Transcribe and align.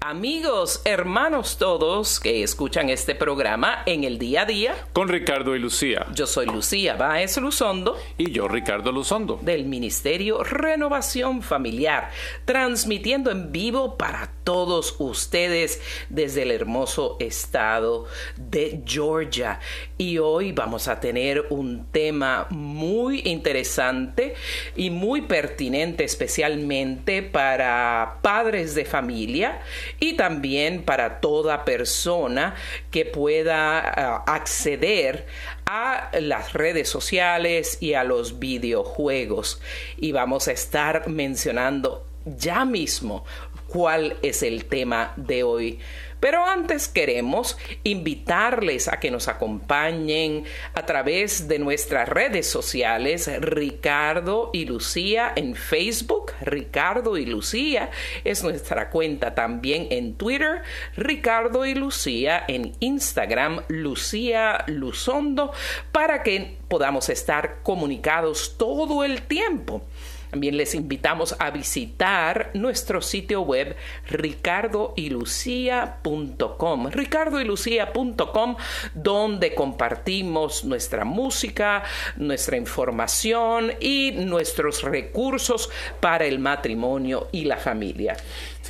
amigos, 0.00 0.80
hermanos 0.86 1.58
todos 1.58 2.20
que 2.20 2.42
escuchan 2.42 2.88
este 2.88 3.14
programa 3.14 3.82
en 3.84 4.04
el 4.04 4.18
día 4.18 4.42
a 4.42 4.46
día. 4.46 4.74
Con 4.92 5.08
Ricardo 5.08 5.54
y 5.54 5.58
Lucía. 5.58 6.06
Yo 6.14 6.26
soy 6.26 6.46
Lucía 6.46 6.94
Báez 6.94 7.36
Luzondo. 7.36 7.98
Y 8.16 8.32
yo 8.32 8.48
Ricardo 8.48 8.92
Luzondo. 8.92 9.38
Del 9.42 9.66
Ministerio 9.66 10.42
Renovación 10.42 11.42
Familiar, 11.42 12.10
transmitiendo 12.46 13.30
en 13.30 13.52
vivo 13.52 13.98
para 13.98 14.32
todos 14.42 14.96
ustedes 14.98 15.80
desde 16.08 16.42
el 16.42 16.50
hermoso 16.50 17.16
estado 17.20 18.06
de 18.36 18.82
Georgia. 18.86 19.60
Y 19.98 20.18
hoy 20.18 20.52
vamos 20.52 20.88
a 20.88 20.98
tener 20.98 21.46
un 21.50 21.86
tema 21.92 22.46
muy 22.50 23.22
interesante 23.26 24.34
y 24.76 24.90
muy 24.90 25.22
pertinente 25.22 26.04
especialmente 26.04 27.22
para 27.22 28.18
padres 28.22 28.74
de 28.74 28.84
familia 28.84 29.60
y 30.00 30.14
también 30.14 30.82
para 30.82 31.20
toda 31.20 31.64
persona 31.64 32.54
que 32.90 33.04
pueda 33.04 33.78
ah, 33.78 34.24
acceder 34.26 35.26
a 35.66 36.10
las 36.20 36.54
redes 36.54 36.88
sociales 36.88 37.78
y 37.80 37.94
a 37.94 38.02
los 38.02 38.40
videojuegos. 38.40 39.60
Y 39.98 40.12
vamos 40.12 40.48
a 40.48 40.52
estar 40.52 41.08
mencionando 41.08 42.06
ya 42.24 42.64
mismo 42.64 43.24
cuál 43.70 44.16
es 44.22 44.42
el 44.42 44.66
tema 44.66 45.12
de 45.16 45.42
hoy. 45.42 45.78
Pero 46.20 46.44
antes 46.44 46.86
queremos 46.86 47.56
invitarles 47.82 48.88
a 48.88 49.00
que 49.00 49.10
nos 49.10 49.26
acompañen 49.26 50.44
a 50.74 50.84
través 50.84 51.48
de 51.48 51.58
nuestras 51.58 52.08
redes 52.08 52.46
sociales, 52.46 53.30
Ricardo 53.40 54.50
y 54.52 54.66
Lucía 54.66 55.32
en 55.34 55.54
Facebook, 55.54 56.32
Ricardo 56.42 57.16
y 57.16 57.24
Lucía 57.24 57.90
es 58.22 58.44
nuestra 58.44 58.90
cuenta 58.90 59.34
también 59.34 59.88
en 59.90 60.14
Twitter, 60.14 60.60
Ricardo 60.94 61.64
y 61.64 61.74
Lucía 61.74 62.44
en 62.46 62.72
Instagram, 62.80 63.62
Lucía 63.68 64.64
Luzondo, 64.66 65.52
para 65.90 66.22
que 66.22 66.58
podamos 66.68 67.08
estar 67.08 67.62
comunicados 67.62 68.56
todo 68.58 69.04
el 69.04 69.22
tiempo. 69.22 69.82
También 70.30 70.56
les 70.56 70.74
invitamos 70.74 71.36
a 71.38 71.50
visitar 71.50 72.50
nuestro 72.54 73.02
sitio 73.02 73.42
web 73.42 73.76
ricardoylucia.com, 74.08 76.90
ricardoylucia.com, 76.90 78.56
donde 78.94 79.54
compartimos 79.54 80.64
nuestra 80.64 81.04
música, 81.04 81.82
nuestra 82.16 82.56
información 82.56 83.72
y 83.80 84.12
nuestros 84.12 84.82
recursos 84.82 85.68
para 86.00 86.24
el 86.26 86.38
matrimonio 86.38 87.28
y 87.32 87.44
la 87.44 87.56
familia. 87.56 88.16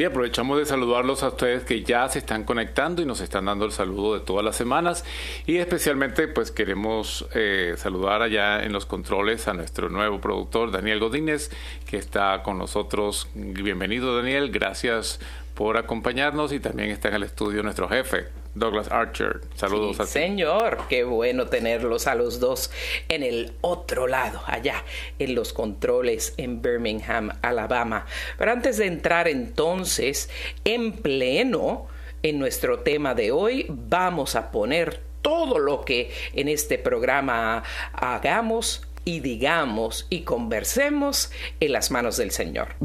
Sí, 0.00 0.04
aprovechamos 0.06 0.58
de 0.58 0.64
saludarlos 0.64 1.22
a 1.22 1.28
ustedes 1.28 1.62
que 1.64 1.82
ya 1.82 2.08
se 2.08 2.20
están 2.20 2.44
conectando 2.44 3.02
y 3.02 3.04
nos 3.04 3.20
están 3.20 3.44
dando 3.44 3.66
el 3.66 3.72
saludo 3.72 4.14
de 4.14 4.20
todas 4.20 4.42
las 4.42 4.56
semanas 4.56 5.04
y 5.46 5.58
especialmente 5.58 6.26
pues 6.26 6.50
queremos 6.50 7.28
eh, 7.34 7.74
saludar 7.76 8.22
allá 8.22 8.64
en 8.64 8.72
los 8.72 8.86
controles 8.86 9.46
a 9.46 9.52
nuestro 9.52 9.90
nuevo 9.90 10.18
productor 10.18 10.70
Daniel 10.70 11.00
Godínez 11.00 11.50
que 11.84 11.98
está 11.98 12.42
con 12.42 12.56
nosotros. 12.56 13.28
Bienvenido 13.34 14.16
Daniel, 14.16 14.50
gracias 14.50 15.20
por 15.60 15.76
acompañarnos 15.76 16.54
y 16.54 16.58
también 16.58 16.88
está 16.88 17.08
en 17.08 17.16
el 17.16 17.22
estudio 17.24 17.62
nuestro 17.62 17.86
jefe, 17.86 18.28
Douglas 18.54 18.90
Archer. 18.90 19.42
Saludos 19.56 19.96
sí, 19.96 20.02
a 20.02 20.06
ti. 20.06 20.10
Señor, 20.12 20.78
qué 20.88 21.04
bueno 21.04 21.48
tenerlos 21.48 22.06
a 22.06 22.14
los 22.14 22.40
dos 22.40 22.70
en 23.10 23.22
el 23.22 23.52
otro 23.60 24.06
lado, 24.06 24.40
allá 24.46 24.82
en 25.18 25.34
los 25.34 25.52
controles 25.52 26.32
en 26.38 26.62
Birmingham, 26.62 27.32
Alabama. 27.42 28.06
Pero 28.38 28.52
antes 28.52 28.78
de 28.78 28.86
entrar 28.86 29.28
entonces 29.28 30.30
en 30.64 30.92
pleno 30.92 31.88
en 32.22 32.38
nuestro 32.38 32.78
tema 32.78 33.14
de 33.14 33.30
hoy, 33.30 33.66
vamos 33.68 34.36
a 34.36 34.50
poner 34.50 35.02
todo 35.20 35.58
lo 35.58 35.84
que 35.84 36.10
en 36.32 36.48
este 36.48 36.78
programa 36.78 37.64
hagamos 37.92 38.88
y 39.04 39.20
digamos 39.20 40.06
y 40.08 40.22
conversemos 40.22 41.30
en 41.60 41.72
las 41.72 41.90
manos 41.90 42.16
del 42.16 42.30
Señor. 42.30 42.76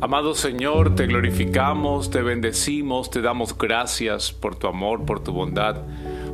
Amado 0.00 0.36
Señor, 0.36 0.94
te 0.94 1.06
glorificamos, 1.06 2.08
te 2.08 2.22
bendecimos, 2.22 3.10
te 3.10 3.20
damos 3.20 3.58
gracias 3.58 4.30
por 4.30 4.54
tu 4.54 4.68
amor, 4.68 5.04
por 5.04 5.24
tu 5.24 5.32
bondad, 5.32 5.82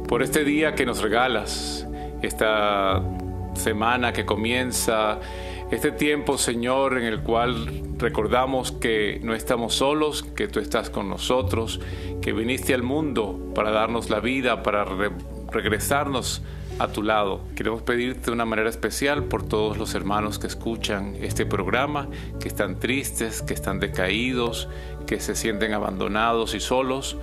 por 0.06 0.22
este 0.22 0.44
día 0.44 0.74
que 0.74 0.84
nos 0.84 1.00
regalas, 1.00 1.86
esta 2.20 3.02
semana 3.54 4.12
que 4.12 4.26
comienza, 4.26 5.18
este 5.70 5.92
tiempo, 5.92 6.36
Señor, 6.36 6.98
en 6.98 7.04
el 7.04 7.20
cual 7.22 7.96
recordamos 7.96 8.70
que 8.70 9.18
no 9.24 9.34
estamos 9.34 9.74
solos, 9.74 10.24
que 10.36 10.46
tú 10.46 10.60
estás 10.60 10.90
con 10.90 11.08
nosotros, 11.08 11.80
que 12.20 12.34
viniste 12.34 12.74
al 12.74 12.82
mundo 12.82 13.50
para 13.54 13.70
darnos 13.70 14.10
la 14.10 14.20
vida, 14.20 14.62
para 14.62 14.84
re 14.84 15.10
regresarnos 15.50 16.42
a 16.78 16.88
tu 16.88 17.02
lado. 17.02 17.40
Queremos 17.54 17.82
pedirte 17.82 18.26
de 18.26 18.32
una 18.32 18.44
manera 18.44 18.68
especial 18.68 19.24
por 19.24 19.46
todos 19.46 19.78
los 19.78 19.94
hermanos 19.94 20.38
que 20.38 20.46
escuchan 20.46 21.16
este 21.20 21.46
programa, 21.46 22.08
que 22.40 22.48
están 22.48 22.78
tristes, 22.78 23.42
que 23.42 23.54
están 23.54 23.80
decaídos, 23.80 24.68
que 25.06 25.20
se 25.20 25.34
sienten 25.34 25.72
abandonados 25.72 26.54
y 26.54 26.60
solos. 26.60 27.16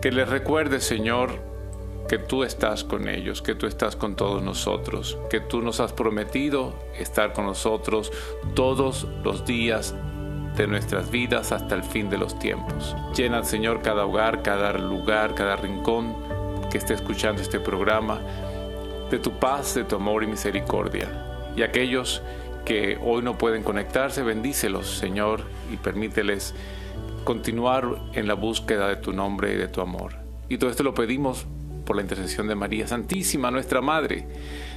Que 0.00 0.12
les 0.12 0.28
recuerdes, 0.28 0.84
Señor, 0.84 1.40
que 2.08 2.18
tú 2.18 2.44
estás 2.44 2.84
con 2.84 3.08
ellos, 3.08 3.42
que 3.42 3.54
tú 3.54 3.66
estás 3.66 3.96
con 3.96 4.16
todos 4.16 4.42
nosotros, 4.42 5.18
que 5.30 5.40
tú 5.40 5.62
nos 5.62 5.80
has 5.80 5.92
prometido 5.92 6.74
estar 6.98 7.32
con 7.32 7.46
nosotros 7.46 8.12
todos 8.54 9.06
los 9.24 9.44
días 9.44 9.94
de 10.56 10.66
nuestras 10.66 11.10
vidas 11.10 11.52
hasta 11.52 11.74
el 11.74 11.82
fin 11.82 12.10
de 12.10 12.18
los 12.18 12.38
tiempos. 12.38 12.94
Llena, 13.16 13.42
Señor, 13.44 13.80
cada 13.82 14.04
hogar, 14.04 14.42
cada 14.42 14.72
lugar, 14.74 15.34
cada 15.34 15.56
rincón 15.56 16.14
que 16.70 16.78
esté 16.78 16.94
escuchando 16.94 17.40
este 17.40 17.58
programa 17.60 18.20
de 19.12 19.18
tu 19.18 19.38
paz, 19.38 19.74
de 19.74 19.84
tu 19.84 19.96
amor 19.96 20.24
y 20.24 20.26
misericordia. 20.26 21.06
Y 21.54 21.62
aquellos 21.62 22.22
que 22.64 22.98
hoy 23.04 23.22
no 23.22 23.36
pueden 23.36 23.62
conectarse, 23.62 24.22
bendícelos, 24.22 24.96
Señor, 24.96 25.42
y 25.70 25.76
permíteles 25.76 26.54
continuar 27.22 27.86
en 28.14 28.26
la 28.26 28.34
búsqueda 28.34 28.88
de 28.88 28.96
tu 28.96 29.12
nombre 29.12 29.52
y 29.52 29.56
de 29.56 29.68
tu 29.68 29.82
amor. 29.82 30.14
Y 30.48 30.56
todo 30.56 30.70
esto 30.70 30.82
lo 30.82 30.94
pedimos 30.94 31.46
por 31.84 31.96
la 31.96 32.02
intercesión 32.02 32.48
de 32.48 32.54
María 32.54 32.88
Santísima, 32.88 33.50
nuestra 33.50 33.82
Madre, 33.82 34.26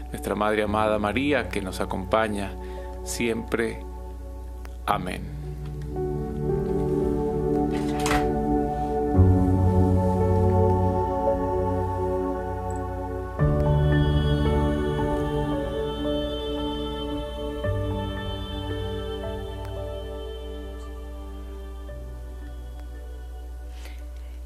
nuestra 0.10 0.36
Madre 0.36 0.64
amada 0.64 1.00
María, 1.00 1.48
que 1.48 1.62
nos 1.62 1.80
acompaña 1.80 2.52
siempre. 3.06 3.80
Amén. 4.86 5.35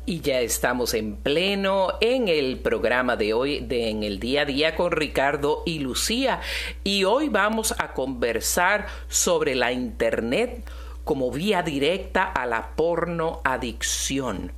Y 0.09 0.21
ya 0.21 0.39
estamos 0.39 0.95
en 0.95 1.17
pleno 1.17 1.89
en 2.01 2.29
el 2.29 2.57
programa 2.57 3.15
de 3.15 3.35
hoy, 3.35 3.59
de 3.59 3.91
En 3.91 4.01
el 4.01 4.19
Día 4.19 4.41
a 4.41 4.45
Día 4.45 4.75
con 4.75 4.91
Ricardo 4.91 5.61
y 5.67 5.77
Lucía. 5.77 6.41
Y 6.83 7.03
hoy 7.03 7.29
vamos 7.29 7.75
a 7.77 7.93
conversar 7.93 8.87
sobre 9.07 9.53
la 9.53 9.71
Internet 9.71 10.67
como 11.03 11.29
vía 11.29 11.61
directa 11.61 12.23
a 12.23 12.47
la 12.47 12.75
porno 12.75 13.39
adicción. 13.43 14.51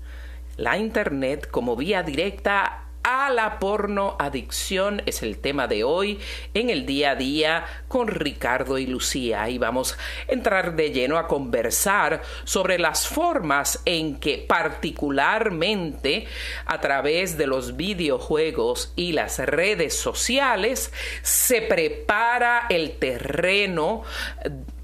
la 0.56 0.78
Internet 0.78 1.50
como 1.52 1.76
vía 1.76 2.02
directa 2.02 2.81
a 3.04 3.30
la 3.30 3.60
porno 3.60 4.16
adicción 4.20 5.02
es 5.06 5.24
el 5.24 5.38
tema 5.38 5.68
de 5.68 5.84
hoy 5.84 6.20
en 6.54 6.70
el 6.70 6.86
día 6.86 7.12
a 7.12 7.16
día 7.16 7.66
con 7.88 8.08
Ricardo 8.08 8.78
y 8.78 8.86
Lucía. 8.86 9.50
Y 9.50 9.58
vamos 9.58 9.94
a 9.94 10.32
entrar 10.32 10.76
de 10.76 10.92
lleno 10.92 11.18
a 11.18 11.28
conversar 11.28 12.22
sobre 12.44 12.80
las 12.80 13.08
formas 13.08 13.82
en 13.86 14.20
que 14.20 14.46
particularmente 14.48 16.28
a 16.66 16.80
través 16.82 17.38
de 17.38 17.48
los 17.48 17.76
videojuegos 17.76 18.94
y 18.96 19.14
las 19.14 19.40
redes 19.40 19.96
sociales 19.96 20.92
se 21.22 21.62
prepara 21.62 22.68
el 22.70 22.98
terreno 22.98 24.04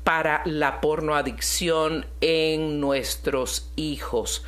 para 0.03 0.41
la 0.45 0.79
pornoadicción 0.79 2.05
en 2.21 2.79
nuestros 2.79 3.71
hijos 3.75 4.45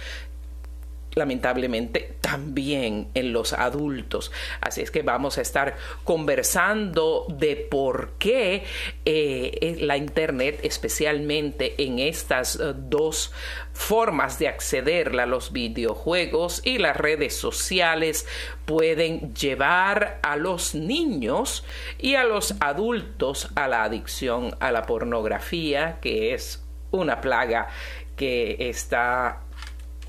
lamentablemente 1.20 2.16
también 2.22 3.10
en 3.14 3.32
los 3.32 3.54
adultos. 3.54 4.32
Así 4.62 4.82
es 4.82 4.90
que 4.90 5.04
vamos 5.04 5.38
a 5.38 5.42
estar 5.42 5.76
conversando 6.04 7.28
de 7.30 7.56
por 7.56 8.14
qué 8.18 8.64
eh, 9.06 9.78
la 9.82 9.98
Internet, 9.98 10.62
especialmente 10.64 11.76
en 11.84 12.00
estas 12.00 12.56
eh, 12.56 12.74
dos 12.76 13.32
formas 13.74 14.40
de 14.40 14.48
acceder 14.48 15.20
a 15.20 15.26
los 15.26 15.54
videojuegos 15.54 16.62
y 16.66 16.80
las 16.80 16.98
redes 16.98 17.36
sociales, 17.36 18.26
pueden 18.66 19.34
llevar 19.36 20.20
a 20.24 20.36
los 20.36 20.76
niños 20.76 21.64
y 21.98 22.16
a 22.16 22.24
los 22.24 22.56
adultos 22.60 23.50
a 23.56 23.68
la 23.68 23.84
adicción 23.84 24.56
a 24.60 24.72
la 24.72 24.84
pornografía, 24.84 26.00
que 26.02 26.34
es 26.34 26.64
una 26.92 27.22
plaga 27.22 27.68
que 28.16 28.70
está 28.70 29.42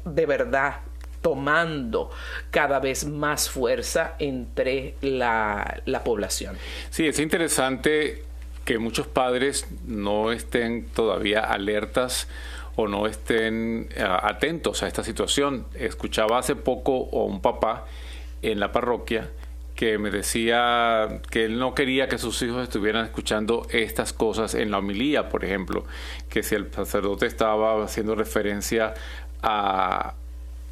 de 0.05 0.27
verdad 0.27 0.81
tomando 1.21 2.11
cada 2.51 2.79
vez 2.81 3.07
más 3.07 3.51
fuerza 3.51 4.15
entre 4.19 4.95
la, 5.01 5.83
población. 6.05 6.57
Sí, 6.91 7.07
es 7.07 7.19
interesante 7.19 8.25
que 8.65 8.79
muchos 8.79 9.07
padres 9.07 9.67
no 9.87 10.33
estén 10.33 10.87
todavía 10.87 11.41
alertas 11.41 12.29
o 12.77 12.89
no 12.89 13.07
estén 13.07 13.89
eh, 13.95 14.05
atentos 14.05 14.83
a 14.83 14.87
esta 14.87 15.03
situación. 15.03 15.67
Escuchaba 15.75 16.39
hace 16.39 16.57
poco 16.57 17.09
a 17.13 17.25
un 17.25 17.41
papá 17.41 17.87
en 18.43 18.61
la 18.61 18.73
parroquia 18.73 19.29
que 19.75 19.97
me 19.97 20.11
decía 20.11 21.23
que 21.31 21.47
él 21.47 21.59
no 21.59 21.75
quería 21.75 22.07
que 22.07 22.19
sus 22.19 22.43
hijos 22.43 22.63
estuvieran 22.63 23.05
escuchando 23.07 23.67
estas 23.71 24.13
cosas 24.13 24.55
en 24.55 24.71
la 24.71 24.79
homilía, 24.79 25.31
por 25.31 25.43
ejemplo, 25.43 25.85
que 26.29 26.43
si 26.43 26.55
el 26.55 26.71
sacerdote 26.71 27.25
estaba 27.25 27.83
haciendo 27.83 28.15
referencia 28.15 28.93
a, 29.43 30.15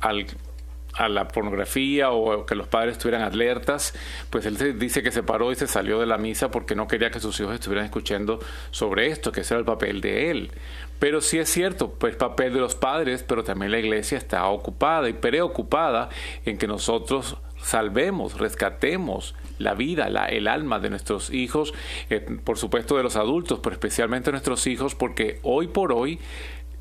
a 0.00 1.08
la 1.08 1.28
pornografía 1.28 2.10
o 2.10 2.44
que 2.44 2.54
los 2.54 2.66
padres 2.66 2.92
estuvieran 2.92 3.22
alertas, 3.22 3.94
pues 4.30 4.46
él 4.46 4.78
dice 4.78 5.02
que 5.02 5.12
se 5.12 5.22
paró 5.22 5.52
y 5.52 5.54
se 5.54 5.66
salió 5.66 6.00
de 6.00 6.06
la 6.06 6.18
misa 6.18 6.50
porque 6.50 6.74
no 6.74 6.88
quería 6.88 7.10
que 7.10 7.20
sus 7.20 7.38
hijos 7.40 7.54
estuvieran 7.54 7.84
escuchando 7.84 8.40
sobre 8.70 9.06
esto, 9.06 9.30
que 9.30 9.42
ese 9.42 9.54
era 9.54 9.60
el 9.60 9.64
papel 9.64 10.00
de 10.00 10.30
él. 10.30 10.50
Pero 10.98 11.20
sí 11.20 11.38
es 11.38 11.48
cierto, 11.48 11.92
pues 11.92 12.16
papel 12.16 12.52
de 12.52 12.60
los 12.60 12.74
padres, 12.74 13.22
pero 13.22 13.44
también 13.44 13.70
la 13.70 13.78
iglesia 13.78 14.18
está 14.18 14.46
ocupada 14.48 15.08
y 15.08 15.12
preocupada 15.12 16.08
en 16.44 16.58
que 16.58 16.66
nosotros 16.66 17.36
salvemos, 17.62 18.38
rescatemos 18.38 19.36
la 19.58 19.74
vida, 19.74 20.06
el 20.28 20.48
alma 20.48 20.80
de 20.80 20.90
nuestros 20.90 21.30
hijos, 21.30 21.74
eh, 22.10 22.20
por 22.42 22.58
supuesto 22.58 22.96
de 22.96 23.02
los 23.04 23.16
adultos, 23.16 23.60
pero 23.62 23.74
especialmente 23.74 24.26
de 24.26 24.32
nuestros 24.32 24.66
hijos, 24.66 24.94
porque 24.94 25.38
hoy 25.42 25.68
por 25.68 25.92
hoy 25.92 26.18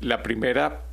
la 0.00 0.22
primera 0.22 0.87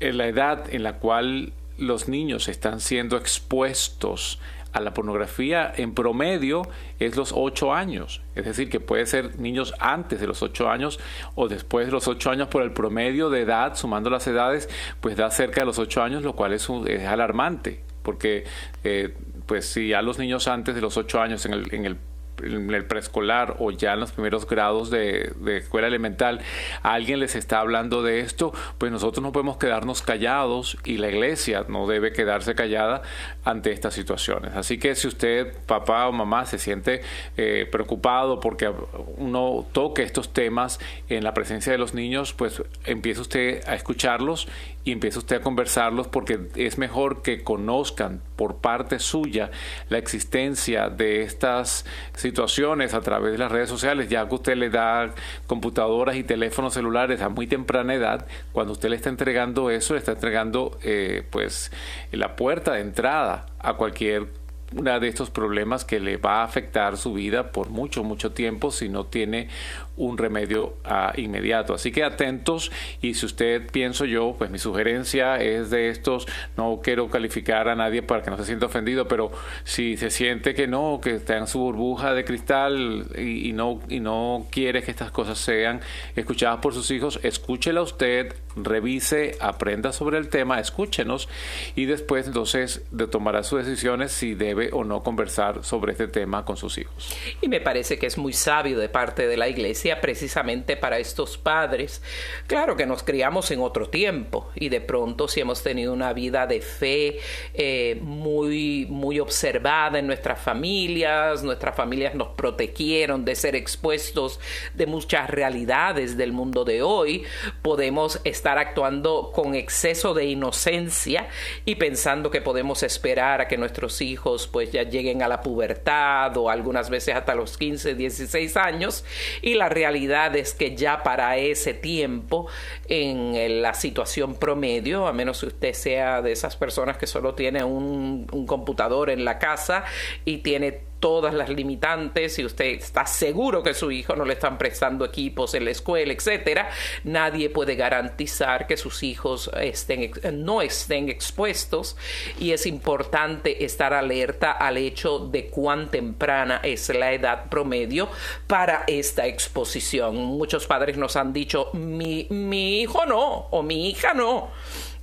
en 0.00 0.18
la 0.18 0.26
edad 0.26 0.64
en 0.72 0.82
la 0.82 0.94
cual 0.94 1.52
los 1.76 2.08
niños 2.08 2.48
están 2.48 2.80
siendo 2.80 3.16
expuestos 3.16 4.40
a 4.72 4.80
la 4.80 4.92
pornografía 4.92 5.72
en 5.74 5.94
promedio 5.94 6.62
es 6.98 7.16
los 7.16 7.32
8 7.34 7.72
años. 7.72 8.20
Es 8.34 8.44
decir, 8.44 8.68
que 8.68 8.80
puede 8.80 9.06
ser 9.06 9.38
niños 9.38 9.74
antes 9.78 10.20
de 10.20 10.26
los 10.26 10.42
8 10.42 10.68
años 10.68 11.00
o 11.34 11.48
después 11.48 11.86
de 11.86 11.92
los 11.92 12.06
8 12.06 12.30
años 12.30 12.48
por 12.48 12.62
el 12.62 12.72
promedio 12.72 13.30
de 13.30 13.42
edad, 13.42 13.76
sumando 13.76 14.10
las 14.10 14.26
edades, 14.26 14.68
pues 15.00 15.16
da 15.16 15.30
cerca 15.30 15.60
de 15.60 15.66
los 15.66 15.78
8 15.78 16.02
años, 16.02 16.22
lo 16.22 16.34
cual 16.34 16.52
es, 16.52 16.68
es 16.86 17.06
alarmante. 17.06 17.82
Porque, 18.02 18.44
eh, 18.84 19.14
pues 19.46 19.66
si 19.66 19.92
a 19.92 20.02
los 20.02 20.18
niños 20.18 20.48
antes 20.48 20.74
de 20.74 20.80
los 20.80 20.96
8 20.96 21.20
años 21.20 21.46
en 21.46 21.54
el, 21.54 21.74
en 21.74 21.86
el 21.86 21.96
en 22.42 22.72
el 22.72 22.84
preescolar 22.84 23.56
o 23.58 23.70
ya 23.70 23.94
en 23.94 24.00
los 24.00 24.12
primeros 24.12 24.46
grados 24.46 24.90
de, 24.90 25.32
escuela 25.46 25.86
elemental 25.86 26.40
alguien 26.82 27.20
les 27.20 27.34
está 27.34 27.60
hablando 27.60 28.02
de 28.02 28.20
esto, 28.20 28.52
pues 28.78 28.92
nosotros 28.92 29.22
no 29.22 29.32
podemos 29.32 29.56
quedarnos 29.56 30.02
callados 30.02 30.76
y 30.84 30.98
la 30.98 31.08
iglesia 31.08 31.64
no 31.68 31.86
debe 31.86 32.12
quedarse 32.12 32.54
callada 32.54 33.02
ante 33.48 33.72
estas 33.72 33.94
situaciones. 33.94 34.54
Así 34.54 34.76
que 34.76 34.94
si 34.94 35.08
usted, 35.08 35.54
papá 35.64 36.06
o 36.06 36.12
mamá, 36.12 36.44
se 36.44 36.58
siente 36.58 37.00
eh, 37.38 37.66
preocupado 37.72 38.40
porque 38.40 38.70
uno 39.16 39.64
toque 39.72 40.02
estos 40.02 40.34
temas 40.34 40.78
en 41.08 41.24
la 41.24 41.32
presencia 41.32 41.72
de 41.72 41.78
los 41.78 41.94
niños, 41.94 42.34
pues 42.34 42.62
empiece 42.84 43.22
usted 43.22 43.66
a 43.66 43.74
escucharlos 43.74 44.48
y 44.84 44.92
empiece 44.92 45.18
usted 45.18 45.36
a 45.36 45.40
conversarlos 45.40 46.08
porque 46.08 46.48
es 46.56 46.76
mejor 46.76 47.22
que 47.22 47.42
conozcan 47.42 48.20
por 48.36 48.56
parte 48.56 48.98
suya 48.98 49.50
la 49.88 49.98
existencia 49.98 50.90
de 50.90 51.22
estas 51.22 51.84
situaciones 52.14 52.94
a 52.94 53.00
través 53.00 53.32
de 53.32 53.38
las 53.38 53.50
redes 53.50 53.68
sociales, 53.68 54.08
ya 54.08 54.28
que 54.28 54.34
usted 54.34 54.56
le 54.56 54.70
da 54.70 55.14
computadoras 55.46 56.16
y 56.16 56.22
teléfonos 56.22 56.74
celulares 56.74 57.20
a 57.20 57.28
muy 57.28 57.46
temprana 57.46 57.94
edad, 57.94 58.26
cuando 58.52 58.72
usted 58.74 58.90
le 58.90 58.96
está 58.96 59.08
entregando 59.08 59.70
eso, 59.70 59.94
le 59.94 60.00
está 60.00 60.12
entregando 60.12 60.78
eh, 60.82 61.22
pues 61.30 61.72
la 62.12 62.36
puerta 62.36 62.72
de 62.72 62.80
entrada 62.80 63.37
a 63.58 63.74
cualquier 63.74 64.28
una 64.76 65.00
de 65.00 65.08
estos 65.08 65.30
problemas 65.30 65.84
que 65.84 65.98
le 65.98 66.18
va 66.18 66.40
a 66.40 66.44
afectar 66.44 66.96
su 66.96 67.14
vida 67.14 67.52
por 67.52 67.70
mucho, 67.70 68.04
mucho 68.04 68.32
tiempo 68.32 68.70
si 68.70 68.88
no 68.88 69.06
tiene 69.06 69.48
un 69.98 70.16
remedio 70.16 70.76
ah, 70.84 71.12
inmediato. 71.16 71.74
Así 71.74 71.92
que 71.92 72.04
atentos 72.04 72.72
y 73.02 73.14
si 73.14 73.26
usted 73.26 73.70
pienso 73.70 74.04
yo, 74.04 74.34
pues 74.38 74.50
mi 74.50 74.58
sugerencia 74.58 75.36
es 75.36 75.70
de 75.70 75.90
estos, 75.90 76.26
no 76.56 76.80
quiero 76.82 77.08
calificar 77.08 77.68
a 77.68 77.74
nadie 77.74 78.02
para 78.02 78.22
que 78.22 78.30
no 78.30 78.36
se 78.36 78.44
sienta 78.44 78.66
ofendido, 78.66 79.08
pero 79.08 79.30
si 79.64 79.96
se 79.96 80.10
siente 80.10 80.54
que 80.54 80.66
no, 80.66 81.00
que 81.02 81.16
está 81.16 81.36
en 81.36 81.46
su 81.46 81.58
burbuja 81.58 82.14
de 82.14 82.24
cristal 82.24 83.06
y, 83.18 83.52
no, 83.52 83.80
y 83.88 84.00
no 84.00 84.46
quiere 84.50 84.82
que 84.82 84.90
estas 84.90 85.10
cosas 85.10 85.38
sean 85.38 85.80
escuchadas 86.16 86.60
por 86.60 86.74
sus 86.74 86.90
hijos, 86.90 87.20
escúchela 87.22 87.82
usted, 87.82 88.34
revise, 88.56 89.36
aprenda 89.40 89.92
sobre 89.92 90.18
el 90.18 90.28
tema, 90.28 90.60
escúchenos 90.60 91.28
y 91.74 91.86
después 91.86 92.26
entonces 92.26 92.82
de 92.90 93.06
tomará 93.06 93.42
sus 93.42 93.64
decisiones 93.64 94.12
si 94.12 94.34
debe 94.34 94.70
o 94.72 94.84
no 94.84 95.02
conversar 95.02 95.64
sobre 95.64 95.92
este 95.92 96.08
tema 96.08 96.44
con 96.44 96.56
sus 96.56 96.78
hijos. 96.78 97.14
Y 97.40 97.48
me 97.48 97.60
parece 97.60 97.98
que 97.98 98.06
es 98.06 98.18
muy 98.18 98.32
sabio 98.32 98.78
de 98.78 98.88
parte 98.88 99.26
de 99.26 99.36
la 99.36 99.48
iglesia 99.48 99.87
precisamente 99.96 100.76
para 100.76 100.98
estos 100.98 101.38
padres. 101.38 102.02
Claro 102.46 102.76
que 102.76 102.86
nos 102.86 103.02
criamos 103.02 103.50
en 103.50 103.60
otro 103.60 103.88
tiempo 103.88 104.50
y 104.54 104.68
de 104.68 104.80
pronto 104.80 105.28
si 105.28 105.40
hemos 105.40 105.62
tenido 105.62 105.92
una 105.92 106.12
vida 106.12 106.46
de 106.46 106.60
fe 106.60 107.18
eh, 107.54 107.98
muy, 108.00 108.86
muy 108.88 109.20
observada 109.20 109.98
en 109.98 110.06
nuestras 110.06 110.40
familias, 110.40 111.42
nuestras 111.42 111.74
familias 111.74 112.14
nos 112.14 112.28
protegieron 112.28 113.24
de 113.24 113.34
ser 113.34 113.56
expuestos 113.56 114.40
de 114.74 114.86
muchas 114.86 115.28
realidades 115.30 116.16
del 116.16 116.32
mundo 116.32 116.64
de 116.64 116.82
hoy, 116.82 117.24
podemos 117.62 118.20
estar 118.24 118.58
actuando 118.58 119.32
con 119.34 119.54
exceso 119.54 120.14
de 120.14 120.26
inocencia 120.26 121.28
y 121.64 121.76
pensando 121.76 122.30
que 122.30 122.40
podemos 122.40 122.82
esperar 122.82 123.40
a 123.40 123.48
que 123.48 123.56
nuestros 123.56 124.00
hijos 124.00 124.46
pues 124.46 124.72
ya 124.72 124.82
lleguen 124.82 125.22
a 125.22 125.28
la 125.28 125.40
pubertad 125.40 126.36
o 126.36 126.50
algunas 126.50 126.90
veces 126.90 127.14
hasta 127.14 127.34
los 127.34 127.56
15, 127.56 127.94
16 127.94 128.56
años. 128.56 129.04
Y 129.42 129.54
la 129.54 129.68
realidad 129.78 130.34
es 130.36 130.54
que 130.54 130.76
ya 130.76 131.02
para 131.02 131.36
ese 131.36 131.72
tiempo, 131.72 132.48
en 132.88 133.62
la 133.62 133.74
situación 133.74 134.34
promedio, 134.34 135.06
a 135.06 135.12
menos 135.12 135.40
que 135.40 135.46
usted 135.46 135.72
sea 135.72 136.20
de 136.20 136.32
esas 136.32 136.56
personas 136.56 136.96
que 136.96 137.06
solo 137.06 137.34
tiene 137.34 137.62
un 137.62 138.46
computador 138.46 139.10
en 139.10 139.24
la 139.24 139.38
casa 139.38 139.84
y 140.24 140.38
tiene 140.38 140.87
todas 141.00 141.34
las 141.34 141.48
limitantes 141.48 142.38
y 142.38 142.44
usted 142.44 142.66
está 142.66 143.06
seguro 143.06 143.62
que 143.62 143.74
su 143.74 143.90
hijo 143.90 144.16
no 144.16 144.24
le 144.24 144.34
están 144.34 144.58
prestando 144.58 145.04
equipos 145.04 145.54
en 145.54 145.64
la 145.64 145.70
escuela, 145.70 146.12
etcétera, 146.12 146.70
nadie 147.04 147.50
puede 147.50 147.76
garantizar 147.76 148.66
que 148.66 148.76
sus 148.76 149.02
hijos 149.02 149.50
estén, 149.60 150.10
no 150.32 150.62
estén 150.62 151.08
expuestos 151.08 151.96
y 152.38 152.52
es 152.52 152.66
importante 152.66 153.64
estar 153.64 153.92
alerta 153.92 154.52
al 154.52 154.76
hecho 154.76 155.18
de 155.18 155.46
cuán 155.46 155.90
temprana 155.90 156.60
es 156.62 156.88
la 156.88 157.12
edad 157.12 157.48
promedio 157.48 158.08
para 158.46 158.84
esta 158.86 159.26
exposición. 159.26 160.16
Muchos 160.16 160.66
padres 160.66 160.96
nos 160.96 161.16
han 161.16 161.32
dicho 161.32 161.70
mi, 161.72 162.26
mi 162.30 162.80
hijo 162.80 163.06
no 163.06 163.48
o 163.50 163.62
mi 163.62 163.90
hija 163.90 164.14
no 164.14 164.50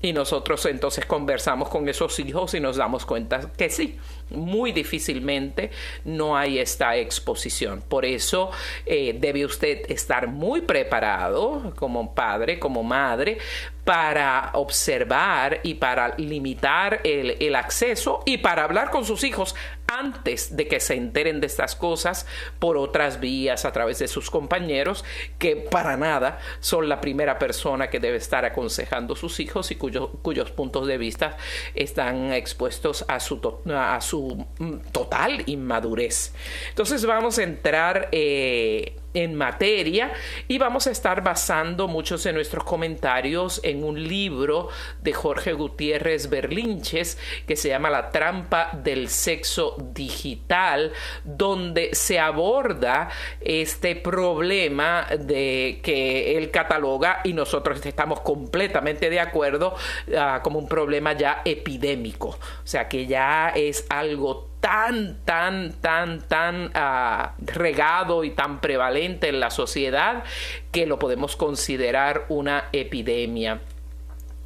y 0.05 0.13
nosotros 0.13 0.65
entonces 0.67 1.05
conversamos 1.05 1.69
con 1.69 1.87
esos 1.89 2.19
hijos 2.19 2.53
y 2.53 2.59
nos 2.59 2.77
damos 2.77 3.05
cuenta 3.05 3.51
que 3.57 3.69
sí, 3.69 3.97
muy 4.29 4.71
difícilmente 4.71 5.71
no 6.03 6.37
hay 6.37 6.59
esta 6.59 6.95
exposición. 6.97 7.83
Por 7.87 8.05
eso 8.05 8.51
eh, 8.85 9.15
debe 9.19 9.45
usted 9.45 9.89
estar 9.89 10.27
muy 10.27 10.61
preparado 10.61 11.73
como 11.75 12.13
padre, 12.13 12.59
como 12.59 12.83
madre, 12.83 13.37
para 13.85 14.49
observar 14.53 15.61
y 15.61 15.75
para 15.75 16.15
limitar 16.17 17.01
el, 17.03 17.55
acceso 17.55 18.21
y 18.25 18.39
para 18.39 18.63
hablar 18.63 18.89
con 18.89 19.05
sus 19.05 19.23
hijos 19.23 19.55
antes 19.87 20.55
de 20.57 20.67
que 20.67 20.79
se 20.79 20.95
enteren 20.95 21.39
de 21.39 21.45
estas 21.45 21.75
cosas 21.75 22.25
por 22.57 22.77
otras 22.77 23.19
vías 23.19 23.63
a 23.63 23.71
través 23.71 23.99
de 23.99 24.07
sus 24.07 24.31
compañeros 24.31 25.05
que 25.37 25.55
para 25.55 25.95
nada 25.95 26.39
son 26.59 26.89
la 26.89 26.99
primera 26.99 27.37
persona 27.37 27.91
que 27.91 27.99
debe 27.99 28.17
estar 28.17 28.43
aconsejando 28.43 29.13
a 29.13 29.17
sus 29.17 29.39
hijos 29.39 29.69
y 29.69 29.75
cuyos 29.75 30.51
puntos 30.51 30.87
de 30.87 30.97
vista 30.97 31.37
están 31.75 32.33
expuestos 32.33 33.05
a 33.07 33.19
su, 33.19 33.61
a 33.71 34.01
su 34.01 34.45
mm, 34.57 34.77
total 34.91 35.43
inmadurez. 35.45 36.33
Entonces 36.69 37.05
vamos 37.05 37.37
a 37.37 37.43
entrar 37.43 38.09
eh, 38.11 38.95
en 39.15 39.33
materia 39.33 40.13
y 40.47 40.59
vamos 40.59 40.85
a 40.85 40.91
estar 40.91 41.23
basando 41.23 41.87
muchos 41.87 42.23
de 42.23 42.33
nuestros 42.33 42.63
comentarios 42.63 43.59
en 43.63 43.83
un 43.83 44.07
libro 44.07 44.69
de 45.01 45.13
Jorge 45.13 45.53
Gutiérrez 45.53 46.29
Berlinches 46.29 47.17
que 47.47 47.55
se 47.55 47.69
llama 47.69 47.89
La 47.89 48.11
trampa 48.11 48.69
del 48.83 49.09
sexo 49.09 49.77
digital, 49.93 50.91
donde 51.23 51.89
se 51.93 52.19
aborda 52.19 53.09
este 53.41 53.95
problema 53.95 55.07
de 55.17 55.79
que 55.81 56.37
él 56.37 56.51
cataloga 56.51 57.21
y 57.23 57.33
nosotros 57.33 57.83
estamos 57.85 58.21
completamente 58.21 59.09
de 59.09 59.19
acuerdo 59.19 59.75
ah, 60.17 60.41
como 60.43 60.59
un 60.59 60.67
problema 60.67 61.13
ya 61.13 61.41
epidémico, 61.45 62.27
o 62.29 62.67
sea 62.67 62.87
que 62.87 63.07
ya 63.07 63.49
es 63.49 63.85
algo 63.89 64.54
tan, 64.65 65.17
tan, 65.25 65.73
tan, 65.79 66.21
tan 66.27 66.71
ah, 66.73 67.35
regado 67.37 68.23
y 68.23 68.31
tan 68.31 68.61
prevalente 68.61 69.29
en 69.29 69.39
la 69.39 69.51
sociedad 69.51 70.23
que 70.71 70.87
lo 70.87 70.97
podemos 70.97 71.35
considerar 71.35 72.25
una 72.29 72.69
epidemia 72.71 73.61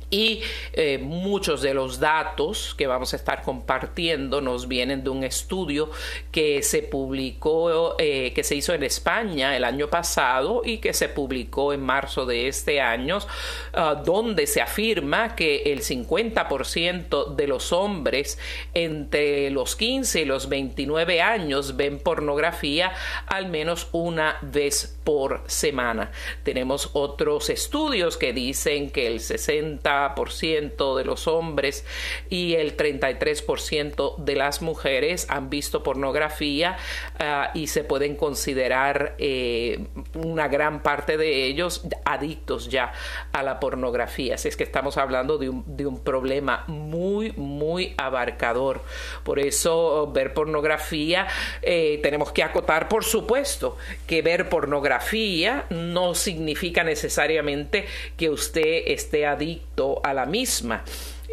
y 0.10 0.42
eh, 0.74 0.98
muchos 0.98 1.62
de 1.62 1.74
los 1.74 2.00
datos 2.00 2.76
que 2.78 2.88
vamos 2.88 3.14
a 3.14 3.16
estar 3.16 3.42
compartiendo 3.42 4.42
nos 4.42 4.68
vienen 4.68 5.04
de 5.04 5.10
un 5.10 5.24
estudio 5.24 5.92
que 6.32 6.64
se 6.64 6.84
publicó, 6.84 7.96
eh, 8.00 8.34
que 8.34 8.44
se 8.44 8.56
hizo 8.56 8.74
en 8.74 8.84
España 8.84 9.56
el 9.56 9.64
año 9.64 9.90
pasado 9.90 10.62
y 10.64 10.80
que 10.80 10.94
se 10.94 11.10
publicó 11.10 11.74
en 11.74 11.82
marzo 11.82 12.26
de 12.26 12.48
este 12.48 12.82
año, 12.82 13.20
ah, 13.74 14.02
donde 14.06 14.48
se 14.48 14.62
afirma 14.62 15.36
que 15.36 15.64
el 15.74 15.82
50% 15.82 17.36
de 17.36 17.48
los 17.48 17.72
hombres 17.72 18.38
entre 18.74 19.50
los 19.52 19.76
15 19.76 20.22
y 20.22 20.26
los 20.26 20.50
29 20.50 21.22
años 21.22 21.76
ven 21.76 22.00
pornografía 22.00 22.92
al 23.28 23.50
menos 23.50 23.88
una 23.92 24.38
vez 24.42 24.99
por 25.10 25.42
semana. 25.48 26.12
Tenemos 26.44 26.92
otros 26.94 27.50
estudios 27.50 28.16
que 28.16 28.32
dicen 28.32 28.92
que 28.92 29.08
el 29.08 29.22
60 29.22 30.14
ciento 30.30 30.96
de 30.96 31.04
los 31.04 31.28
hombres 31.28 31.84
y 32.30 32.54
el 32.54 32.78
33% 32.78 34.18
de 34.18 34.36
las 34.36 34.62
mujeres 34.62 35.26
han 35.28 35.50
visto 35.50 35.82
pornografía 35.82 36.78
ah, 37.18 37.50
y 37.56 37.66
se 37.66 37.84
pueden 37.84 38.16
considerar 38.16 39.16
eh, 39.18 39.88
una 40.14 40.48
gran 40.48 40.84
parte 40.84 41.18
de 41.18 41.46
ellos 41.46 41.88
adictos 42.06 42.70
ya 42.70 42.94
a 43.32 43.42
la 43.42 43.60
pornografía. 43.60 44.36
Así 44.36 44.48
es 44.48 44.56
que 44.56 44.64
estamos 44.64 44.98
hablando 44.98 45.40
de 45.40 45.50
un, 45.50 45.76
de 45.76 45.88
un 45.88 46.04
problema 46.04 46.66
muy, 46.68 47.32
muy 47.32 47.96
abarcador. 47.98 48.84
Por 49.24 49.40
eso 49.40 50.12
ver 50.14 50.36
pornografía 50.36 51.26
eh, 51.64 52.00
tenemos 52.04 52.32
que 52.32 52.44
acotar, 52.44 52.88
por 52.88 53.04
supuesto, 53.04 53.76
que 54.06 54.22
ver 54.22 54.50
pornografía 54.50 54.99
no 55.70 56.16
significa 56.16 56.84
necesariamente 56.84 57.86
que 58.18 58.30
usted 58.30 58.84
esté 58.88 59.26
adicto 59.26 60.02
a 60.04 60.14
la 60.14 60.26
misma. 60.26 60.84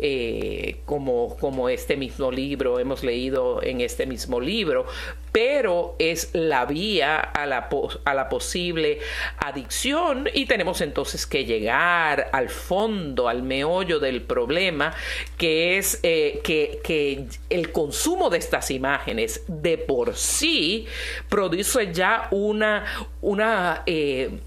Eh, 0.03 0.81
como, 0.85 1.39
como 1.39 1.71
este 1.71 1.97
mismo 1.97 2.31
libro, 2.31 2.79
hemos 2.79 3.03
leído 3.03 3.63
en 3.63 3.81
este 3.81 4.05
mismo 4.05 4.41
libro, 4.41 4.85
pero 5.33 5.97
es 5.99 6.31
la 6.35 6.67
vía 6.67 7.19
a 7.19 7.47
la, 7.47 7.71
a 8.05 8.15
la 8.15 8.29
posible 8.29 8.99
adicción 9.39 10.29
y 10.35 10.45
tenemos 10.45 10.83
entonces 10.83 11.27
que 11.27 11.47
llegar 11.47 12.29
al 12.33 12.51
fondo, 12.51 13.27
al 13.27 13.43
meollo 13.43 13.99
del 13.99 14.21
problema, 14.21 14.93
que 15.39 15.79
es 15.79 15.99
eh, 16.03 16.41
que, 16.45 16.81
que, 16.85 17.27
el 17.49 17.73
consumo 17.73 18.29
de 18.29 18.37
estas 18.37 18.71
imágenes 18.71 19.45
de 19.49 19.79
por 19.79 20.15
sí 20.15 20.87
produce 21.31 21.91
ya 21.95 22.29
una, 22.33 22.85
una, 23.23 23.83
eh, 23.87 24.41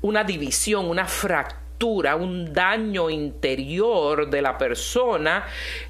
una 0.00 0.22
división, 0.22 0.86
una 0.86 1.06
fractura 1.06 1.63
un 2.16 2.52
daño 2.52 3.10
interior 3.10 4.30
de 4.30 4.42
la 4.42 4.56
persona, 4.58 5.46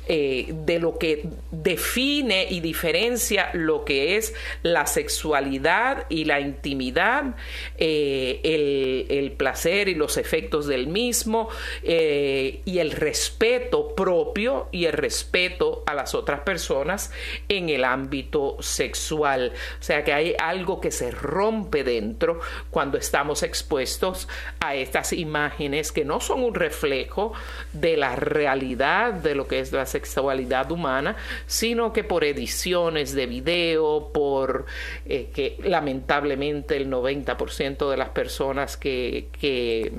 eh, 0.06 0.52
de 0.66 0.78
lo 0.78 0.98
que 0.98 1.26
define 1.50 2.46
y 2.50 2.60
diferencia 2.60 3.48
lo 3.54 3.86
que 3.86 4.16
es 4.16 4.34
la 4.62 4.86
sexualidad 4.86 6.06
y 6.10 6.26
la 6.26 6.40
intimidad, 6.40 7.36
eh, 7.78 9.06
el, 9.08 9.32
placer 9.32 9.88
y 9.88 9.94
los 9.94 10.18
efectos 10.18 10.66
del 10.66 10.86
mismo, 10.88 11.48
eh, 11.82 12.60
y 12.66 12.78
el 12.78 12.92
respeto 12.92 13.94
propio 13.94 14.68
y 14.72 14.84
el 14.84 14.92
respeto 14.92 15.82
a 15.86 15.94
las 15.94 16.14
otras 16.14 16.40
personas 16.40 17.10
en 17.48 17.70
el 17.70 17.84
ámbito 17.84 18.58
sexual. 18.60 19.52
O 19.80 19.82
sea 19.82 20.04
que 20.04 20.12
hay 20.12 20.34
algo 20.38 20.80
que 20.80 20.90
se 20.90 21.10
rompe 21.10 21.82
dentro 21.82 22.40
cuando 22.70 22.98
estamos 22.98 23.42
expuestos 23.42 24.28
a 24.60 24.74
estas 24.74 25.14
imágenes 25.14 25.92
que 25.92 26.04
no 26.04 26.20
son 26.20 26.44
un 26.44 26.54
reflejo 26.54 27.32
de 27.72 27.96
la 27.96 28.16
realidad 28.16 29.14
de 29.14 29.34
lo 29.34 29.48
que 29.48 29.60
es 29.60 29.72
la 29.72 29.86
sexualidad 29.94 30.70
humana, 30.72 31.16
sino 31.46 31.92
que 31.92 32.02
por 32.02 32.24
ediciones 32.24 33.14
de 33.14 33.26
video, 33.26 34.10
por 34.12 34.66
eh, 35.06 35.30
que 35.32 35.56
lamentablemente 35.62 36.76
el 36.76 36.90
90% 36.90 37.90
de 37.90 37.96
las 37.96 38.08
personas 38.08 38.76
que, 38.76 39.28
que 39.40 39.92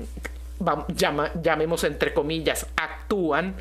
llamemos 1.42 1.84
entre 1.84 2.12
comillas, 2.12 2.66
actúan 2.76 3.54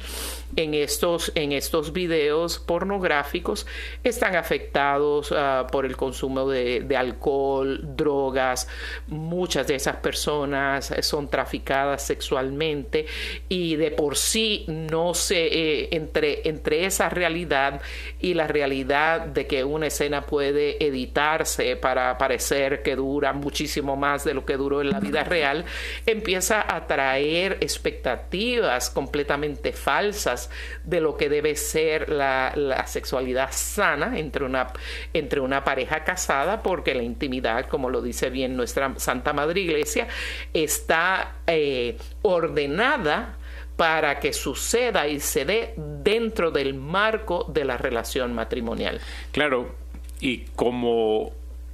en 0.56 0.74
estos, 0.74 1.32
en 1.36 1.52
estos 1.52 1.92
videos 1.94 2.60
pornográficos 2.60 3.66
están 4.04 4.36
afectados 4.36 5.34
ah, 5.36 5.68
por 5.72 5.86
el 5.86 5.98
consumo 5.98 6.50
de, 6.50 6.96
alcohol, 6.98 7.80
drogas. 7.96 8.68
Muchas 9.08 9.68
de 9.68 9.76
esas 9.76 9.98
personas 9.98 10.94
son 11.02 11.30
traficadas 11.30 12.04
sexualmente 12.04 13.06
y 13.50 13.76
de 13.76 13.92
por 13.92 14.16
sí 14.16 14.66
no 14.68 15.14
se 15.14 15.46
eh, 15.46 15.90
entre, 15.92 16.48
entre 16.48 16.86
esa 16.86 17.10
realidad 17.10 17.82
y 18.20 18.34
la 18.34 18.48
realidad 18.48 19.22
de 19.22 19.48
que 19.48 19.64
una 19.64 19.88
escena 19.88 20.22
puede 20.22 20.84
editarse 20.86 21.76
para 21.76 22.18
parecer 22.18 22.82
que 22.82 22.96
dura 22.96 23.34
muchísimo 23.34 23.96
más 23.96 24.24
de 24.24 24.34
lo 24.34 24.46
que 24.46 24.58
duró 24.58 24.82
en 24.82 24.90
la 24.90 25.00
vida 25.00 25.24
real, 25.24 25.66
empieza 26.06 26.66
a 26.68 26.88
traer 26.88 27.58
expectativas 27.62 28.90
completamente 28.90 29.74
falsas 29.74 30.45
de 30.84 31.02
lo 31.02 31.18
que 31.18 31.30
debe 31.30 31.56
ser 31.56 32.10
la, 32.10 32.54
sexualidad 32.88 33.50
sana 33.52 34.18
entre 34.18 34.46
una, 34.46 34.68
entre 35.14 35.40
una 35.40 35.64
pareja 35.64 36.04
casada, 36.04 36.62
porque 36.62 36.94
la 36.94 37.04
intimidad, 37.04 37.68
como 37.68 37.90
lo 37.90 38.02
dice 38.02 38.30
bien 38.30 38.56
nuestra 38.56 38.94
Santa 38.98 39.34
Madre 39.34 39.62
Iglesia, 39.62 40.08
está 40.54 41.36
eh, 41.48 41.98
ordenada 42.22 43.38
para 43.76 44.20
que 44.20 44.32
suceda 44.34 45.08
y 45.08 45.20
se 45.20 45.46
dé 45.46 45.74
dentro 45.78 46.52
del 46.52 46.74
marco 46.74 47.46
de 47.50 47.66
la 47.66 47.78
relación 47.78 48.34
matrimonial. 48.34 49.02
Claro, 49.32 49.76
y 50.20 50.46
como 50.56 51.32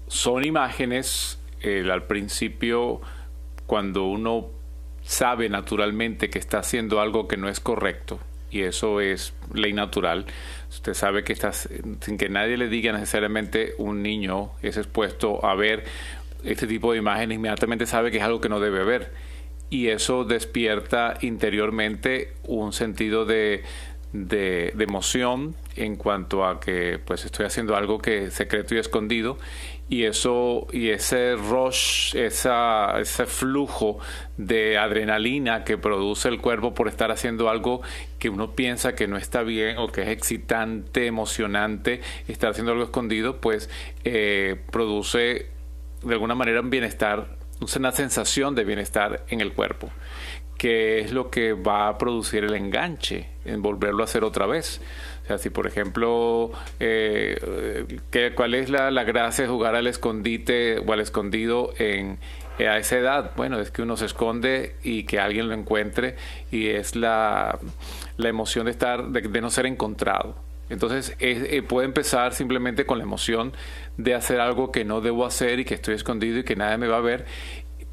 son 0.07 0.43
imágenes, 0.43 1.39
al 1.63 2.03
principio, 2.03 3.01
cuando 3.67 4.05
uno 4.05 4.49
sabe 5.03 5.49
naturalmente 5.49 6.29
que 6.29 6.39
está 6.39 6.59
haciendo 6.59 6.99
algo 6.99 7.27
que 7.27 7.37
no 7.37 7.49
es 7.49 7.59
correcto, 7.59 8.19
y 8.51 8.63
eso 8.63 9.01
es 9.01 9.33
ley 9.53 9.73
natural. 9.73 10.25
Usted 10.69 10.93
sabe 10.93 11.23
que 11.23 11.35
sin 11.35 12.17
que 12.17 12.29
nadie 12.29 12.57
le 12.57 12.67
diga 12.67 12.91
necesariamente 12.91 13.73
un 13.77 14.03
niño 14.03 14.51
es 14.61 14.77
expuesto 14.77 15.43
a 15.45 15.55
ver 15.55 15.85
este 16.43 16.67
tipo 16.67 16.91
de 16.91 16.97
imágenes, 16.97 17.35
inmediatamente 17.35 17.85
sabe 17.85 18.11
que 18.11 18.17
es 18.17 18.23
algo 18.23 18.41
que 18.41 18.49
no 18.49 18.59
debe 18.59 18.83
ver. 18.83 19.11
Y 19.69 19.87
eso 19.87 20.25
despierta 20.25 21.17
interiormente 21.21 22.33
un 22.43 22.73
sentido 22.73 23.25
de, 23.25 23.63
de, 24.13 24.73
emoción 24.79 25.55
en 25.75 25.95
cuanto 25.95 26.45
a 26.45 26.59
que 26.59 26.99
pues 27.03 27.25
estoy 27.25 27.45
haciendo 27.45 27.75
algo 27.75 27.99
que 27.99 28.25
es 28.25 28.33
secreto 28.33 28.75
y 28.75 28.79
escondido 28.79 29.37
y 29.91 30.05
eso 30.05 30.67
y 30.71 30.89
ese 30.89 31.35
rush 31.35 32.15
esa, 32.15 32.97
ese 33.01 33.25
flujo 33.25 33.99
de 34.37 34.77
adrenalina 34.77 35.65
que 35.65 35.77
produce 35.77 36.29
el 36.29 36.39
cuerpo 36.39 36.73
por 36.73 36.87
estar 36.87 37.11
haciendo 37.11 37.49
algo 37.49 37.81
que 38.17 38.29
uno 38.29 38.55
piensa 38.55 38.95
que 38.95 39.09
no 39.09 39.17
está 39.17 39.43
bien 39.43 39.77
o 39.77 39.91
que 39.91 40.03
es 40.03 40.07
excitante 40.07 41.07
emocionante 41.07 41.99
estar 42.29 42.51
haciendo 42.51 42.71
algo 42.71 42.85
escondido 42.85 43.41
pues 43.41 43.69
eh, 44.05 44.61
produce 44.71 45.49
de 46.03 46.13
alguna 46.13 46.35
manera 46.35 46.61
un 46.61 46.69
bienestar 46.69 47.35
una 47.75 47.91
sensación 47.91 48.55
de 48.55 48.63
bienestar 48.63 49.25
en 49.27 49.41
el 49.41 49.51
cuerpo 49.51 49.91
que 50.61 50.99
es 50.99 51.11
lo 51.11 51.31
que 51.31 51.53
va 51.53 51.87
a 51.87 51.97
producir 51.97 52.43
el 52.43 52.53
enganche, 52.53 53.29
en 53.45 53.63
volverlo 53.63 54.03
a 54.03 54.05
hacer 54.05 54.23
otra 54.23 54.45
vez. 54.45 54.79
O 55.23 55.27
sea, 55.27 55.37
si 55.37 55.49
por 55.49 55.67
ejemplo, 55.67 56.51
eh, 56.79 57.37
¿cuál 58.35 58.55
es 58.55 58.69
la, 58.69 58.91
la, 58.91 59.03
gracia 59.03 59.43
de 59.43 59.49
jugar 59.49 59.75
al 59.75 59.87
escondite 59.87 60.79
o 60.79 60.91
al 60.93 60.99
escondido 60.99 61.73
en, 61.77 62.17
eh, 62.57 62.67
a 62.67 62.77
esa 62.77 62.97
edad? 62.97 63.31
Bueno, 63.35 63.59
es 63.59 63.71
que 63.71 63.81
uno 63.81 63.97
se 63.97 64.05
esconde 64.05 64.75
y 64.83 65.03
que 65.03 65.19
alguien 65.19 65.47
lo 65.47 65.53
encuentre 65.53 66.15
y 66.51 66.69
es 66.69 66.95
la, 66.95 67.59
la 68.17 68.29
emoción 68.29 68.65
de 68.65 68.71
estar, 68.71 69.09
de, 69.09 69.41
no 69.41 69.49
ser 69.49 69.67
encontrado. 69.67 70.35
Entonces 70.69 71.15
eh, 71.19 71.61
puede 71.67 71.85
empezar 71.85 72.33
simplemente 72.33 72.85
con 72.85 72.97
la 72.97 73.03
emoción 73.03 73.51
de 73.97 74.15
hacer 74.15 74.39
algo 74.39 74.71
que 74.71 74.85
no 74.85 75.01
debo 75.01 75.25
hacer 75.25 75.59
y 75.59 75.65
que 75.65 75.73
estoy 75.73 75.95
escondido 75.95 76.39
y 76.39 76.43
que 76.43 76.55
nadie 76.55 76.77
me 76.77 76.87
va 76.87 76.97
a 76.97 77.01
ver 77.01 77.25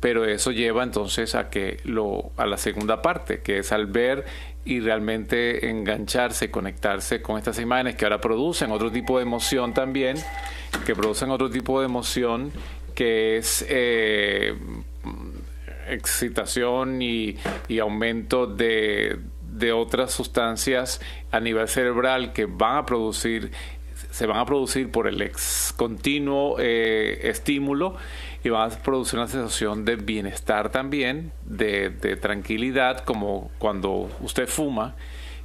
pero 0.00 0.24
eso 0.24 0.52
lleva 0.52 0.82
entonces 0.82 1.34
a 1.34 1.50
que 1.50 1.78
lo 1.84 2.30
a 2.36 2.46
la 2.46 2.56
segunda 2.56 3.02
parte 3.02 3.40
que 3.40 3.58
es 3.58 3.72
al 3.72 3.86
ver 3.86 4.24
y 4.64 4.80
realmente 4.80 5.70
engancharse 5.70 6.50
conectarse 6.50 7.22
con 7.22 7.38
estas 7.38 7.58
imágenes 7.58 7.96
que 7.96 8.04
ahora 8.04 8.20
producen 8.20 8.70
otro 8.70 8.92
tipo 8.92 9.18
de 9.18 9.22
emoción 9.22 9.74
también 9.74 10.16
que 10.86 10.94
producen 10.94 11.30
otro 11.30 11.50
tipo 11.50 11.80
de 11.80 11.86
emoción 11.86 12.52
que 12.94 13.38
es 13.38 13.64
eh, 13.68 14.54
excitación 15.88 17.00
y, 17.00 17.36
y 17.68 17.78
aumento 17.78 18.46
de, 18.46 19.18
de 19.40 19.72
otras 19.72 20.12
sustancias 20.12 21.00
a 21.30 21.40
nivel 21.40 21.68
cerebral 21.68 22.32
que 22.32 22.46
van 22.46 22.76
a 22.76 22.86
producir 22.86 23.50
se 24.10 24.26
van 24.26 24.38
a 24.38 24.46
producir 24.46 24.90
por 24.90 25.06
el 25.06 25.20
ex 25.22 25.72
continuo 25.76 26.56
eh, 26.58 27.20
estímulo 27.22 27.96
y 28.44 28.50
van 28.50 28.70
a 28.70 28.74
producir 28.74 29.18
una 29.18 29.28
sensación 29.28 29.84
de 29.84 29.96
bienestar 29.96 30.70
también, 30.70 31.32
de, 31.44 31.90
de 31.90 32.16
tranquilidad, 32.16 33.04
como 33.04 33.50
cuando 33.58 34.10
usted 34.20 34.48
fuma 34.48 34.94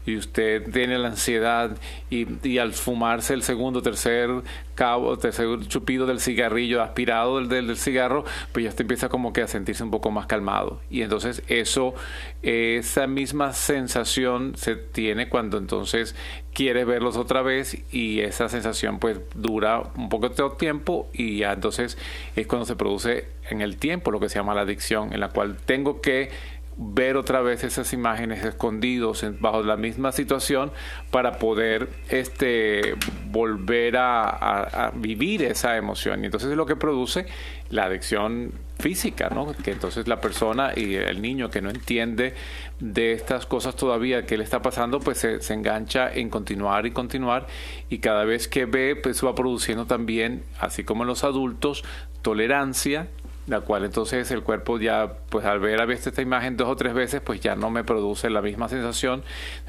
y 0.05 0.17
usted 0.17 0.69
tiene 0.71 0.97
la 0.97 1.09
ansiedad 1.09 1.77
y, 2.09 2.27
y, 2.47 2.57
al 2.57 2.73
fumarse 2.73 3.33
el 3.33 3.43
segundo, 3.43 3.81
tercer 3.81 4.29
cabo, 4.75 5.17
tercer 5.17 5.47
chupido 5.67 6.05
del 6.05 6.19
cigarrillo, 6.19 6.81
aspirado 6.81 7.39
del, 7.39 7.67
del, 7.67 7.77
cigarro, 7.77 8.25
pues 8.51 8.63
ya 8.63 8.69
usted 8.69 8.81
empieza 8.81 9.09
como 9.09 9.33
que 9.33 9.41
a 9.41 9.47
sentirse 9.47 9.83
un 9.83 9.91
poco 9.91 10.11
más 10.11 10.25
calmado. 10.25 10.81
Y 10.89 11.01
entonces 11.01 11.43
eso, 11.47 11.93
esa 12.41 13.07
misma 13.07 13.53
sensación 13.53 14.53
se 14.55 14.75
tiene 14.75 15.29
cuando 15.29 15.57
entonces 15.57 16.15
quiere 16.53 16.85
verlos 16.85 17.17
otra 17.17 17.41
vez 17.41 17.77
y 17.91 18.19
esa 18.19 18.47
sensación 18.49 18.99
pues 18.99 19.19
dura 19.35 19.81
un 19.95 20.09
poco 20.09 20.29
de 20.29 20.43
tiempo 20.57 21.09
y 21.13 21.39
ya 21.39 21.53
entonces 21.53 21.97
es 22.35 22.47
cuando 22.47 22.65
se 22.65 22.75
produce 22.75 23.27
en 23.49 23.61
el 23.61 23.77
tiempo 23.77 24.11
lo 24.11 24.19
que 24.19 24.29
se 24.29 24.35
llama 24.35 24.53
la 24.53 24.61
adicción, 24.61 25.13
en 25.13 25.19
la 25.19 25.29
cual 25.29 25.57
tengo 25.65 26.01
que 26.01 26.31
ver 26.77 27.17
otra 27.17 27.41
vez 27.41 27.63
esas 27.63 27.93
imágenes 27.93 28.43
escondidos 28.43 29.25
bajo 29.39 29.63
la 29.63 29.77
misma 29.77 30.11
situación 30.11 30.71
para 31.11 31.33
poder 31.33 31.89
este 32.09 32.95
volver 33.25 33.97
a, 33.97 34.91
vivir 34.95 35.43
esa 35.43 35.77
emoción 35.77 36.23
y 36.23 36.25
entonces 36.25 36.51
es 36.51 36.57
lo 36.57 36.65
que 36.65 36.75
produce 36.75 37.25
la 37.69 37.85
adicción 37.85 38.51
física, 38.79 39.29
¿no? 39.29 39.53
Que 39.53 39.71
entonces 39.71 40.07
la 40.07 40.19
persona 40.19 40.71
y 40.75 40.95
el 40.95 41.21
niño 41.21 41.49
que 41.49 41.61
no 41.61 41.69
entiende 41.69 42.33
de 42.79 43.13
estas 43.13 43.45
cosas 43.45 43.75
todavía 43.75 44.25
que 44.25 44.37
le 44.37 44.43
está 44.43 44.61
pasando, 44.61 44.99
pues 44.99 45.19
se, 45.19 45.41
se 45.41 45.53
engancha 45.53 46.11
en 46.11 46.29
continuar 46.29 46.85
y 46.85 46.91
continuar 46.91 47.47
y 47.89 47.99
cada 47.99 48.25
vez 48.25 48.47
que 48.47 48.65
ve, 48.65 48.95
pues 48.95 49.23
va 49.23 49.33
produciendo 49.35 49.85
también, 49.85 50.43
así 50.59 50.83
como 50.83 51.03
en 51.03 51.07
los 51.07 51.23
adultos, 51.23 51.83
tolerancia 52.21 53.07
la 53.47 53.61
cual 53.61 53.83
entonces 53.83 54.31
el 54.31 54.41
cuerpo 54.41 54.79
ya, 54.79 55.17
pues 55.29 55.45
al 55.45 55.59
ver 55.59 55.81
a 55.81 55.85
visto 55.85 56.09
esta 56.09 56.21
imagen 56.21 56.55
dos 56.55 56.69
o 56.69 56.75
tres 56.75 56.93
veces, 56.93 57.21
pues 57.21 57.41
ya 57.41 57.55
no 57.55 57.69
me 57.69 57.83
produce 57.83 58.29
la 58.29 58.41
misma 58.41 58.69
sensación, 58.69 59.23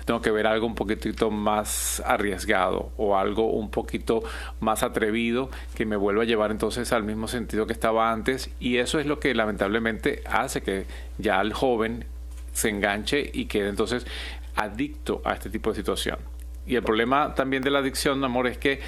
tengo 0.05 0.21
que 0.21 0.31
ver 0.31 0.47
algo 0.47 0.67
un 0.67 0.75
poquitito 0.75 1.31
más 1.31 2.03
arriesgado 2.07 2.93
o 2.97 3.17
algo 3.17 3.51
un 3.51 3.71
poquito 3.71 4.23
más 4.61 4.83
atrevido 4.83 5.51
que 5.75 5.87
me 5.87 5.97
vuelva 5.97 6.23
a 6.23 6.27
llevar 6.27 6.51
entonces 6.51 6.93
al 6.93 7.03
mismo 7.03 7.27
sentido 7.27 7.67
que 7.67 7.73
estaba 7.73 8.13
antes 8.13 8.51
y 8.61 8.77
eso 8.77 9.01
es 9.01 9.07
lo 9.07 9.19
que 9.19 9.35
lamentablemente 9.35 10.23
hace 10.27 10.63
que 10.63 10.87
ya 11.19 11.41
el 11.41 11.53
joven 11.53 12.07
se 12.53 12.69
enganche 12.69 13.31
y 13.33 13.47
quede 13.47 13.69
entonces 13.69 14.07
adicto 14.55 15.21
a 15.25 15.33
este 15.33 15.51
tipo 15.51 15.71
de 15.71 15.77
situación. 15.77 16.19
Y 16.67 16.77
el 16.77 16.83
problema 16.83 17.35
también 17.35 17.63
de 17.63 17.71
la 17.71 17.81
adicción, 17.81 18.23
amor, 18.25 18.47
es 18.47 18.57
que 18.57 18.81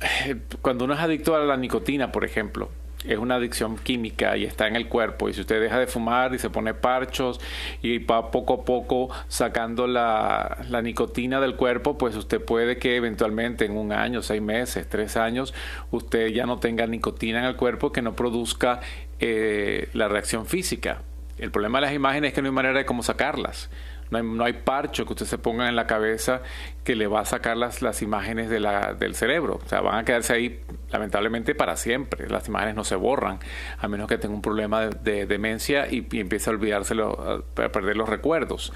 eh, 0.00 0.36
cuando 0.62 0.84
uno 0.84 0.94
es 0.94 1.00
adicto 1.00 1.36
a 1.36 1.40
la 1.40 1.56
nicotina, 1.56 2.10
por 2.10 2.24
ejemplo, 2.24 2.70
es 3.08 3.18
una 3.18 3.36
adicción 3.36 3.76
química 3.76 4.36
y 4.36 4.44
está 4.44 4.66
en 4.68 4.76
el 4.76 4.88
cuerpo. 4.88 5.28
Y 5.28 5.34
si 5.34 5.40
usted 5.40 5.60
deja 5.60 5.78
de 5.78 5.86
fumar 5.86 6.34
y 6.34 6.38
se 6.38 6.50
pone 6.50 6.74
parchos 6.74 7.40
y 7.82 7.98
va 7.98 8.30
poco 8.30 8.54
a 8.54 8.64
poco 8.64 9.10
sacando 9.28 9.86
la, 9.86 10.58
la 10.68 10.82
nicotina 10.82 11.40
del 11.40 11.56
cuerpo, 11.56 11.98
pues 11.98 12.16
usted 12.16 12.44
puede 12.44 12.78
que 12.78 12.96
eventualmente 12.96 13.64
en 13.64 13.76
un 13.76 13.92
año, 13.92 14.22
seis 14.22 14.42
meses, 14.42 14.88
tres 14.88 15.16
años, 15.16 15.54
usted 15.90 16.28
ya 16.28 16.46
no 16.46 16.58
tenga 16.58 16.86
nicotina 16.86 17.40
en 17.40 17.44
el 17.44 17.56
cuerpo 17.56 17.92
que 17.92 18.02
no 18.02 18.14
produzca 18.14 18.80
eh, 19.18 19.88
la 19.92 20.08
reacción 20.08 20.46
física. 20.46 21.02
El 21.38 21.50
problema 21.50 21.78
de 21.78 21.86
las 21.86 21.94
imágenes 21.94 22.28
es 22.28 22.34
que 22.34 22.42
no 22.42 22.48
hay 22.48 22.54
manera 22.54 22.78
de 22.78 22.86
cómo 22.86 23.02
sacarlas. 23.02 23.70
No 24.10 24.18
hay, 24.18 24.24
no 24.24 24.44
hay, 24.44 24.52
parcho 24.52 25.04
que 25.04 25.12
usted 25.12 25.26
se 25.26 25.38
ponga 25.38 25.68
en 25.68 25.76
la 25.76 25.86
cabeza 25.86 26.42
que 26.84 26.94
le 26.94 27.06
va 27.06 27.20
a 27.20 27.24
sacar 27.24 27.56
las, 27.56 27.82
las 27.82 28.02
imágenes 28.02 28.48
del 28.48 29.14
cerebro. 29.14 29.60
O 29.64 29.68
sea, 29.68 29.80
van 29.80 29.98
a 29.98 30.04
quedarse 30.04 30.32
ahí 30.32 30.60
lamentablemente 30.90 31.54
para 31.54 31.76
siempre. 31.76 32.28
Las 32.28 32.48
imágenes 32.48 32.74
no 32.74 32.84
se 32.84 32.96
borran, 32.96 33.40
a 33.78 33.88
menos 33.88 34.08
que 34.08 34.18
tenga 34.18 34.34
un 34.34 34.42
problema 34.42 34.86
de, 34.86 35.26
demencia 35.26 35.86
y, 35.90 36.06
empiece 36.12 36.50
a 36.50 36.52
olvidárselo, 36.52 37.42
a 37.56 37.68
perder 37.68 37.96
los 37.96 38.08
recuerdos. 38.08 38.72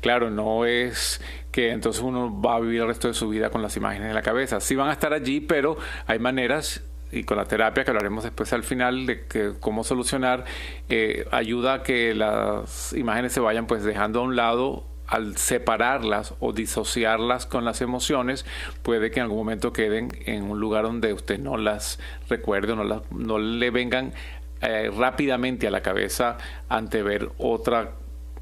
Claro, 0.00 0.30
no 0.30 0.64
es 0.64 1.20
que 1.50 1.70
entonces 1.70 2.02
uno 2.02 2.40
va 2.40 2.56
a 2.56 2.60
vivir 2.60 2.80
el 2.80 2.86
resto 2.86 3.08
de 3.08 3.14
su 3.14 3.28
vida 3.28 3.50
con 3.50 3.62
las 3.62 3.76
imágenes 3.76 4.08
en 4.08 4.14
la 4.14 4.22
cabeza. 4.22 4.60
Sí 4.60 4.76
van 4.76 4.88
a 4.88 4.92
estar 4.92 5.12
allí, 5.12 5.40
pero 5.40 5.76
hay 6.06 6.18
maneras 6.18 6.82
y 7.12 7.24
con 7.24 7.36
la 7.36 7.44
terapia 7.44 7.84
que 7.84 7.90
hablaremos 7.90 8.24
después 8.24 8.52
al 8.52 8.62
final 8.62 9.06
de 9.06 9.26
que 9.26 9.52
cómo 9.58 9.84
solucionar 9.84 10.44
eh, 10.88 11.26
ayuda 11.30 11.74
a 11.74 11.82
que 11.82 12.14
las 12.14 12.92
imágenes 12.92 13.32
se 13.32 13.40
vayan 13.40 13.66
pues 13.66 13.84
dejando 13.84 14.20
a 14.20 14.22
un 14.22 14.36
lado. 14.36 14.84
Al 15.06 15.36
separarlas 15.36 16.34
o 16.38 16.52
disociarlas 16.52 17.44
con 17.44 17.64
las 17.64 17.80
emociones, 17.80 18.46
puede 18.84 19.10
que 19.10 19.18
en 19.18 19.24
algún 19.24 19.38
momento 19.38 19.72
queden 19.72 20.12
en 20.24 20.44
un 20.44 20.60
lugar 20.60 20.84
donde 20.84 21.12
usted 21.12 21.40
no 21.40 21.56
las 21.56 21.98
recuerde, 22.28 22.76
no, 22.76 22.84
las, 22.84 23.02
no 23.10 23.40
le 23.40 23.70
vengan 23.70 24.12
eh, 24.62 24.88
rápidamente 24.96 25.66
a 25.66 25.72
la 25.72 25.80
cabeza 25.80 26.38
ante 26.68 27.02
ver 27.02 27.28
otra 27.38 27.90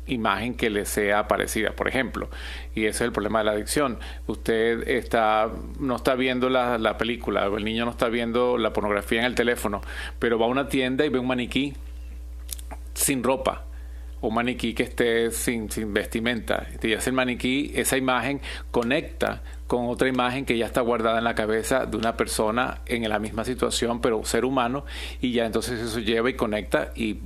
imagen 0.09 0.55
que 0.55 0.71
le 0.71 0.85
sea 0.85 1.29
parecida, 1.29 1.73
por 1.73 1.89
ejemplo. 1.89 2.29
Y 2.75 2.83
ese 2.87 2.91
es 2.91 3.01
el 3.03 3.13
problema 3.13 3.41
de 3.41 3.45
la 3.47 3.53
adicción. 3.53 3.99
Usted 4.27 4.89
está, 4.89 5.51
no 5.79 5.97
está 5.97 6.15
viendo 6.15 6.51
la, 6.51 6.79
la 6.79 6.99
película, 6.99 7.47
el 7.47 7.65
niño 7.65 7.85
no 7.85 7.93
está 7.93 8.09
viendo 8.09 8.59
la 8.59 8.73
pornografía 8.73 9.21
en 9.21 9.27
el 9.27 9.35
teléfono, 9.35 9.81
pero 10.19 10.39
va 10.39 10.47
a 10.47 10.49
una 10.49 10.69
tienda 10.69 11.05
y 11.05 11.09
ve 11.09 11.19
un 11.19 11.27
maniquí 11.27 11.75
sin 12.95 13.23
ropa 13.23 13.65
un 14.21 14.35
maniquí 14.35 14.75
que 14.75 14.83
esté 14.83 15.31
sin, 15.31 15.71
sin 15.71 15.95
vestimenta. 15.95 16.67
Y 16.83 16.93
ese 16.93 17.13
maniquí, 17.13 17.73
esa 17.75 17.97
imagen 17.97 18.41
conecta 18.71 19.43
con 19.67 19.87
otra 19.87 20.09
imagen 20.09 20.45
que 20.45 20.57
ya 20.57 20.67
está 20.67 20.81
guardada 20.81 21.19
en 21.19 21.25
la 21.25 21.35
cabeza 21.35 21.87
de 21.87 21.97
una 21.97 22.17
persona 22.17 22.81
en 22.87 23.09
la 23.09 23.19
misma 23.19 23.45
situación, 23.45 24.01
pero 24.01 24.25
ser 24.25 24.45
humano, 24.45 24.85
y 25.21 25.33
ya 25.33 25.45
entonces 25.47 25.81
eso 25.81 26.01
lleva 26.01 26.31
y 26.31 26.35
conecta 26.35 26.93
y 26.97 27.19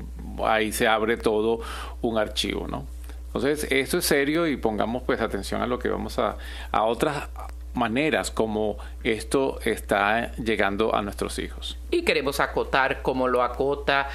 ahí 0.44 0.72
se 0.72 0.88
abre 0.88 1.16
todo 1.16 1.60
un 2.00 2.18
archivo, 2.18 2.66
¿no? 2.68 2.86
Entonces, 3.26 3.66
esto 3.70 3.98
es 3.98 4.04
serio 4.04 4.46
y 4.46 4.56
pongamos 4.56 5.02
pues 5.04 5.20
atención 5.20 5.62
a 5.62 5.66
lo 5.66 5.78
que 5.78 5.88
vamos 5.88 6.18
a, 6.18 6.36
a 6.70 6.84
otras 6.84 7.28
maneras 7.74 8.30
como 8.30 8.76
esto 9.02 9.58
está 9.64 10.32
llegando 10.36 10.94
a 10.94 11.02
nuestros 11.02 11.38
hijos. 11.38 11.78
Y 11.90 12.02
queremos 12.02 12.40
acotar 12.40 13.02
como 13.02 13.28
lo 13.28 13.42
acota 13.42 14.08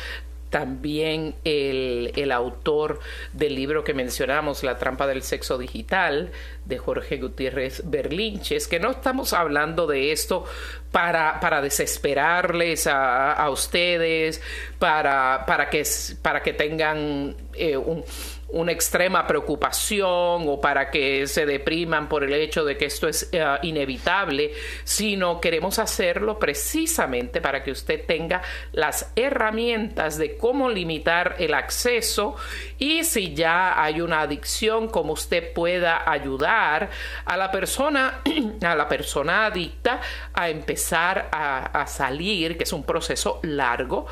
también 0.49 1.36
el, 1.43 2.12
el, 2.15 2.31
autor 2.31 2.99
del 3.33 3.55
libro 3.55 3.83
que 3.83 3.93
mencionamos, 3.93 4.63
La 4.63 4.77
trampa 4.77 5.07
del 5.07 5.23
sexo 5.23 5.57
digital, 5.57 6.31
de 6.65 6.77
Jorge 6.77 7.17
Gutiérrez 7.17 7.83
Berlinches, 7.86 8.67
que 8.67 8.79
no 8.79 8.91
estamos 8.91 9.33
hablando 9.33 9.88
de 9.88 10.12
esto 10.12 10.45
para, 10.91 11.39
para 11.39 11.62
desesperarles 11.62 12.88
a, 12.88 13.33
a 13.33 13.49
ustedes, 13.49 14.41
para, 14.79 15.45
para, 15.45 15.69
que, 15.69 15.83
para 16.21 16.41
que 16.41 16.53
tengan 16.53 17.36
eh, 17.53 17.77
un 17.77 18.03
una 18.49 18.71
extrema 18.71 19.27
preocupación 19.27 20.47
o 20.47 20.62
para 20.62 20.89
que 20.89 21.27
se 21.27 21.45
depriman 21.45 22.07
por 22.07 22.23
el 22.23 22.33
hecho 22.33 22.63
de 22.63 22.77
que 22.77 22.86
esto 22.86 23.07
es 23.07 23.29
uh, 23.33 23.65
inevitable, 23.65 24.51
sino 24.83 25.41
queremos 25.41 25.79
hacerlo 25.79 26.39
precisamente 26.39 27.41
para 27.41 27.63
que 27.63 27.71
usted 27.71 28.05
tenga 28.05 28.41
las 28.71 29.12
herramientas 29.15 30.17
de 30.17 30.38
cómo 30.38 30.69
limitar 30.69 31.36
el 31.39 31.53
acceso 31.53 32.36
y 32.77 33.03
si 33.03 33.33
ya 33.33 33.81
hay 33.81 33.99
una 34.01 34.21
adicción, 34.21 34.88
cómo 34.88 35.13
usted 35.13 35.53
pueda 35.53 36.10
ayudar 36.10 36.89
a 37.25 37.38
la 37.38 37.51
persona, 37.51 38.21
a 38.62 38.75
la 38.75 38.88
persona 38.88 39.47
adicta 39.47 39.99
a 40.33 40.49
empezar 40.49 41.29
a 41.31 41.86
salir, 41.88 42.57
que 42.57 42.63
es 42.63 42.73
un 42.73 42.83
proceso 42.83 43.39
largo, 43.43 44.07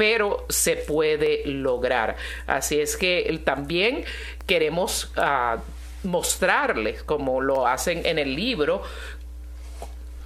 pero 0.00 0.46
se 0.48 0.76
puede 0.76 1.42
lograr. 1.44 2.16
Así 2.46 2.80
es 2.80 2.96
que 2.96 3.38
también 3.44 4.02
queremos 4.46 5.12
ah, 5.14 5.58
mostrarles, 6.04 7.02
como 7.02 7.42
lo 7.42 7.66
hacen 7.66 8.06
en 8.06 8.18
el 8.18 8.34
libro, 8.34 8.82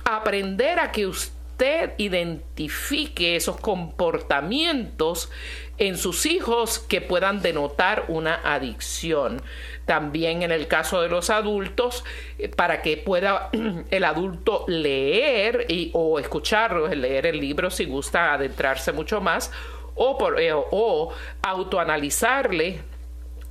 aprender 0.05 0.79
a 0.79 0.93
que 0.93 1.09
usted 1.09 1.95
identifique 1.99 3.35
esos 3.35 3.59
comportamientos 3.59 5.29
en 5.79 5.99
sus 5.99 6.27
hijos 6.27 6.79
que 6.79 7.01
puedan 7.01 7.43
denotar 7.43 8.05
una 8.09 8.41
adicción. 8.45 9.43
También 9.87 10.43
en 10.43 10.53
el 10.53 10.67
caso 10.67 11.03
de 11.03 11.09
los 11.09 11.31
adultos, 11.31 12.05
eh, 12.39 12.49
para 12.49 12.83
que 12.83 12.97
pueda 12.97 13.51
el 13.91 14.05
adulto 14.05 14.65
leer 14.69 15.67
y, 15.69 15.91
o 15.95 16.19
escucharlo, 16.19 16.89
leer 16.89 17.27
el 17.27 17.41
libro 17.41 17.71
si 17.71 17.85
gusta 17.85 18.33
adentrarse 18.35 18.93
mucho 18.93 19.21
más, 19.21 19.51
o, 19.95 20.19
por, 20.19 20.41
eh, 20.41 20.53
o 20.53 21.13
autoanalizarle, 21.43 22.81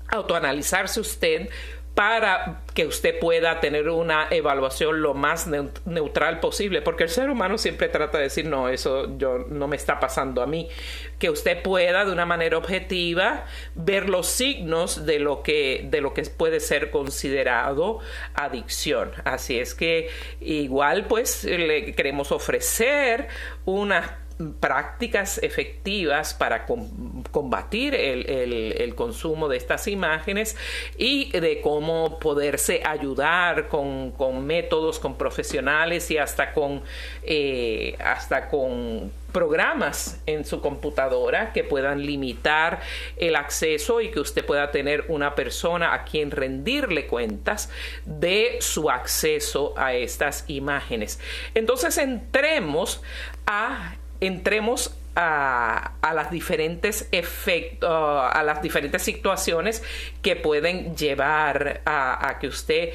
autoanalizarse 0.10 1.00
usted 1.00 1.50
para 1.94 2.62
que 2.74 2.88
usted 2.88 3.20
pueda 3.20 3.60
tener 3.60 3.88
una 3.88 4.28
evaluación 4.32 5.02
lo 5.02 5.14
más 5.14 5.48
neutral 5.86 6.40
posible, 6.40 6.82
porque 6.82 7.04
el 7.04 7.10
ser 7.10 7.30
humano 7.30 7.60
siempre 7.60 7.88
trata 7.88 8.18
de 8.18 8.26
decir, 8.26 8.46
no, 8.46 8.68
eso 8.68 9.16
yo, 9.18 9.46
no 9.50 9.68
me 9.68 9.76
está 9.76 10.00
pasando 10.00 10.42
a 10.42 10.48
mí, 10.48 10.70
que 11.20 11.30
usted 11.30 11.62
pueda 11.62 12.04
de 12.04 12.12
una 12.12 12.26
manera 12.26 12.58
objetiva 12.58 13.46
ver 13.76 14.10
los 14.10 14.28
signos 14.28 15.06
de 15.06 15.20
lo 15.20 15.44
que, 15.44 15.86
de 15.88 16.02
lo 16.02 16.16
que 16.16 16.24
puede 16.24 16.60
ser 16.60 16.90
considerado 16.90 18.00
adicción. 18.34 19.12
Así 19.24 19.60
es 19.60 19.76
que 19.76 20.10
igual 20.42 21.06
pues 21.06 21.44
le 21.44 21.94
queremos 21.94 22.32
ofrecer 22.32 23.28
una 23.66 24.23
prácticas 24.60 25.38
efectivas 25.44 26.34
para 26.34 26.66
combatir 26.66 27.96
el, 27.96 28.94
consumo 28.96 29.48
de 29.48 29.58
estas 29.58 29.88
imágenes 29.88 30.56
y 30.98 31.32
de 31.32 31.62
cómo 31.62 32.20
poderse 32.20 32.84
ayudar 32.86 33.68
con, 33.68 34.46
métodos, 34.46 35.00
con 35.00 35.18
profesionales 35.18 36.12
y 36.12 36.18
hasta 36.18 36.54
con, 36.54 36.84
eh, 37.24 37.96
hasta 38.00 38.50
con 38.50 39.12
programas 39.34 40.22
en 40.28 40.46
su 40.46 40.62
computadora 40.62 41.52
que 41.52 41.64
puedan 41.64 42.06
limitar 42.06 42.82
el 43.18 43.36
acceso 43.36 44.00
y 44.00 44.12
que 44.12 44.20
usted 44.20 44.46
pueda 44.46 44.72
tener 44.72 45.06
una 45.10 45.36
persona 45.36 45.94
a 45.94 46.06
quien 46.06 46.32
rendirle 46.32 47.08
cuentas 47.08 47.70
de 48.06 48.58
su 48.62 48.90
acceso 48.90 49.74
a 49.76 49.94
estas 49.96 50.46
imágenes. 50.48 51.20
Entonces 51.56 51.98
entremos 51.98 53.02
a 53.46 53.96
entremos 54.26 54.96
a, 55.16 55.94
las 56.02 56.32
diferentes 56.32 57.08
efectos, 57.12 57.90
a 57.90 58.42
las 58.44 58.62
diferentes 58.62 59.02
situaciones 59.02 59.84
que 60.22 60.36
pueden 60.36 60.96
llevar 60.96 61.82
a, 61.86 62.38
que 62.40 62.48
usted 62.48 62.90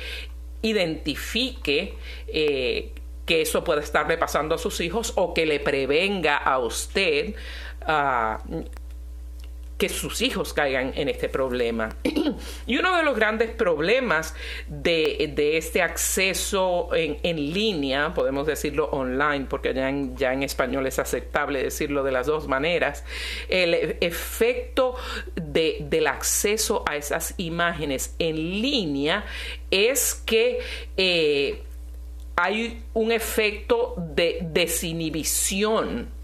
identifique 0.62 1.94
eh, 2.26 2.92
que 3.24 3.42
eso 3.42 3.62
puede 3.62 3.82
estarle 3.82 4.16
pasando 4.16 4.54
a 4.54 4.58
sus 4.58 4.80
hijos 4.80 5.12
o 5.16 5.34
que 5.34 5.46
le 5.46 5.60
prevenga 5.60 6.38
a 6.38 6.58
usted 6.58 7.34
uh, 7.86 8.64
que 9.78 9.88
sus 9.88 10.22
hijos 10.22 10.52
caigan 10.52 10.92
en 10.96 11.08
este 11.08 11.28
problema. 11.28 11.96
y 12.66 12.76
uno 12.76 12.96
de 12.96 13.04
los 13.04 13.16
grandes 13.16 13.50
problemas 13.50 14.34
de, 14.66 15.32
este 15.56 15.82
acceso 15.82 16.90
en, 16.92 17.52
línea, 17.54 18.12
podemos 18.12 18.46
decirlo 18.46 18.86
online, 18.90 19.46
porque 19.48 19.72
ya 19.72 19.88
en, 19.88 20.16
ya 20.16 20.32
en 20.32 20.42
español 20.42 20.86
es 20.86 20.98
aceptable 20.98 21.62
decirlo 21.62 22.02
de 22.02 22.10
las 22.10 22.26
dos 22.26 22.48
maneras, 22.48 23.04
el 23.48 23.96
efecto 24.00 24.96
del 25.36 26.08
acceso 26.08 26.84
a 26.86 26.96
esas 26.96 27.34
imágenes 27.36 28.16
en 28.18 28.36
línea 28.36 29.24
es 29.70 30.14
que 30.26 30.58
eh, 30.96 31.62
hay 32.34 32.82
un 32.94 33.12
efecto 33.12 33.94
de 33.96 34.38
desinhibición 34.42 36.17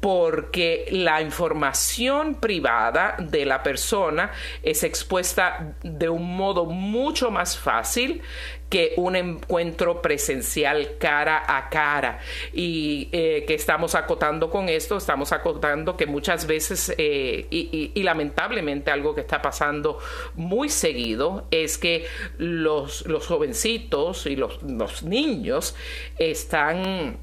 porque 0.00 0.86
la 0.90 1.20
información 1.20 2.36
privada 2.36 3.16
de 3.18 3.44
la 3.44 3.62
persona 3.62 4.30
es 4.62 4.84
expuesta 4.84 5.74
de 5.82 6.08
un 6.08 6.36
modo 6.36 6.66
mucho 6.66 7.30
más 7.30 7.58
fácil 7.58 8.22
que 8.68 8.92
un 8.96 9.16
encuentro 9.16 10.02
presencial 10.02 10.96
cara 10.98 11.42
a 11.46 11.70
cara. 11.70 12.18
Y 12.52 13.08
eh, 13.12 13.44
que 13.46 13.54
estamos 13.54 13.94
acotando 13.94 14.50
con 14.50 14.68
esto, 14.68 14.96
estamos 14.96 15.32
acotando 15.32 15.96
que 15.96 16.06
muchas 16.06 16.46
veces, 16.46 16.94
eh, 16.98 17.46
y, 17.50 18.02
lamentablemente 18.02 18.90
algo 18.90 19.14
que 19.14 19.22
está 19.22 19.42
pasando 19.42 19.98
muy 20.34 20.68
seguido, 20.68 21.46
es 21.50 21.78
que 21.78 22.06
los, 22.36 23.06
los 23.06 23.26
jovencitos 23.26 24.26
y 24.26 24.36
los, 24.36 24.62
los 24.62 25.02
niños 25.02 25.74
están 26.18 27.18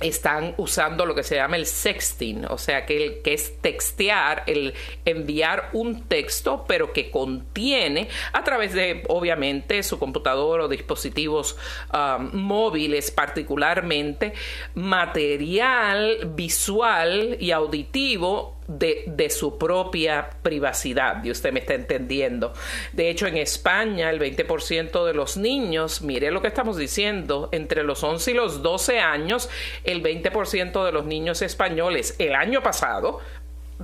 están 0.00 0.54
usando 0.56 1.06
lo 1.06 1.14
que 1.14 1.22
se 1.22 1.36
llama 1.36 1.56
el 1.56 1.66
sexting, 1.66 2.46
o 2.46 2.58
sea, 2.58 2.86
que, 2.86 3.20
que 3.22 3.34
es 3.34 3.58
textear, 3.60 4.44
el 4.46 4.74
enviar 5.04 5.70
un 5.72 6.04
texto, 6.04 6.64
pero 6.68 6.92
que 6.92 7.10
contiene, 7.10 8.08
a 8.32 8.44
través 8.44 8.74
de, 8.74 9.04
obviamente, 9.08 9.82
su 9.82 9.98
computador 9.98 10.60
o 10.60 10.68
dispositivos 10.68 11.56
um, 11.92 12.30
móviles 12.32 13.10
particularmente, 13.10 14.32
material 14.74 16.30
visual 16.34 17.36
y 17.40 17.50
auditivo 17.50 18.57
de, 18.68 19.30
su 19.30 19.58
propia 19.58 20.30
privacidad, 20.42 21.24
y 21.24 21.30
usted 21.30 21.52
me 21.52 21.60
está 21.60 21.74
entendiendo. 21.74 22.52
De 22.92 23.10
hecho, 23.10 23.26
en 23.26 23.36
España, 23.36 24.10
el 24.10 24.20
20% 24.20 25.04
de 25.04 25.14
los 25.14 25.36
niños, 25.36 26.02
mire 26.02 26.30
lo 26.30 26.42
que 26.42 26.48
estamos 26.48 26.76
diciendo, 26.76 27.48
entre 27.52 27.82
los 27.82 28.04
11 28.04 28.30
y 28.30 28.34
los 28.34 28.62
12 28.62 29.00
años, 29.00 29.48
el 29.84 30.02
20% 30.02 30.84
de 30.84 30.92
los 30.92 31.04
niños 31.06 31.42
españoles 31.42 32.14
el 32.18 32.34
año 32.34 32.62
pasado 32.62 33.20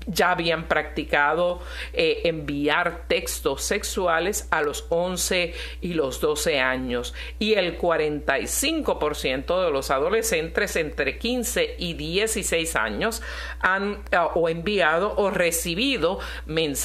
ya 0.06 0.32
habían 0.32 0.68
practicado 0.68 1.60
eh, 1.92 2.22
enviar 2.24 3.04
textos 3.08 3.62
sexuales 3.62 4.48
a 4.50 4.62
los 4.62 4.86
11 4.88 5.54
y 5.80 5.94
los 5.94 6.20
12 6.20 6.60
años 6.60 7.14
y 7.38 7.54
el 7.54 7.78
45% 7.78 9.64
de 9.64 9.70
los 9.70 9.90
adolescentes 9.90 10.76
entre 10.76 11.18
15 11.18 11.76
y 11.78 11.94
16 11.94 12.76
años 12.76 13.22
han 13.60 14.02
ah, 14.12 14.30
o 14.34 14.48
enviado 14.48 15.14
o 15.16 15.30
recibido 15.30 16.18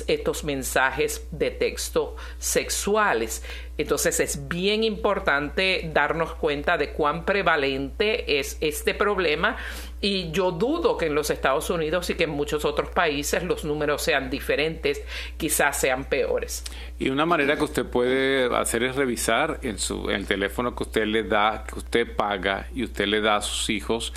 estos 0.07 0.43
mensajes 0.43 1.27
de 1.31 1.51
texto 1.51 2.15
sexuales. 2.37 3.43
Entonces 3.77 4.19
es 4.19 4.47
bien 4.49 4.83
importante 4.83 5.89
darnos 5.93 6.33
cuenta 6.35 6.77
de 6.77 6.91
cuán 6.91 7.23
prevalente 7.23 8.39
es 8.39 8.57
este 8.59 8.93
problema 8.93 9.55
y 10.01 10.31
yo 10.31 10.51
dudo 10.51 10.97
que 10.97 11.07
en 11.07 11.15
los 11.15 11.29
Estados 11.29 11.69
Unidos 11.69 12.09
y 12.09 12.15
que 12.15 12.23
en 12.23 12.29
muchos 12.29 12.63
otros 12.63 12.89
países 12.89 13.43
los 13.43 13.65
números 13.65 14.01
sean 14.01 14.29
diferentes, 14.29 15.01
quizás 15.37 15.79
sean 15.79 16.05
peores. 16.05 16.63
Y 16.97 17.09
una 17.09 17.25
manera 17.25 17.57
que 17.57 17.63
usted 17.63 17.85
puede 17.85 18.55
hacer 18.55 18.83
es 18.83 18.95
revisar 18.95 19.59
en, 19.61 19.77
su, 19.77 20.09
el 20.09 20.25
teléfono 20.25 20.75
que 20.75 20.83
usted 20.83 21.05
le 21.05 21.23
da, 21.23 21.65
que 21.67 21.79
usted 21.79 22.15
paga 22.15 22.67
y 22.73 22.83
usted 22.83 23.07
le 23.07 23.21
da 23.21 23.37
a 23.37 23.41
sus 23.41 23.69
hijos, 23.69 24.13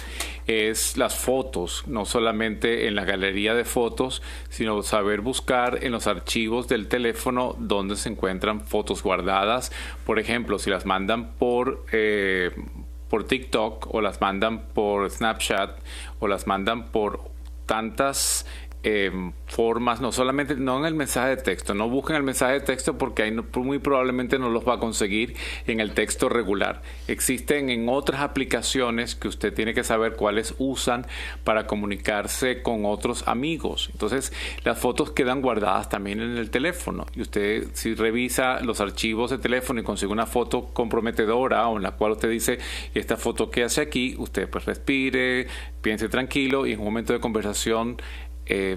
es 0.46 0.96
las 0.96 1.16
fotos, 1.16 1.84
no 1.86 2.04
solamente 2.04 2.86
en 2.86 2.94
la 2.94 3.04
galería 3.04 3.54
de 3.54 3.64
fotos, 3.64 4.22
sino 4.50 4.82
saber 4.82 5.20
buscar 5.20 5.78
en 5.82 5.92
los 5.92 6.06
archivos 6.06 6.68
del 6.68 6.88
teléfono 6.88 7.56
donde 7.58 7.96
se 7.96 8.08
encuentran 8.08 8.60
fotos 8.60 9.02
guardadas. 9.02 9.72
Por 10.04 10.18
ejemplo, 10.18 10.58
si 10.58 10.70
las 10.70 10.86
mandan 10.86 11.32
por... 11.34 11.84
Eh, 11.92 12.50
por 13.12 13.24
TikTok 13.24 13.94
o 13.94 14.00
las 14.00 14.22
mandan 14.22 14.62
por 14.72 15.10
Snapchat 15.10 15.78
o 16.18 16.28
las 16.28 16.46
mandan 16.46 16.84
por 16.84 17.20
tantas 17.66 18.46
Em, 18.84 19.32
formas, 19.46 20.00
no 20.00 20.10
solamente, 20.10 20.56
no 20.56 20.78
en 20.80 20.86
el 20.86 20.94
mensaje 20.94 21.28
de 21.28 21.36
texto, 21.36 21.72
no 21.72 21.88
busquen 21.88 22.16
el 22.16 22.24
mensaje 22.24 22.54
de 22.54 22.60
texto 22.60 22.98
porque 22.98 23.22
ahí 23.22 23.30
muy 23.30 23.78
probablemente 23.78 24.40
no 24.40 24.48
los 24.48 24.66
va 24.66 24.74
a 24.74 24.78
conseguir 24.80 25.36
en 25.68 25.78
el 25.78 25.92
texto 25.94 26.28
regular. 26.28 26.82
Existen 27.06 27.70
en 27.70 27.88
otras 27.88 28.22
aplicaciones 28.22 29.14
que 29.14 29.28
usted 29.28 29.54
tiene 29.54 29.72
que 29.72 29.84
saber 29.84 30.14
cuáles 30.14 30.56
usan 30.58 31.06
para 31.44 31.68
comunicarse 31.68 32.62
con 32.62 32.84
otros 32.84 33.28
amigos. 33.28 33.88
Entonces, 33.92 34.32
las 34.64 34.80
fotos 34.80 35.12
quedan 35.12 35.42
guardadas 35.42 35.88
también 35.88 36.20
en 36.20 36.36
el 36.36 36.50
teléfono 36.50 37.06
y 37.14 37.20
usted 37.20 37.68
si 37.74 37.94
revisa 37.94 38.60
los 38.62 38.80
archivos 38.80 39.30
de 39.30 39.38
teléfono 39.38 39.80
y 39.80 39.84
consigue 39.84 40.10
una 40.10 40.26
foto 40.26 40.70
comprometedora 40.72 41.68
o 41.68 41.76
en 41.76 41.84
la 41.84 41.92
cual 41.92 42.12
usted 42.12 42.30
dice, 42.30 42.58
esta 42.94 43.16
foto 43.16 43.48
que 43.48 43.62
hace 43.62 43.80
aquí, 43.80 44.16
usted 44.18 44.50
pues 44.50 44.64
respire, 44.64 45.46
piense 45.82 46.08
tranquilo 46.08 46.66
y 46.66 46.72
en 46.72 46.80
un 46.80 46.86
momento 46.86 47.12
de 47.12 47.20
conversación 47.20 47.98
eh, 48.46 48.76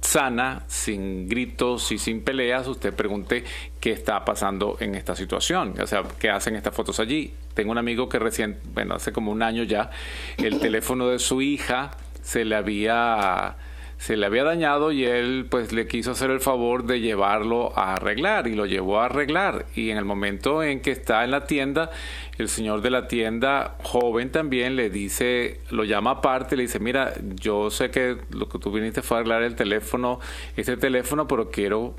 sana, 0.00 0.64
sin 0.66 1.28
gritos 1.28 1.92
y 1.92 1.98
sin 1.98 2.22
peleas, 2.22 2.66
usted 2.66 2.92
pregunte 2.92 3.44
qué 3.80 3.92
está 3.92 4.24
pasando 4.24 4.76
en 4.80 4.94
esta 4.94 5.14
situación, 5.16 5.74
o 5.80 5.86
sea, 5.86 6.02
qué 6.18 6.28
hacen 6.28 6.56
estas 6.56 6.74
fotos 6.74 7.00
allí. 7.00 7.32
Tengo 7.54 7.70
un 7.70 7.78
amigo 7.78 8.08
que 8.08 8.18
recién, 8.18 8.58
bueno, 8.74 8.94
hace 8.94 9.12
como 9.12 9.30
un 9.30 9.42
año 9.42 9.62
ya, 9.62 9.90
el 10.38 10.58
teléfono 10.58 11.08
de 11.08 11.18
su 11.18 11.40
hija 11.40 11.92
se 12.22 12.44
le 12.44 12.56
había 12.56 13.56
se 14.02 14.16
le 14.16 14.26
había 14.26 14.42
dañado 14.42 14.90
y 14.90 15.04
él 15.04 15.46
pues 15.48 15.72
le 15.72 15.86
quiso 15.86 16.10
hacer 16.10 16.32
el 16.32 16.40
favor 16.40 16.82
de 16.86 17.00
llevarlo 17.00 17.72
a 17.78 17.94
arreglar 17.94 18.48
y 18.48 18.56
lo 18.56 18.66
llevó 18.66 18.98
a 18.98 19.04
arreglar. 19.04 19.66
Y 19.76 19.90
en 19.90 19.96
el 19.96 20.04
momento 20.04 20.64
en 20.64 20.80
que 20.80 20.90
está 20.90 21.22
en 21.22 21.30
la 21.30 21.44
tienda 21.44 21.88
el 22.36 22.48
señor 22.48 22.82
de 22.82 22.90
la 22.90 23.06
tienda 23.06 23.76
joven 23.84 24.32
también 24.32 24.74
le 24.74 24.90
dice 24.90 25.60
lo 25.70 25.84
llama 25.84 26.10
aparte 26.12 26.56
le 26.56 26.64
dice 26.64 26.80
mira 26.80 27.12
yo 27.22 27.70
sé 27.70 27.92
que 27.92 28.16
lo 28.30 28.48
que 28.48 28.58
tú 28.58 28.72
viniste 28.72 29.02
fue 29.02 29.18
a 29.18 29.20
arreglar 29.20 29.44
el 29.44 29.54
teléfono 29.54 30.18
ese 30.56 30.76
teléfono 30.76 31.28
pero 31.28 31.50
quiero 31.50 31.94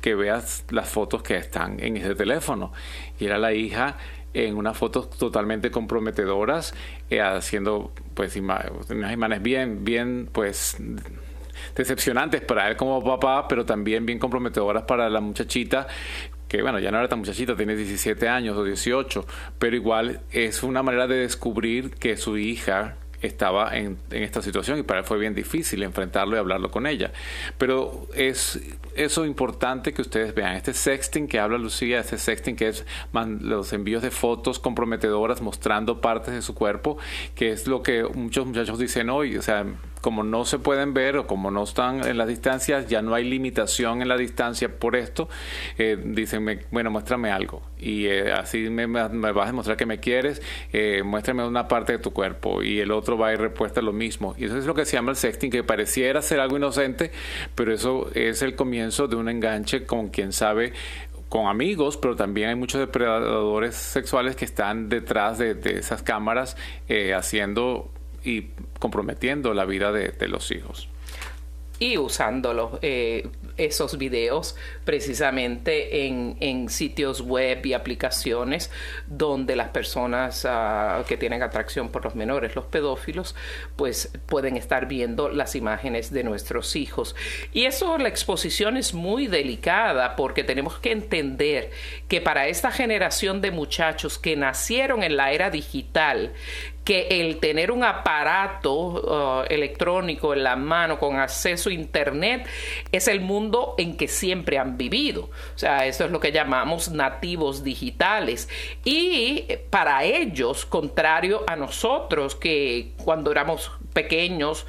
que 0.00 0.14
veas 0.14 0.64
las 0.70 0.88
fotos 0.88 1.22
que 1.22 1.36
están 1.36 1.80
en 1.80 1.98
ese 1.98 2.14
teléfono 2.14 2.72
y 3.20 3.26
era 3.26 3.36
la 3.36 3.52
hija 3.52 3.98
en 4.34 4.56
unas 4.56 4.78
fotos 4.78 5.10
totalmente 5.10 5.70
comprometedoras, 5.70 6.74
eh, 7.10 7.20
haciendo 7.20 7.92
pues 8.14 8.34
unas 8.36 9.12
imágenes 9.12 9.42
bien, 9.42 9.84
bien 9.84 10.28
pues 10.32 10.78
decepcionantes 11.74 12.40
para 12.40 12.68
él 12.68 12.76
como 12.76 13.02
papá, 13.02 13.46
pero 13.48 13.64
también 13.64 14.06
bien 14.06 14.18
comprometedoras 14.18 14.84
para 14.84 15.08
la 15.08 15.20
muchachita 15.20 15.86
que 16.52 16.60
bueno, 16.60 16.78
ya 16.78 16.90
no 16.90 16.98
era 16.98 17.08
tan 17.08 17.18
muchachita, 17.18 17.56
tiene 17.56 17.74
17 17.74 18.28
años 18.28 18.58
o 18.58 18.62
18, 18.62 19.26
pero 19.58 19.74
igual 19.74 20.20
es 20.32 20.62
una 20.62 20.82
manera 20.82 21.06
de 21.06 21.16
descubrir 21.16 21.92
que 21.92 22.18
su 22.18 22.36
hija 22.36 22.96
estaba 23.22 23.76
en, 23.76 23.98
esta 24.10 24.42
situación 24.42 24.78
y 24.78 24.82
para 24.82 25.00
él 25.00 25.06
fue 25.06 25.18
bien 25.18 25.34
difícil 25.34 25.82
enfrentarlo 25.82 26.36
y 26.36 26.38
hablarlo 26.38 26.70
con 26.70 26.86
ella. 26.86 27.12
Pero 27.56 28.06
es 28.14 28.60
eso 28.94 29.24
importante 29.24 29.94
que 29.94 30.02
ustedes 30.02 30.34
vean. 30.34 30.56
Este 30.56 30.74
sexting 30.74 31.28
que 31.28 31.38
habla 31.38 31.56
Lucía, 31.56 32.00
este 32.00 32.18
sexting 32.18 32.56
que 32.56 32.68
es 32.68 32.84
los 33.40 33.72
envíos 33.72 34.02
de 34.02 34.10
fotos 34.10 34.58
comprometedoras 34.58 35.40
mostrando 35.40 36.00
partes 36.00 36.34
de 36.34 36.42
su 36.42 36.54
cuerpo, 36.54 36.98
que 37.34 37.52
es 37.52 37.66
lo 37.66 37.82
que 37.82 38.04
muchos 38.04 38.46
muchachos 38.46 38.78
dicen 38.78 39.08
hoy. 39.08 39.36
O 39.36 39.42
sea, 39.42 39.64
como 40.02 40.24
no 40.24 40.44
se 40.44 40.58
pueden 40.58 40.92
ver 40.92 41.16
o 41.16 41.26
como 41.26 41.50
no 41.50 41.62
están 41.62 42.06
en 42.06 42.18
las 42.18 42.26
distancias, 42.26 42.88
ya 42.88 43.00
no 43.00 43.14
hay 43.14 43.24
limitación 43.24 44.02
en 44.02 44.08
la 44.08 44.16
distancia 44.16 44.68
por 44.68 44.96
esto, 44.96 45.28
eh, 45.78 45.96
dicen, 46.04 46.60
bueno, 46.72 46.90
muéstrame 46.90 47.30
algo. 47.30 47.62
Y 47.78 48.06
eh, 48.06 48.32
así 48.32 48.68
me, 48.68 48.86
vas 48.86 49.10
a 49.10 49.46
demostrar 49.46 49.76
que 49.76 49.86
me 49.86 50.00
quieres, 50.00 50.42
eh, 50.72 51.02
muéstrame 51.04 51.46
una 51.46 51.68
parte 51.68 51.92
de 51.92 51.98
tu 51.98 52.12
cuerpo. 52.12 52.64
Y 52.64 52.80
el 52.80 52.90
otro 52.90 53.16
va 53.16 53.32
y 53.32 53.36
respuesta 53.36 53.80
lo 53.80 53.92
mismo. 53.92 54.34
Y 54.36 54.46
eso 54.46 54.58
es 54.58 54.66
lo 54.66 54.74
que 54.74 54.84
se 54.84 54.96
llama 54.96 55.12
el 55.12 55.16
sexting, 55.16 55.52
que 55.52 55.62
pareciera 55.62 56.20
ser 56.20 56.40
algo 56.40 56.56
inocente, 56.56 57.12
pero 57.54 57.72
eso 57.72 58.10
es 58.14 58.42
el 58.42 58.56
comienzo 58.56 59.06
de 59.06 59.14
un 59.14 59.28
enganche 59.28 59.86
con 59.86 60.08
quien 60.08 60.32
sabe 60.32 60.72
con 61.28 61.46
amigos, 61.46 61.96
pero 61.96 62.14
también 62.14 62.50
hay 62.50 62.56
muchos 62.56 62.78
depredadores 62.80 63.74
sexuales 63.76 64.36
que 64.36 64.44
están 64.44 64.90
detrás 64.90 65.38
de, 65.38 65.56
esas 65.64 66.02
cámaras 66.02 66.58
haciendo 67.16 67.90
y 68.24 68.50
comprometiendo 68.78 69.54
la 69.54 69.64
vida 69.64 69.92
de, 69.92 70.28
los 70.28 70.50
hijos. 70.50 70.88
Y 71.78 71.98
usándolo, 71.98 72.78
eh, 72.82 73.28
esos 73.56 73.98
videos 73.98 74.56
precisamente 74.84 76.06
en, 76.06 76.68
sitios 76.68 77.20
web 77.20 77.64
y 77.66 77.72
aplicaciones 77.72 78.70
donde 79.06 79.56
las 79.56 79.68
personas 79.68 80.46
ah, 80.48 81.04
que 81.08 81.16
tienen 81.16 81.42
atracción 81.42 81.90
por 81.90 82.04
los 82.04 82.14
menores, 82.14 82.54
los 82.54 82.66
pedófilos, 82.66 83.34
pues 83.76 84.12
pueden 84.26 84.56
estar 84.56 84.86
viendo 84.86 85.28
las 85.28 85.54
imágenes 85.54 86.12
de 86.12 86.24
nuestros 86.24 86.76
hijos. 86.76 87.16
Y 87.52 87.64
eso, 87.64 87.98
la 87.98 88.08
exposición 88.08 88.76
es 88.76 88.94
muy 88.94 89.26
delicada 89.26 90.16
porque 90.16 90.44
tenemos 90.44 90.78
que 90.78 90.92
entender 90.92 91.70
que 92.08 92.20
para 92.20 92.46
esta 92.48 92.70
generación 92.70 93.40
de 93.40 93.50
muchachos 93.50 94.18
que 94.18 94.36
nacieron 94.36 95.02
en 95.02 95.16
la 95.16 95.32
era 95.32 95.50
digital, 95.50 96.32
que 96.84 97.06
el 97.20 97.38
tener 97.38 97.70
un 97.70 97.84
aparato 97.84 98.72
uh, 98.72 99.44
electrónico 99.48 100.34
en 100.34 100.42
la 100.42 100.56
mano 100.56 100.98
con 100.98 101.16
acceso 101.18 101.70
a 101.70 101.72
Internet 101.72 102.46
es 102.90 103.06
el 103.06 103.20
mundo 103.20 103.74
en 103.78 103.96
que 103.96 104.08
siempre 104.08 104.58
han 104.58 104.76
vivido. 104.76 105.30
O 105.54 105.58
sea, 105.58 105.86
eso 105.86 106.04
es 106.04 106.10
lo 106.10 106.18
que 106.18 106.32
llamamos 106.32 106.90
nativos 106.90 107.62
digitales. 107.62 108.48
Y 108.84 109.44
para 109.70 110.04
ellos, 110.04 110.66
contrario 110.66 111.44
a 111.46 111.54
nosotros, 111.54 112.34
que 112.34 112.92
cuando 113.04 113.30
éramos 113.30 113.70
pequeños 113.92 114.66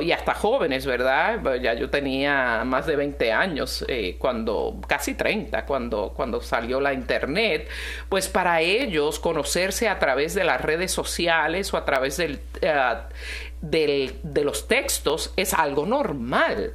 y 0.00 0.12
hasta 0.12 0.34
jóvenes, 0.34 0.84
¿verdad? 0.84 1.40
Ya 1.62 1.74
yo 1.74 1.88
tenía 1.88 2.62
más 2.64 2.86
de 2.86 2.96
20 2.96 3.32
años, 3.32 3.84
eh, 3.88 4.16
cuando 4.18 4.80
casi 4.86 5.14
30, 5.14 5.64
cuando, 5.64 6.12
cuando 6.14 6.40
salió 6.40 6.80
la 6.80 6.92
Internet, 6.92 7.68
pues 8.08 8.28
para 8.28 8.60
ellos 8.60 9.18
conocerse 9.20 9.88
a 9.88 9.98
través 9.98 10.34
de 10.34 10.44
las 10.44 10.60
redes 10.60 10.90
sociales 10.90 11.37
o 11.72 11.76
a 11.76 11.84
través 11.84 12.18
eh, 12.18 12.38
del, 13.60 14.14
de 14.22 14.44
los 14.44 14.68
textos 14.68 15.32
es 15.36 15.54
algo 15.54 15.86
normal. 15.86 16.74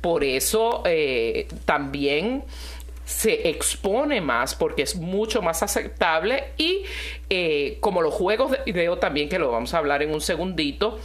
Por 0.00 0.24
eso 0.24 0.82
eh, 0.86 1.48
también 1.64 2.44
se 3.04 3.48
expone 3.48 4.20
más 4.20 4.54
porque 4.54 4.82
es 4.82 4.96
mucho 4.96 5.42
más 5.42 5.62
aceptable 5.62 6.52
y 6.56 6.84
como 7.80 8.02
los 8.02 8.14
juegos 8.14 8.52
de 8.52 8.58
video 8.64 8.98
también 8.98 9.28
que 9.28 9.38
lo 9.38 9.50
vamos 9.50 9.74
a 9.74 9.78
hablar 9.78 10.02
en 10.02 10.14
un 10.14 10.20
segundito 10.20 10.98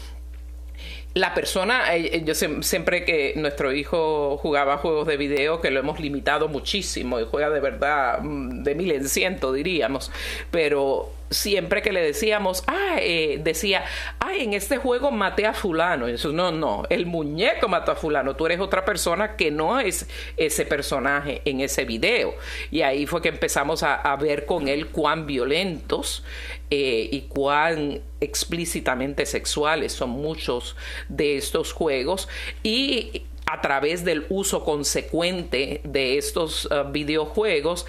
la 1.15 1.33
persona, 1.33 1.95
eh, 1.95 2.09
eh, 2.11 2.23
yo 2.25 2.35
siempre 2.35 3.05
que 3.05 3.33
nuestro 3.37 3.71
hijo 3.71 4.37
jugaba 4.37 4.77
juegos 4.77 5.07
de 5.07 5.15
video, 5.15 5.61
que 5.61 5.71
lo 5.71 5.79
hemos 5.79 6.01
limitado 6.01 6.49
muchísimo 6.49 7.21
y 7.21 7.25
juega 7.25 7.49
de 7.49 7.61
verdad 7.61 8.19
mm, 8.21 8.63
de 8.63 8.75
mil 8.75 8.91
en 8.91 9.07
ciento, 9.07 9.53
diríamos, 9.53 10.11
pero 10.51 11.13
siempre 11.29 11.81
que 11.81 11.91
le 11.91 12.01
decíamos, 12.01 12.63
ah, 12.67 12.97
eh, 12.99 13.39
decía, 13.43 13.85
ay, 14.19 14.43
en 14.43 14.53
este 14.53 14.77
juego 14.77 15.11
maté 15.11 15.45
a 15.45 15.53
fulano. 15.53 16.07
Eso, 16.07 16.31
no, 16.31 16.51
no, 16.51 16.83
el 16.89 17.05
muñeco 17.05 17.67
mató 17.67 17.91
a 17.91 17.95
fulano. 17.95 18.35
Tú 18.35 18.45
eres 18.45 18.59
otra 18.59 18.85
persona 18.85 19.35
que 19.35 19.51
no 19.51 19.79
es 19.79 20.07
ese 20.37 20.65
personaje 20.65 21.41
en 21.45 21.61
ese 21.61 21.85
video. 21.85 22.35
Y 22.71 22.81
ahí 22.81 23.05
fue 23.05 23.21
que 23.21 23.29
empezamos 23.29 23.83
a, 23.83 24.15
ver 24.15 24.45
con 24.45 24.69
él 24.69 24.87
cuán 24.87 25.25
violentos 25.25 26.23
eh, 26.69 27.09
y 27.11 27.21
cuán 27.23 28.01
explícitamente 28.21 29.25
sexuales 29.25 29.91
son 29.91 30.11
muchos 30.11 30.75
de 31.09 31.37
estos 31.37 31.73
juegos. 31.73 32.29
Y 32.63 33.23
a 33.45 33.61
través 33.61 34.03
del 34.03 34.25
uso 34.29 34.63
consecuente 34.63 35.81
de 35.83 36.17
estos 36.17 36.65
uh, 36.65 36.91
videojuegos, 36.91 37.85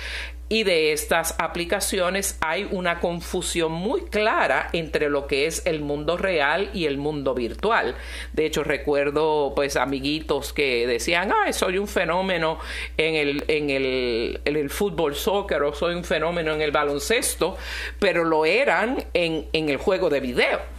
y 0.49 0.63
de 0.63 0.93
estas 0.93 1.35
aplicaciones 1.39 2.39
hay 2.41 2.69
una 2.71 3.01
confusión 3.01 3.73
muy 3.73 4.03
clara 4.03 4.69
entre 4.73 5.09
lo 5.09 5.27
que 5.27 5.47
es 5.47 5.67
el 5.67 5.81
mundo 5.81 6.17
real 6.17 6.71
y 6.73 6.87
el 6.87 6.99
mundo 6.99 7.35
virtual. 7.35 7.97
De 8.33 8.47
hecho, 8.47 8.63
recuerdo 8.63 9.53
pues 9.57 9.77
amiguitos 9.77 10.53
que 10.53 10.87
decían, 10.87 11.33
ah, 11.33 11.53
soy 11.53 11.79
un 11.79 11.89
fenómeno 11.89 12.59
en 12.97 13.15
el, 13.17 13.45
en 13.49 13.71
el, 13.71 14.41
en 14.45 14.57
el 14.57 14.71
fútbol 14.71 15.17
soccer 15.17 15.63
o 15.63 15.75
soy 15.75 15.95
un 15.95 16.05
fenómeno 16.05 16.53
en 16.53 16.63
el 16.63 16.71
baloncesto, 16.71 17.57
pero 17.99 18.25
lo 18.25 18.45
eran 18.45 19.05
en, 19.15 19.47
en 19.53 19.69
el 19.69 19.79
juego 19.79 20.11
de 20.11 20.21
video 20.21 20.76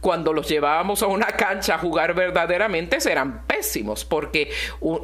cuando 0.00 0.32
los 0.32 0.48
llevábamos 0.48 1.02
a 1.02 1.06
una 1.06 1.26
cancha 1.26 1.74
a 1.74 1.78
jugar 1.78 2.14
verdaderamente 2.14 2.98
eran 3.08 3.46
pésimos 3.46 4.04
porque 4.04 4.50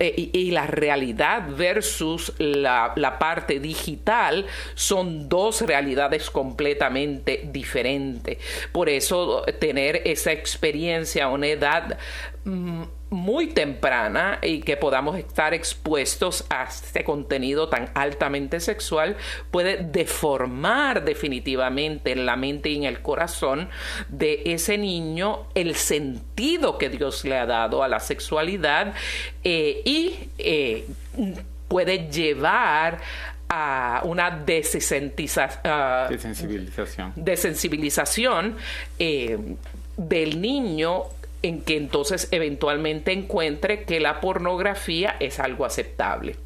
eh, 0.00 0.30
y, 0.32 0.50
la 0.50 0.66
realidad 0.66 1.48
versus 1.48 2.32
la, 2.38 2.92
la, 2.96 3.18
parte 3.18 3.58
digital 3.58 4.46
son 4.74 5.28
dos 5.28 5.62
realidades 5.62 6.30
completamente 6.30 7.42
diferentes. 7.50 8.38
Por 8.72 8.88
eso 8.88 9.44
tener 9.58 10.02
esa 10.04 10.32
experiencia 10.32 11.24
a 11.24 11.28
una 11.28 11.46
edad 11.48 11.98
muy 12.44 13.48
temprana 13.48 14.38
y 14.42 14.60
que 14.60 14.76
podamos 14.76 15.16
estar 15.16 15.54
expuestos 15.54 16.44
a 16.50 16.64
este 16.64 17.02
contenido 17.02 17.70
tan 17.70 17.90
altamente 17.94 18.60
sexual 18.60 19.16
puede 19.50 19.78
deformar 19.78 21.04
definitivamente 21.04 22.12
en 22.12 22.26
la 22.26 22.36
mente 22.36 22.68
y 22.68 22.76
en 22.76 22.84
el 22.84 23.00
corazón 23.00 23.70
de 24.08 24.42
ese 24.44 24.76
niño 24.76 25.46
el 25.54 25.74
sentido 25.74 26.76
que 26.76 26.90
Dios 26.90 27.24
le 27.24 27.38
ha 27.38 27.46
dado 27.46 27.82
a 27.82 27.88
la 27.88 28.00
sexualidad 28.00 28.92
eh, 29.42 29.80
y 29.86 30.28
eh, 30.36 30.86
puede 31.68 32.10
llevar 32.10 33.00
a 33.48 34.02
una 34.04 34.30
desensibilización, 34.30 37.12
desensibilización 37.14 38.56
eh, 38.98 39.38
del 39.96 40.40
niño 40.40 41.04
en 41.44 41.60
que 41.60 41.76
entonces 41.76 42.28
eventualmente 42.30 43.12
encuentre 43.12 43.84
que 43.84 44.00
la 44.00 44.20
pornografía 44.20 45.16
es 45.20 45.38
algo 45.40 45.66
aceptable. 45.66 46.36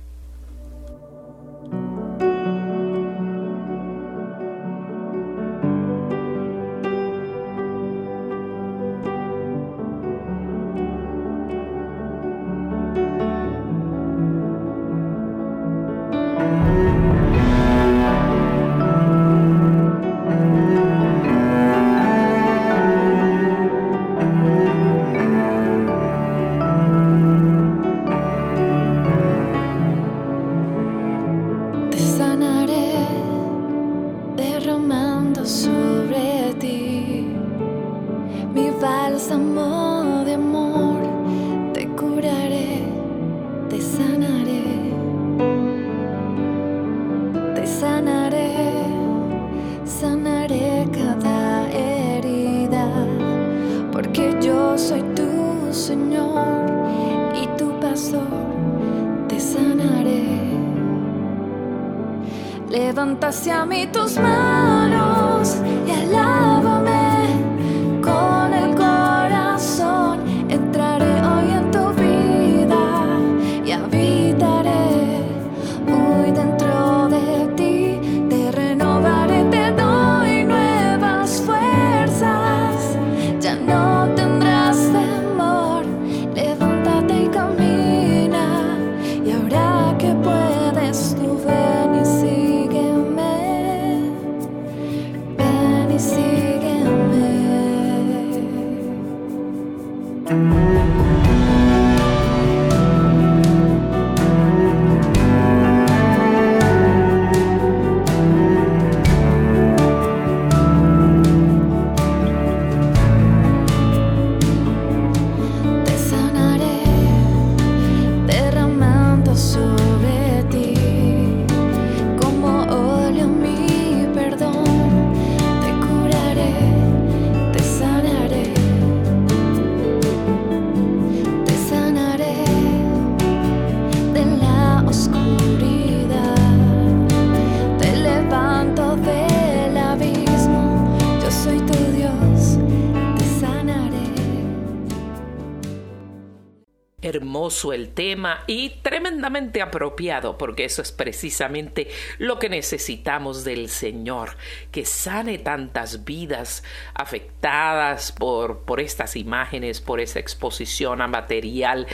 El 147.73 147.91
tema 147.91 148.45
y 148.47 148.71
tremendamente 148.83 149.61
apropiado 149.61 150.39
porque 150.39 150.65
eso 150.65 150.83
es 150.83 150.93
precisamente 150.93 151.89
lo 152.19 152.39
que 152.39 152.49
necesitamos 152.49 153.45
del 153.45 153.69
Señor, 153.69 154.37
que 154.71 154.87
sane 154.87 155.39
tantas 155.39 156.05
vidas 156.05 156.63
afectadas 156.95 158.13
por, 158.13 158.61
por 158.61 158.81
estas 158.81 159.17
imágenes, 159.17 159.81
por 159.81 160.01
esa 160.01 160.21
exposición 160.21 161.03
a 161.03 161.09
material 161.09 161.87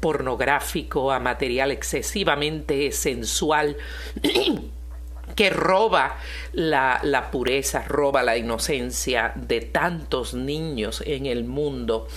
pornográfico, 0.00 1.10
a 1.10 1.20
material 1.20 1.70
excesivamente 1.70 2.92
sensual. 2.92 3.76
que 5.34 5.48
roba 5.50 6.18
la, 6.52 7.00
la, 7.02 7.30
pureza, 7.30 7.84
roba 7.86 8.22
la 8.22 8.36
inocencia 8.36 9.32
de 9.36 9.60
tantos 9.60 10.34
niños 10.34 11.02
en 11.06 11.26
el 11.26 11.44
mundo. 11.44 12.08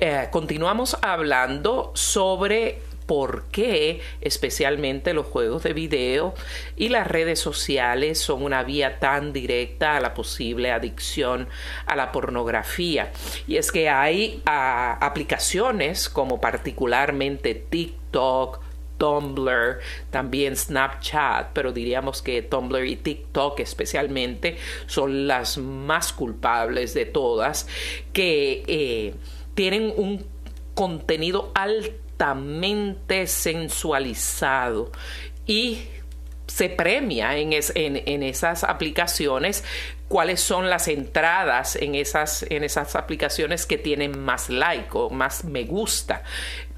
Eh, 0.00 0.28
continuamos 0.30 0.96
hablando 1.02 1.90
sobre 1.94 2.80
por 3.06 3.46
qué 3.46 4.00
especialmente 4.20 5.12
los 5.12 5.26
juegos 5.26 5.64
de 5.64 5.72
video 5.72 6.34
y 6.76 6.90
las 6.90 7.08
redes 7.08 7.40
sociales 7.40 8.20
son 8.20 8.44
una 8.44 8.62
vía 8.62 9.00
tan 9.00 9.32
directa 9.32 9.96
a 9.96 10.00
la 10.00 10.14
posible 10.14 10.70
adicción 10.70 11.48
a 11.86 11.96
la 11.96 12.12
pornografía. 12.12 13.10
Y 13.48 13.56
es 13.56 13.72
que 13.72 13.88
hay 13.88 14.40
ah, 14.46 14.98
aplicaciones 15.00 16.08
como 16.08 16.40
particularmente 16.40 17.56
TikTok, 17.56 18.60
Tumblr, 18.98 19.80
también 20.10 20.56
Snapchat, 20.56 21.50
pero 21.54 21.72
diríamos 21.72 22.20
que 22.20 22.42
Tumblr 22.42 22.84
y 22.84 22.96
TikTok 22.96 23.58
especialmente 23.60 24.58
son 24.86 25.26
las 25.26 25.56
más 25.56 26.12
culpables 26.12 26.94
de 26.94 27.06
todas, 27.06 27.66
que 28.12 28.64
eh, 28.66 29.14
tienen 29.58 29.92
un 29.96 30.24
contenido 30.74 31.50
altamente 31.52 33.26
sensualizado 33.26 34.92
y 35.46 35.80
se 36.46 36.68
premia 36.68 37.36
en, 37.36 37.50
en, 37.74 38.22
esas 38.22 38.62
aplicaciones 38.62 39.64
cuáles 40.06 40.40
son 40.40 40.70
las 40.70 40.86
entradas 40.86 41.74
en 41.74 41.96
esas, 41.96 42.44
en 42.48 42.62
esas 42.62 42.94
aplicaciones 42.94 43.66
que 43.66 43.78
tienen 43.78 44.20
más 44.20 44.48
like 44.48 44.90
o 44.92 45.10
más 45.10 45.42
me 45.42 45.64
gusta 45.64 46.22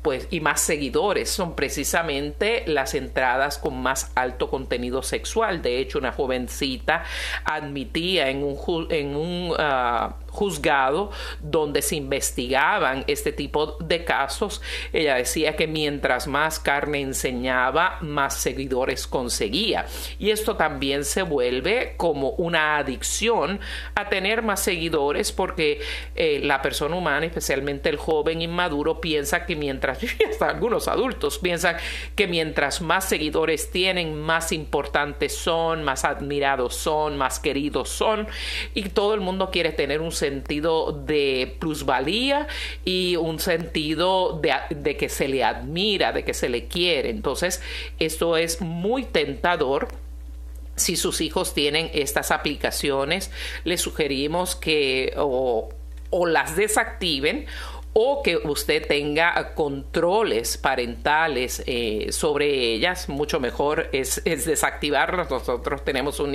pues, 0.03 0.29
y 0.31 0.41
más 0.41 0.61
seguidores 0.61 1.29
son 1.29 1.55
precisamente 1.55 2.65
las 2.67 2.95
entradas 2.95 3.59
con 3.59 3.81
más 3.83 4.13
alto 4.15 4.49
contenido 4.49 5.03
sexual. 5.03 5.61
De 5.61 5.79
hecho, 5.79 5.99
una 5.99 6.13
jovencita 6.13 7.05
admitía 7.45 8.31
en 8.31 8.43
un, 8.43 8.57
en 8.91 9.15
un, 9.15 9.55
ah, 9.59 10.17
juzgado 10.31 11.11
donde 11.41 11.83
se 11.83 11.97
investigaban 11.97 13.05
este 13.07 13.33
tipo 13.33 13.77
de 13.81 14.05
casos, 14.05 14.63
ella 14.93 15.17
decía 15.17 15.57
que 15.57 15.67
mientras 15.67 16.27
más 16.27 16.59
carne 16.59 17.01
enseñaba, 17.01 17.99
más 18.01 18.35
seguidores 18.35 19.07
conseguía. 19.07 19.87
Y 20.19 20.31
esto 20.31 20.57
también 20.57 21.05
se 21.05 21.23
vuelve 21.23 21.95
como 21.97 22.31
una 22.31 22.79
adicción 22.79 23.61
a 23.95 24.09
tener 24.09 24.43
más 24.43 24.61
seguidores 24.61 25.33
porque 25.33 25.81
eh, 26.15 26.41
la 26.43 26.63
persona 26.63 26.97
humana, 26.97 27.27
especialmente 27.27 27.89
el 27.89 27.97
joven 27.97 28.43
inmaduro, 28.43 29.01
piensa 29.01 29.47
que 29.47 29.57
mientras, 29.57 30.03
y 30.03 30.25
hasta 30.29 30.49
algunos 30.49 30.89
adultos 30.89 31.39
piensan 31.39 31.77
que 32.15 32.27
mientras 32.27 32.81
más 32.81 33.05
seguidores 33.05 33.71
tienen, 33.71 34.21
más 34.21 34.53
importantes 34.53 35.37
son, 35.37 35.85
más 35.85 36.05
admirados 36.05 36.75
son, 36.75 37.17
más 37.17 37.41
queridos 37.41 37.89
son, 37.89 38.29
y 38.75 38.89
todo 38.91 39.15
el 39.15 39.21
mundo 39.21 39.51
quiere 39.51 39.73
tener 39.73 40.01
un 40.01 40.13
sentido 40.21 40.93
de 40.93 41.57
plusvalía 41.59 42.47
y 42.85 43.17
un 43.17 43.41
sentido 43.41 44.39
de, 44.41 44.53
de 44.71 44.97
que 44.97 45.09
se 45.09 45.27
le 45.27 45.43
admira, 45.43 46.13
de 46.13 46.23
que 46.23 46.35
se 46.35 46.49
le 46.49 46.69
quiere. 46.69 47.11
Entonces, 47.11 47.61
esto 47.99 48.37
es 48.37 48.61
muy 48.61 49.05
tentador 49.05 49.89
si 50.77 50.97
sus 50.97 51.21
hijos 51.21 51.53
tienen 51.53 51.91
estas 51.93 52.31
aplicaciones, 52.31 53.31
les 53.65 53.81
sugerimos 53.81 54.57
que 54.57 55.13
o, 55.17 55.69
o 56.11 56.27
las 56.27 56.57
desactiven 56.57 57.47
o 57.93 58.23
que 58.23 58.37
usted 58.37 58.87
tenga 58.87 59.55
controles 59.55 60.57
parentales 60.57 61.63
eh, 61.67 62.09
sobre 62.11 62.47
ellas, 62.47 63.09
mucho 63.09 63.41
mejor 63.41 63.89
es, 63.93 64.23
es, 64.25 64.45
desactivarlos. 64.45 65.29
Nosotros 65.29 65.85
tenemos 65.85 66.21
un, 66.21 66.35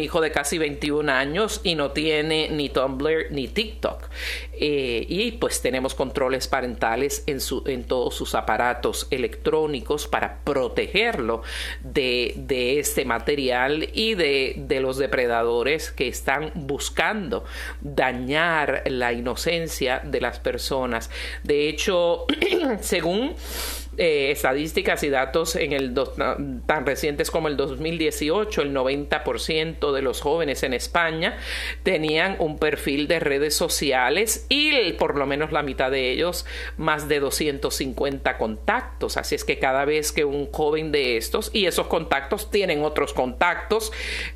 hijo 0.00 0.20
de 0.20 0.30
casi 0.30 0.58
21 0.58 1.10
años 1.10 1.60
y 1.64 1.74
no 1.74 1.90
tiene 1.90 2.48
ni 2.50 2.68
Tumblr 2.68 3.32
ni 3.32 3.48
TikTok. 3.48 4.08
Eh, 4.52 5.04
y 5.08 5.32
pues 5.32 5.60
tenemos 5.62 5.94
controles 5.94 6.46
parentales 6.46 7.24
en, 7.26 7.84
todos 7.84 8.14
sus 8.14 8.36
aparatos 8.36 9.08
electrónicos 9.10 10.06
para 10.06 10.38
protegerlo 10.44 11.42
de, 11.82 12.34
este 12.78 13.04
material 13.04 13.88
y 13.92 14.14
de 14.14 14.78
los 14.80 14.96
depredadores 14.96 15.90
que 15.90 16.06
están 16.06 16.52
buscando 16.54 17.44
dañar 17.80 18.84
la 18.86 19.12
inocencia 19.12 20.00
de 20.04 20.20
las 20.20 20.38
personas 20.38 20.83
de 21.42 21.68
hecho, 21.68 22.26
según 22.80 23.34
eh, 23.98 24.30
estadísticas 24.30 25.02
y 25.02 25.10
datos 25.10 25.56
en 25.56 25.72
el 25.72 25.94
tan 26.66 26.86
recientes 26.86 27.30
como 27.30 27.48
el 27.48 27.56
2018, 27.56 28.62
el 28.62 28.74
90% 28.74 29.92
de 29.92 30.02
los 30.02 30.20
jóvenes 30.20 30.62
en 30.62 30.74
España 30.74 31.36
tenían 31.82 32.36
un 32.38 32.58
perfil 32.58 33.08
de 33.08 33.20
redes 33.20 33.56
sociales 33.56 34.46
y 34.48 34.92
por 34.94 35.16
lo 35.16 35.26
menos 35.26 35.52
la 35.52 35.62
mitad 35.62 35.90
de 35.90 36.10
ellos 36.10 36.46
más 36.76 37.08
de 37.08 37.20
250 37.20 38.38
contactos. 38.38 39.16
Así 39.16 39.34
es 39.34 39.44
que 39.44 39.58
cada 39.58 39.84
vez 39.84 40.12
que 40.12 40.24
un 40.24 40.50
joven 40.50 40.92
de 40.92 41.16
estos 41.16 41.50
y 41.52 41.66
esos 41.66 41.86
contactos 41.86 42.50
tienen 42.50 42.82
otros 42.82 43.12
contactos 43.12 43.90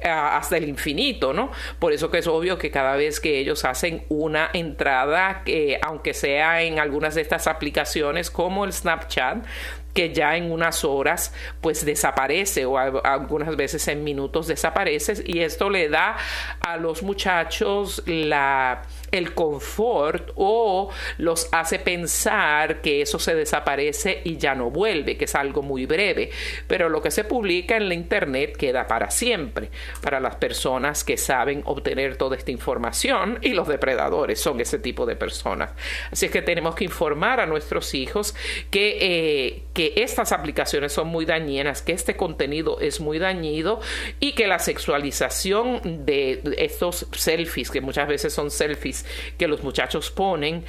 uh, 0.05 0.09
hasta 0.09 0.57
el 0.57 0.69
infinito, 0.69 1.33
¿no? 1.33 1.51
Por 1.79 1.93
eso 1.93 2.11
que 2.11 2.19
es 2.19 2.27
obvio 2.27 2.59
que 2.59 2.71
cada 2.71 2.97
vez 2.97 3.21
que 3.21 3.39
ellos 3.39 3.65
hacen 3.65 4.05
una 4.09 4.51
entrada, 4.53 5.43
que 5.45 5.79
aunque 5.83 6.15
sea 6.15 6.63
en 6.63 6.79
algunas 6.79 7.15
de 7.15 7.23
estas 7.23 7.47
aplicaciones 7.47 8.31
como 8.31 8.65
el 8.65 8.73
Snapchat, 8.73 9.45
que 9.95 10.13
ya 10.15 10.37
en 10.37 10.53
unas 10.53 10.85
horas 10.85 11.35
pues 11.61 11.85
desaparece 11.85 12.67
o 12.67 12.79
algunas 12.79 13.57
veces 13.57 13.89
en 13.89 14.05
minutos 14.05 14.47
desaparece 14.47 15.25
y 15.27 15.41
esto 15.41 15.71
le 15.71 15.89
da 15.89 16.17
a 16.61 16.77
los 16.77 17.03
muchachos 17.03 18.03
la 18.07 18.83
el 19.11 19.35
confort 19.35 20.33
o 20.37 20.91
los 21.19 21.49
hace 21.53 21.79
pensar 21.79 22.81
que 22.81 23.03
eso 23.03 23.19
se 23.19 23.35
desaparece 23.35 24.21
y 24.25 24.37
ya 24.37 24.55
no 24.55 24.71
vuelve, 24.71 25.17
que 25.17 25.25
es 25.25 25.35
algo 25.35 25.63
muy 25.63 25.87
breve. 25.87 26.31
Pero 26.67 26.89
lo 26.89 27.03
que 27.03 27.11
se 27.11 27.25
publica 27.25 27.77
en 27.77 27.89
la 27.89 27.95
Internet 27.95 28.57
queda 28.57 28.87
para 28.87 29.11
siempre, 29.11 29.71
para 30.01 30.21
las 30.21 30.37
personas 30.37 31.05
que 31.05 31.17
saben 31.17 31.63
obtener 31.65 32.17
toda 32.17 32.37
esta 32.37 32.51
información 32.51 33.39
y 33.43 33.51
los 33.51 33.69
depredadores 33.69 34.41
son 34.41 34.61
ese 34.61 34.79
tipo 34.79 35.07
de 35.07 35.17
personas. 35.17 35.71
Así 36.11 36.27
es 36.27 36.33
que 36.33 36.43
tenemos 36.43 36.75
que 36.75 36.85
informar 36.85 37.41
a 37.41 37.47
nuestros 37.47 37.95
hijos 37.95 38.35
que, 38.71 38.99
eh, 39.01 39.63
que 39.75 39.95
estas 39.97 40.33
aplicaciones 40.33 40.93
son 40.93 41.09
muy 41.09 41.25
dañinas, 41.25 41.83
que 41.83 41.93
este 41.93 42.17
contenido 42.17 42.81
es 42.81 43.01
muy 43.01 43.19
dañido 43.19 43.81
y 44.21 44.33
que 44.33 44.47
la 44.47 44.59
sexualización 44.59 46.05
de 46.05 46.43
estos 46.59 47.07
selfies, 47.13 47.71
que 47.71 47.81
muchas 47.81 48.09
veces 48.09 48.33
son 48.33 48.51
selfies, 48.51 48.98
que 49.37 49.49
los 49.49 49.63
muchachos 49.63 50.11
ponen 50.11 50.65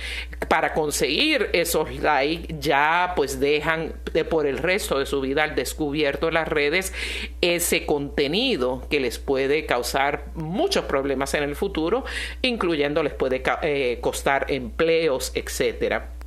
para 0.47 0.73
conseguir 0.73 1.49
esos 1.53 1.93
likes, 1.95 2.55
ya 2.59 3.13
pues 3.15 3.39
dejan 3.39 3.93
de 4.13 4.25
por 4.25 4.45
el 4.45 4.57
resto 4.57 4.99
de 4.99 5.05
su 5.05 5.21
vida 5.21 5.43
al 5.43 5.55
descubierto 5.55 6.27
en 6.27 6.35
las 6.35 6.47
redes 6.47 6.93
ese 7.41 7.85
contenido 7.85 8.87
que 8.89 8.99
les 8.99 9.19
puede 9.19 9.65
causar 9.65 10.25
muchos 10.35 10.85
problemas 10.85 11.33
en 11.33 11.43
el 11.43 11.55
futuro, 11.55 12.03
incluyendo 12.41 13.03
les 13.03 13.13
puede 13.13 13.41
eh, 13.61 13.99
costar 14.01 14.45
empleos, 14.49 15.31
etcétera. 15.35 16.18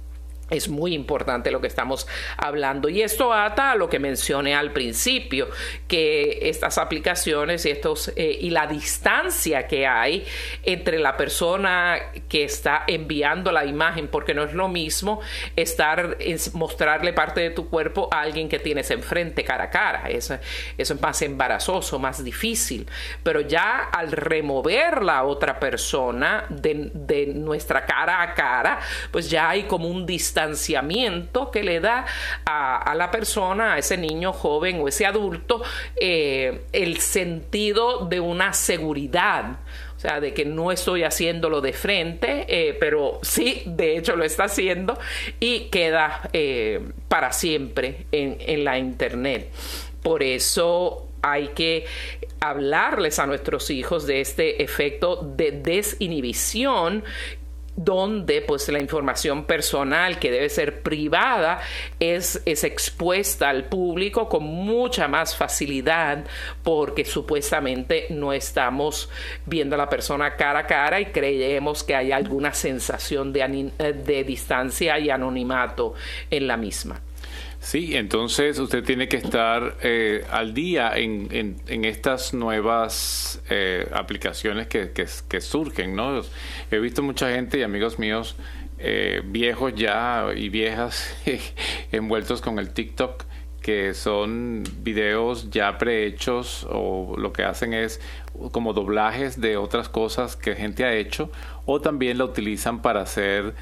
Es 0.53 0.68
muy 0.68 0.94
importante 0.94 1.50
lo 1.50 1.61
que 1.61 1.66
estamos 1.66 2.07
hablando. 2.36 2.88
Y 2.90 3.00
esto 3.00 3.32
ata 3.32 3.72
a 3.72 3.74
lo 3.74 3.88
que 3.88 3.98
mencioné 3.98 4.55
al 4.55 4.72
principio, 4.72 5.48
que 5.88 6.40
estas 6.42 6.76
aplicaciones 6.76 7.64
y, 7.64 7.70
estos, 7.70 8.12
eh, 8.16 8.38
y 8.40 8.50
la 8.50 8.66
distancia 8.66 9.66
que 9.66 9.86
hay 9.86 10.26
entre 10.62 10.98
la 10.98 11.16
persona 11.16 11.98
que 12.28 12.44
está 12.44 12.84
enviando 12.86 13.50
la 13.50 13.64
imagen, 13.64 14.09
porque 14.09 14.34
no 14.34 14.44
es 14.44 14.53
lo 14.53 14.68
mismo 14.68 15.20
estar 15.57 16.18
mostrarle 16.53 17.14
parte 17.14 17.40
de 17.40 17.50
tu 17.50 17.70
cuerpo 17.70 18.09
a 18.12 18.20
alguien 18.20 18.48
que 18.48 18.59
tienes 18.59 18.90
enfrente 18.90 19.44
cara 19.44 19.64
a 19.64 19.70
cara. 19.70 20.11
Eso, 20.11 20.38
es 20.76 21.00
más 21.00 21.22
embarazoso, 21.22 21.98
más 21.98 22.22
difícil. 22.22 22.86
Pero 23.22 23.40
ya 23.40 23.88
al 23.90 24.12
remover 24.12 25.03
la 25.03 25.24
otra 25.24 25.59
persona 25.59 26.44
de, 26.50 26.90
de 26.92 27.26
nuestra 27.28 27.86
cara 27.86 28.20
a 28.20 28.34
cara, 28.34 28.80
pues 29.11 29.30
ya 29.30 29.48
hay 29.48 29.62
como 29.62 29.88
un 29.88 30.05
distanciamiento 30.05 30.41
distanciamiento 30.47 31.51
que 31.51 31.62
le 31.62 31.80
da 31.80 32.07
a, 32.45 32.95
la 32.95 33.11
persona, 33.11 33.74
a 33.74 33.78
ese 33.78 33.97
niño 33.97 34.32
joven 34.32 34.80
o 34.80 34.88
ese 34.88 35.07
adulto, 35.07 35.62
eh, 35.97 36.62
el 36.72 36.99
sentido 36.99 38.07
de 38.07 38.20
una 38.20 38.53
seguridad. 38.53 39.57
O 39.97 40.01
sea, 40.03 40.20
de 40.20 40.34
que 40.34 40.45
no 40.45 40.72
estoy 40.72 41.05
haciéndolo 41.05 41.61
de 41.61 41.72
frente, 41.72 42.45
eh, 42.49 42.76
pero 42.80 43.20
sí, 43.22 43.62
de 43.66 43.97
hecho 43.97 44.16
lo 44.16 44.24
está 44.24 44.45
haciendo 44.45 44.99
y 45.38 45.66
queda 45.66 46.28
eh, 46.32 46.80
para 47.07 47.32
siempre 47.32 48.07
en, 48.11 48.36
en 48.40 48.64
la 48.64 48.78
Internet. 48.78 49.53
Por 50.03 50.24
eso 50.24 51.07
hay 51.22 51.49
que 51.49 51.86
hablarles 52.40 53.20
a 53.20 53.26
nuestros 53.26 53.70
hijos 53.70 54.09
de 54.09 54.20
este 54.20 54.64
efecto 54.64 55.22
de 55.22 55.53
desinhibición 55.53 57.05
donde 57.77 58.43
pues 58.43 58.68
la 58.68 58.81
información 58.81 59.45
personal 59.45 60.18
que 60.18 60.31
debe 60.31 60.49
ser 60.49 60.83
privada 60.83 61.61
es, 61.99 62.43
es, 62.45 62.64
expuesta 62.64 63.49
al 63.49 63.64
público 63.64 64.29
con 64.29 64.45
mucha 64.45 65.09
más 65.09 65.35
facilidad 65.37 66.25
porque 66.62 67.05
supuestamente 67.05 68.07
no 68.11 68.33
estamos 68.33 69.09
viendo 69.47 69.75
a 69.75 69.79
la 69.79 69.89
persona 69.89 70.37
cara 70.37 70.61
a 70.61 70.66
cara 70.66 71.01
y 71.01 71.07
creemos 71.07 71.83
que 71.83 71.95
hay 71.95 72.12
alguna 72.12 72.53
sensación 72.53 73.33
de, 73.33 73.70
de 74.05 74.25
distancia 74.25 74.99
y 74.99 75.11
anonimato 75.11 75.95
en 76.31 76.47
la 76.47 76.57
misma. 76.57 77.01
Sí, 77.63 77.97
entonces 77.97 78.59
usted 78.59 78.83
tiene 78.83 79.07
que 79.07 79.17
estar 79.17 79.77
eh, 79.83 80.27
al 80.33 80.53
día 80.53 80.95
en, 80.97 81.29
en, 81.69 81.85
estas 81.85 82.35
nuevas 82.35 83.41
eh, 83.49 83.89
aplicaciones 83.95 84.67
que, 84.67 84.91
que, 84.91 85.41
surgen, 85.41 85.95
¿no? 85.95 86.23
He 86.73 86.79
visto 86.81 87.05
mucha 87.05 87.33
gente 87.33 87.59
y 87.59 87.63
amigos 87.63 88.01
míos 88.01 88.35
eh, 88.79 89.23
viejos 89.25 89.77
ya 89.77 90.27
y 90.35 90.49
viejas 90.49 91.15
envueltos 91.93 92.41
con 92.41 92.59
el 92.59 92.71
TikTok 92.71 93.27
que 93.63 93.95
son 93.95 94.65
videos 94.79 95.49
ya 95.51 95.79
prehechos 95.79 96.67
o 96.69 97.15
lo 97.17 97.33
que 97.33 97.45
hacen 97.45 97.75
es 97.75 98.01
como 98.51 98.73
doblajes 98.73 99.41
de 99.41 99.57
otras 99.57 99.89
cosas 99.89 100.35
que 100.35 100.57
gente 100.57 100.85
ha 100.85 100.95
hecho 100.97 101.31
o 101.65 101.81
también 101.81 102.19
la 102.19 102.25
utilizan 102.25 102.83
para 102.83 103.03
hacer 103.03 103.55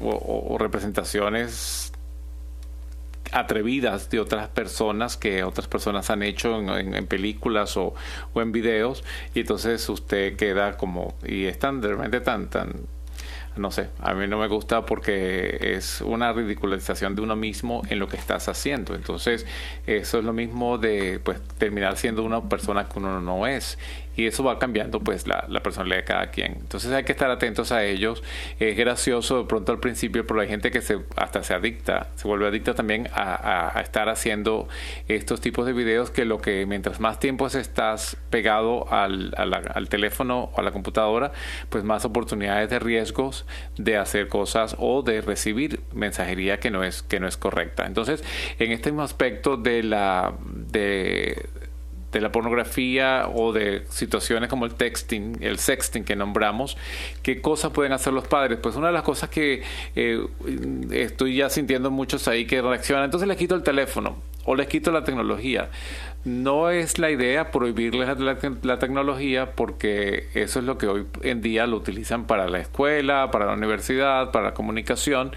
o 0.00 0.56
representaciones 0.60 1.94
atrevidas 3.32 4.10
de 4.10 4.20
otras 4.20 4.48
personas 4.48 5.16
que 5.16 5.44
otras 5.44 5.68
personas 5.68 6.10
han 6.10 6.22
hecho 6.22 6.60
en, 6.78 7.06
películas 7.06 7.76
o, 7.76 7.94
o, 8.32 8.42
en 8.42 8.52
videos 8.52 9.04
y 9.34 9.40
entonces 9.40 9.88
usted 9.88 10.36
queda 10.36 10.76
como 10.76 11.14
y 11.24 11.44
es 11.44 11.58
tan 11.58 11.82
realmente 11.82 12.20
tan 12.20 12.48
tan 12.48 12.86
no 13.56 13.70
sé, 13.70 13.88
a 14.00 14.14
mí 14.14 14.26
no 14.26 14.38
me 14.38 14.48
gusta 14.48 14.84
porque 14.84 15.58
es 15.76 16.00
una 16.02 16.32
ridicularización 16.32 17.14
de 17.14 17.22
uno 17.22 17.36
mismo 17.36 17.82
en 17.88 17.98
lo 17.98 18.08
que 18.08 18.16
estás 18.16 18.48
haciendo. 18.48 18.94
Entonces, 18.94 19.46
eso 19.86 20.18
es 20.18 20.24
lo 20.24 20.32
mismo 20.32 20.78
de 20.78 21.20
pues 21.24 21.40
terminar 21.58 21.96
siendo 21.96 22.22
una 22.22 22.42
persona 22.48 22.86
que 22.86 22.98
uno 22.98 23.20
no 23.20 23.46
es. 23.46 23.78
Y 24.16 24.26
eso 24.26 24.42
va 24.42 24.58
cambiando 24.58 25.00
pues 25.00 25.26
la, 25.26 25.46
personalidad 25.62 25.98
de 25.98 26.04
cada 26.04 26.30
quien. 26.30 26.52
Entonces 26.60 26.92
hay 26.92 27.04
que 27.04 27.12
estar 27.12 27.30
atentos 27.30 27.72
a 27.72 27.84
ellos. 27.84 28.22
Es 28.58 28.76
gracioso 28.76 29.38
de 29.38 29.48
pronto 29.48 29.72
al 29.72 29.80
principio, 29.80 30.26
pero 30.26 30.40
hay 30.40 30.48
gente 30.48 30.70
que 30.70 30.80
se 30.80 30.98
hasta 31.16 31.42
se 31.42 31.54
adicta, 31.54 32.08
se 32.16 32.26
vuelve 32.26 32.46
adicta 32.46 32.74
también 32.74 33.08
a, 33.12 33.80
estar 33.82 34.08
haciendo 34.08 34.68
estos 35.08 35.40
tipos 35.40 35.66
de 35.66 35.72
videos 35.72 36.10
que 36.10 36.24
lo 36.24 36.40
que 36.40 36.66
mientras 36.66 37.00
más 37.00 37.20
tiempo 37.20 37.46
estás 37.46 38.16
pegado 38.30 38.92
al, 38.92 39.34
al 39.36 39.88
teléfono 39.88 40.50
o 40.52 40.60
a 40.60 40.62
la 40.62 40.72
computadora, 40.72 41.32
pues 41.68 41.84
más 41.84 42.04
oportunidades 42.04 42.70
de 42.70 42.78
riesgos 42.78 43.46
de 43.76 43.96
hacer 43.96 44.28
cosas 44.28 44.76
o 44.78 45.02
de 45.02 45.20
recibir 45.20 45.80
mensajería 45.92 46.58
que 46.58 46.70
no 46.70 46.84
es 46.84 47.02
que 47.02 47.20
no 47.20 47.28
es 47.28 47.36
correcta. 47.36 47.86
Entonces, 47.86 48.24
en 48.58 48.72
este 48.72 48.90
mismo 48.90 49.02
aspecto 49.02 49.56
de 49.56 49.82
la 49.82 50.34
de 50.40 51.48
de 52.12 52.20
la 52.20 52.32
pornografía 52.32 53.28
o 53.32 53.52
de 53.52 53.84
situaciones 53.88 54.48
como 54.48 54.64
el 54.64 54.74
texting, 54.74 55.38
el 55.42 55.58
sexting 55.58 56.04
que 56.04 56.16
nombramos, 56.16 56.76
¿qué 57.22 57.40
cosas 57.40 57.72
pueden 57.72 57.92
hacer 57.92 58.12
los 58.12 58.26
padres? 58.26 58.58
Pues 58.62 58.76
una 58.76 58.88
de 58.88 58.92
las 58.92 59.02
cosas 59.02 59.28
que 59.28 59.62
eh, 59.94 60.26
estoy 60.92 61.36
ya 61.36 61.50
sintiendo 61.50 61.90
muchos 61.90 62.28
ahí 62.28 62.46
que 62.46 62.62
reaccionan, 62.62 63.04
entonces 63.04 63.28
les 63.28 63.36
quito 63.36 63.54
el 63.54 63.62
teléfono 63.62 64.16
o 64.44 64.54
les 64.54 64.68
quito 64.68 64.92
la 64.92 65.04
tecnología. 65.04 65.70
No 66.26 66.70
es 66.70 66.98
la 66.98 67.12
idea 67.12 67.52
prohibirles 67.52 68.08
la, 68.18 68.78
tecnología 68.80 69.52
porque 69.52 70.26
eso 70.34 70.58
es 70.58 70.64
lo 70.64 70.76
que 70.76 70.88
hoy 70.88 71.06
en 71.22 71.40
día 71.40 71.68
lo 71.68 71.76
utilizan 71.76 72.26
para 72.26 72.48
la 72.48 72.58
escuela, 72.58 73.30
para 73.30 73.46
la 73.46 73.52
universidad, 73.52 74.32
para 74.32 74.46
la 74.46 74.52
comunicación. 74.52 75.30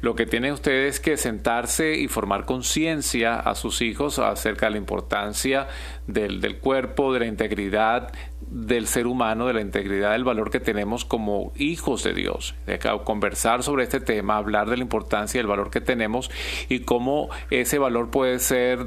Lo 0.00 0.14
que 0.14 0.26
tienen 0.26 0.52
ustedes 0.52 0.94
es 0.94 1.00
que 1.00 1.16
sentarse 1.16 1.96
y 1.96 2.06
formar 2.06 2.44
conciencia 2.44 3.34
a 3.34 3.56
sus 3.56 3.82
hijos 3.82 4.20
acerca 4.20 4.66
de 4.66 4.70
la 4.70 4.78
importancia 4.78 5.66
del, 6.06 6.40
del 6.40 6.58
cuerpo, 6.58 7.12
de 7.12 7.18
la 7.18 7.26
integridad 7.26 8.12
del 8.40 8.86
ser 8.86 9.08
humano, 9.08 9.48
de 9.48 9.54
la 9.54 9.60
integridad 9.60 10.12
del 10.12 10.22
valor 10.22 10.52
que 10.52 10.60
tenemos 10.60 11.04
como 11.04 11.52
hijos 11.56 12.04
de 12.04 12.14
Dios. 12.14 12.54
De 12.64 12.78
conversar 13.04 13.64
sobre 13.64 13.82
este 13.82 13.98
tema, 13.98 14.36
hablar 14.36 14.70
de 14.70 14.76
la 14.76 14.82
importancia 14.84 15.40
del 15.40 15.48
valor 15.48 15.70
que 15.70 15.80
tenemos 15.80 16.30
y 16.68 16.82
cómo 16.82 17.28
ese 17.50 17.80
valor 17.80 18.12
puede 18.12 18.38
ser 18.38 18.86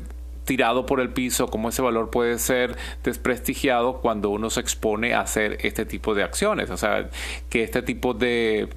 tirado 0.51 0.85
por 0.85 0.99
el 0.99 1.11
piso, 1.11 1.47
cómo 1.47 1.69
ese 1.69 1.81
valor 1.81 2.09
puede 2.09 2.37
ser 2.37 2.75
desprestigiado 3.05 4.01
cuando 4.01 4.29
uno 4.31 4.49
se 4.49 4.59
expone 4.59 5.13
a 5.13 5.21
hacer 5.21 5.57
este 5.61 5.85
tipo 5.85 6.13
de 6.13 6.23
acciones. 6.23 6.69
O 6.71 6.75
sea, 6.75 7.09
que 7.49 7.63
este 7.63 7.81
tipo 7.81 8.13
de, 8.13 8.67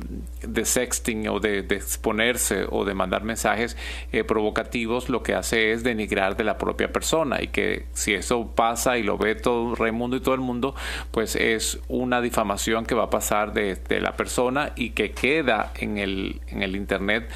sexting 0.63 1.27
o 1.27 1.41
de, 1.41 1.59
exponerse 1.59 2.65
o 2.71 2.85
de 2.85 2.95
mandar 2.95 3.25
mensajes 3.25 3.77
eh, 4.13 4.23
provocativos 4.23 5.09
lo 5.09 5.25
que 5.25 5.35
hace 5.35 5.73
es 5.73 5.83
denigrar 5.83 6.37
de 6.37 6.45
la 6.45 6.59
propia 6.59 6.93
persona 6.93 7.43
y 7.43 7.49
que 7.49 7.87
si 7.93 8.15
eso 8.15 8.53
pasa 8.55 8.97
y 8.97 9.03
lo 9.03 9.19
ve 9.19 9.35
todo 9.35 9.75
Raimundo 9.75 10.17
y 10.17 10.21
todo 10.21 10.37
el 10.37 10.43
mundo, 10.43 10.77
pues 11.11 11.35
es 11.35 11.81
una 11.89 12.21
difamación 12.21 12.87
que 12.87 12.95
va 12.95 13.05
a 13.05 13.11
pasar 13.11 13.53
de, 13.53 13.75
de 13.75 14.01
la 14.01 14.15
persona 14.15 14.75
y 14.77 14.91
que 14.91 15.11
queda 15.11 15.73
en 15.75 15.99
el, 15.99 16.41
en 16.47 16.63
el 16.63 16.77
Internet 16.77 17.29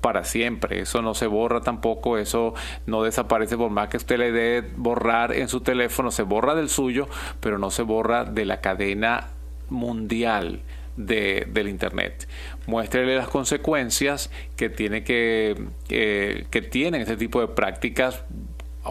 para 0.00 0.24
siempre. 0.24 0.80
Eso 0.80 1.02
no 1.02 1.14
se 1.14 1.26
borra 1.26 1.60
tampoco, 1.60 2.18
eso 2.18 2.54
no 2.86 3.02
desaparece 3.02 3.56
por 3.56 3.70
más 3.70 3.88
que 3.88 3.96
usted 3.96 4.18
le 4.18 4.32
dé 4.32 4.62
borrar 4.76 5.32
en 5.32 5.48
su 5.48 5.60
teléfono, 5.60 6.10
se 6.10 6.22
borra 6.22 6.54
del 6.54 6.68
suyo, 6.68 7.08
pero 7.40 7.58
no 7.58 7.70
se 7.70 7.82
borra 7.82 8.24
de 8.24 8.44
la 8.44 8.60
cadena 8.60 9.28
mundial. 9.68 10.62
De, 10.96 11.46
del 11.50 11.68
internet 11.68 12.28
muéstrele 12.66 13.16
las 13.16 13.28
consecuencias 13.28 14.30
que 14.56 14.68
tiene 14.68 15.02
que 15.02 15.54
que 15.88 16.68
tienen 16.68 17.02
este 17.02 17.16
tipo 17.16 17.40
de 17.40 17.46
prácticas 17.46 18.24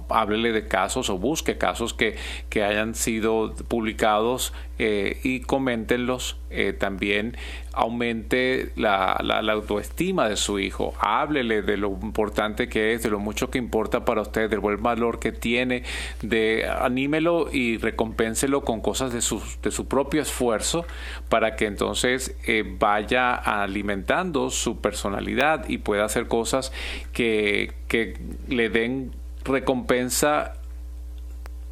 háblele 0.10 0.52
de 0.52 0.68
casos 0.68 1.10
o 1.10 1.18
busque 1.18 1.58
casos 1.58 1.94
que, 1.94 2.16
que 2.50 2.64
hayan 2.64 2.96
sido 2.96 3.54
publicados 3.68 4.54
eh, 4.78 5.20
y 5.24 5.42
coméntenlos. 5.42 6.38
Eh, 6.52 6.74
también 6.74 7.38
aumente 7.74 8.72
la, 8.76 9.20
la, 9.22 9.54
autoestima 9.54 10.28
de 10.28 10.36
su 10.36 10.58
hijo. 10.58 10.96
Háblele 11.00 11.62
de 11.62 11.78
lo 11.78 11.90
importante 12.02 12.68
que 12.68 12.94
es, 12.94 13.04
de 13.04 13.12
lo 13.12 13.20
mucho 13.20 13.52
que 13.52 13.60
importa 13.60 14.04
para 14.04 14.22
usted, 14.22 14.50
del 14.50 14.60
buen 14.60 14.82
valor 14.82 15.20
que 15.20 15.32
tiene. 15.32 15.84
De, 16.24 16.68
anímelo 16.68 17.50
y 17.52 17.78
recompénselo 17.78 18.62
con 18.62 18.82
cosas 18.82 19.14
de 19.14 19.22
su, 19.22 19.44
de 19.62 19.70
su 19.70 19.88
propio 19.88 20.24
esfuerzo 20.24 20.86
para 21.30 21.56
que 21.56 21.68
entonces 21.68 22.36
eh, 22.48 22.64
vaya 22.80 23.36
alimentando 23.36 24.50
su 24.50 24.82
personalidad 24.82 25.70
y 25.70 25.78
pueda 25.78 26.06
hacer 26.06 26.28
cosas 26.28 26.72
que, 27.14 27.74
que 27.88 28.18
le 28.48 28.70
den 28.70 29.12
recompensa 29.44 30.60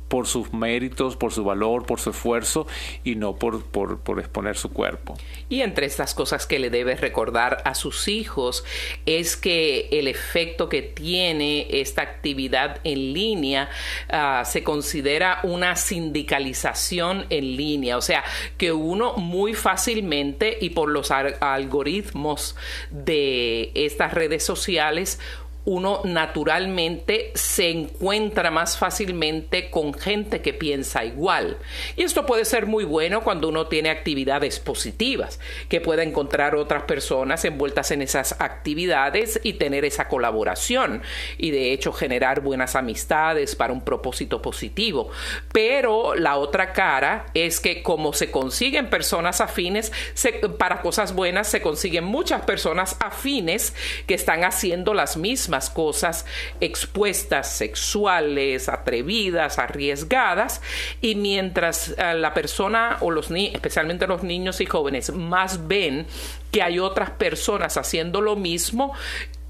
por 0.07 0.27
sus 0.27 0.53
méritos, 0.53 1.15
por 1.15 1.33
su 1.33 1.43
valor, 1.43 1.85
por 1.85 1.99
su 1.99 2.11
esfuerzo 2.11 2.67
y 3.03 3.15
no 3.15 3.35
por, 3.35 3.63
por, 3.65 4.19
exponer 4.19 4.57
su 4.57 4.71
cuerpo. 4.71 5.17
Y 5.49 5.61
entre 5.61 5.85
estas 5.85 6.13
cosas 6.13 6.47
que 6.47 6.59
le 6.59 6.69
debe 6.69 6.95
recordar 6.95 7.61
a 7.65 7.75
sus 7.75 8.07
hijos 8.07 8.63
es 9.05 9.35
que 9.35 9.89
el 9.91 10.07
efecto 10.07 10.69
que 10.69 10.81
tiene 10.81 11.67
esta 11.81 12.01
actividad 12.01 12.79
en 12.83 13.13
línea 13.13 13.69
ah, 14.09 14.43
se 14.45 14.63
considera 14.63 15.39
una 15.43 15.75
sindicalización 15.75 17.25
en 17.29 17.57
línea, 17.57 17.97
o 17.97 18.01
sea, 18.01 18.23
que 18.57 18.71
uno 18.71 19.15
muy 19.17 19.53
fácilmente 19.53 20.57
y 20.61 20.69
por 20.69 20.89
los 20.89 21.11
algoritmos 21.11 22.55
de 22.91 23.71
estas 23.75 24.13
redes 24.13 24.43
sociales 24.43 25.19
uno 25.67 25.99
naturalmente 26.05 27.31
se 27.35 27.69
encuentra 27.69 28.51
más 28.51 28.77
fácilmente 28.77 29.69
con 29.69 29.93
gente 29.93 30.41
que 30.41 30.53
piensa 30.53 31.03
igual. 31.03 31.57
Y 31.97 32.03
esto 32.03 32.25
puede 32.25 32.45
ser 32.45 32.67
muy 32.67 32.85
bueno 32.85 33.21
cuando 33.21 33.49
uno 33.49 33.67
tiene 33.67 33.89
actividades 33.89 34.61
positivas, 34.61 35.41
que 35.67 35.81
pueda 35.81 36.03
encontrar 36.03 36.55
otras 36.55 36.83
personas 36.83 37.43
envueltas 37.43 37.91
en 37.91 38.01
esas 38.01 38.39
actividades 38.39 39.41
y 39.43 39.53
tener 39.53 39.83
esa 39.83 40.07
colaboración 40.07 41.01
y 41.37 41.51
de 41.51 41.73
hecho 41.73 41.91
generar 41.91 42.39
buenas 42.39 42.77
amistades 42.77 43.53
para 43.57 43.73
un 43.73 43.81
propósito 43.81 44.41
positivo. 44.41 45.09
Pero 45.51 46.15
la 46.15 46.37
otra 46.37 46.71
cara 46.71 47.25
es 47.33 47.59
que 47.59 47.83
como 47.83 48.13
se 48.13 48.31
consiguen 48.31 48.89
personas 48.89 49.41
afines, 49.41 49.91
para 50.57 50.81
cosas 50.81 51.13
buenas 51.13 51.49
se 51.49 51.59
consiguen 51.59 52.05
muchas 52.05 52.43
personas 52.43 52.95
afines 53.01 53.73
que 54.05 54.13
están 54.13 54.45
haciendo 54.45 54.93
las 54.93 55.17
mismas 55.17 55.56
cosas 55.69 56.25
expuestas, 56.61 57.51
sexuales, 57.51 58.69
atrevidas, 58.69 59.59
arriesgadas, 59.59 60.61
y 61.01 61.15
mientras 61.15 61.95
eh, 61.97 62.13
la 62.13 62.33
persona 62.33 62.97
o 63.01 63.11
los 63.11 63.31
especialmente 63.31 64.07
los 64.07 64.23
niños 64.23 64.61
y 64.61 64.65
jóvenes, 64.65 65.11
más 65.13 65.67
ven 65.67 66.07
que 66.51 66.61
hay 66.61 66.79
otras 66.79 67.11
personas 67.11 67.77
haciendo 67.77 68.21
lo 68.21 68.35
mismo, 68.35 68.93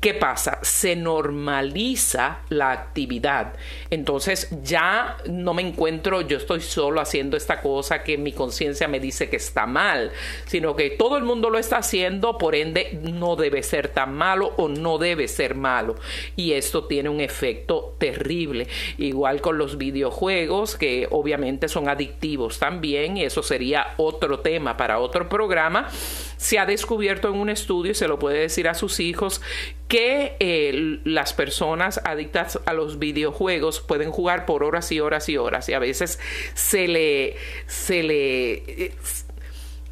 ¿Qué 0.07 0.13
pasa? 0.13 0.59
Se 0.61 0.95
normaliza 0.95 2.39
la 2.47 2.71
actividad. 2.71 3.55
Entonces 3.89 4.47
ya 4.63 5.17
no 5.27 5.53
me 5.53 5.61
encuentro, 5.61 6.21
yo 6.21 6.37
estoy 6.37 6.61
solo 6.61 7.01
haciendo 7.01 7.35
esta 7.35 7.59
cosa 7.59 8.03
que 8.03 8.17
mi 8.17 8.31
conciencia 8.31 8.87
me 8.87 9.01
dice 9.01 9.29
que 9.29 9.35
está 9.35 9.65
mal, 9.65 10.13
sino 10.45 10.77
que 10.77 10.91
todo 10.91 11.17
el 11.17 11.25
mundo 11.25 11.49
lo 11.49 11.57
está 11.57 11.79
haciendo, 11.79 12.37
por 12.37 12.55
ende 12.55 12.97
no 13.03 13.35
debe 13.35 13.63
ser 13.63 13.89
tan 13.89 14.13
malo 14.13 14.53
o 14.55 14.69
no 14.69 14.97
debe 14.97 15.27
ser 15.27 15.55
malo. 15.55 15.95
Y 16.37 16.53
esto 16.53 16.85
tiene 16.85 17.09
un 17.09 17.19
efecto 17.19 17.97
terrible. 17.97 18.69
Igual 18.97 19.41
con 19.41 19.57
los 19.57 19.77
videojuegos, 19.77 20.77
que 20.77 21.09
obviamente 21.11 21.67
son 21.67 21.89
adictivos 21.89 22.59
también, 22.59 23.17
y 23.17 23.25
eso 23.25 23.43
sería 23.43 23.93
otro 23.97 24.39
tema 24.39 24.77
para 24.77 24.99
otro 24.99 25.27
programa. 25.27 25.89
Se 26.37 26.59
ha 26.59 26.65
descubierto 26.65 27.27
en 27.27 27.35
un 27.35 27.49
estudio, 27.49 27.91
y 27.91 27.95
se 27.95 28.07
lo 28.07 28.17
puede 28.17 28.39
decir 28.39 28.69
a 28.69 28.73
sus 28.73 29.01
hijos, 29.01 29.41
que 29.87 29.96
eh, 30.39 30.99
las 31.03 31.33
personas 31.33 32.01
adictas 32.03 32.59
a 32.65 32.73
los 32.73 32.99
videojuegos 32.99 33.79
pueden 33.79 34.11
jugar 34.11 34.45
por 34.45 34.63
horas 34.63 34.91
y 34.91 34.99
horas 34.99 35.29
y 35.29 35.37
horas 35.37 35.69
y 35.69 35.73
a 35.73 35.79
veces 35.79 36.19
se 36.53 36.87
le 36.87 37.35
se 37.67 38.03
le 38.03 38.53
eh, 38.53 38.93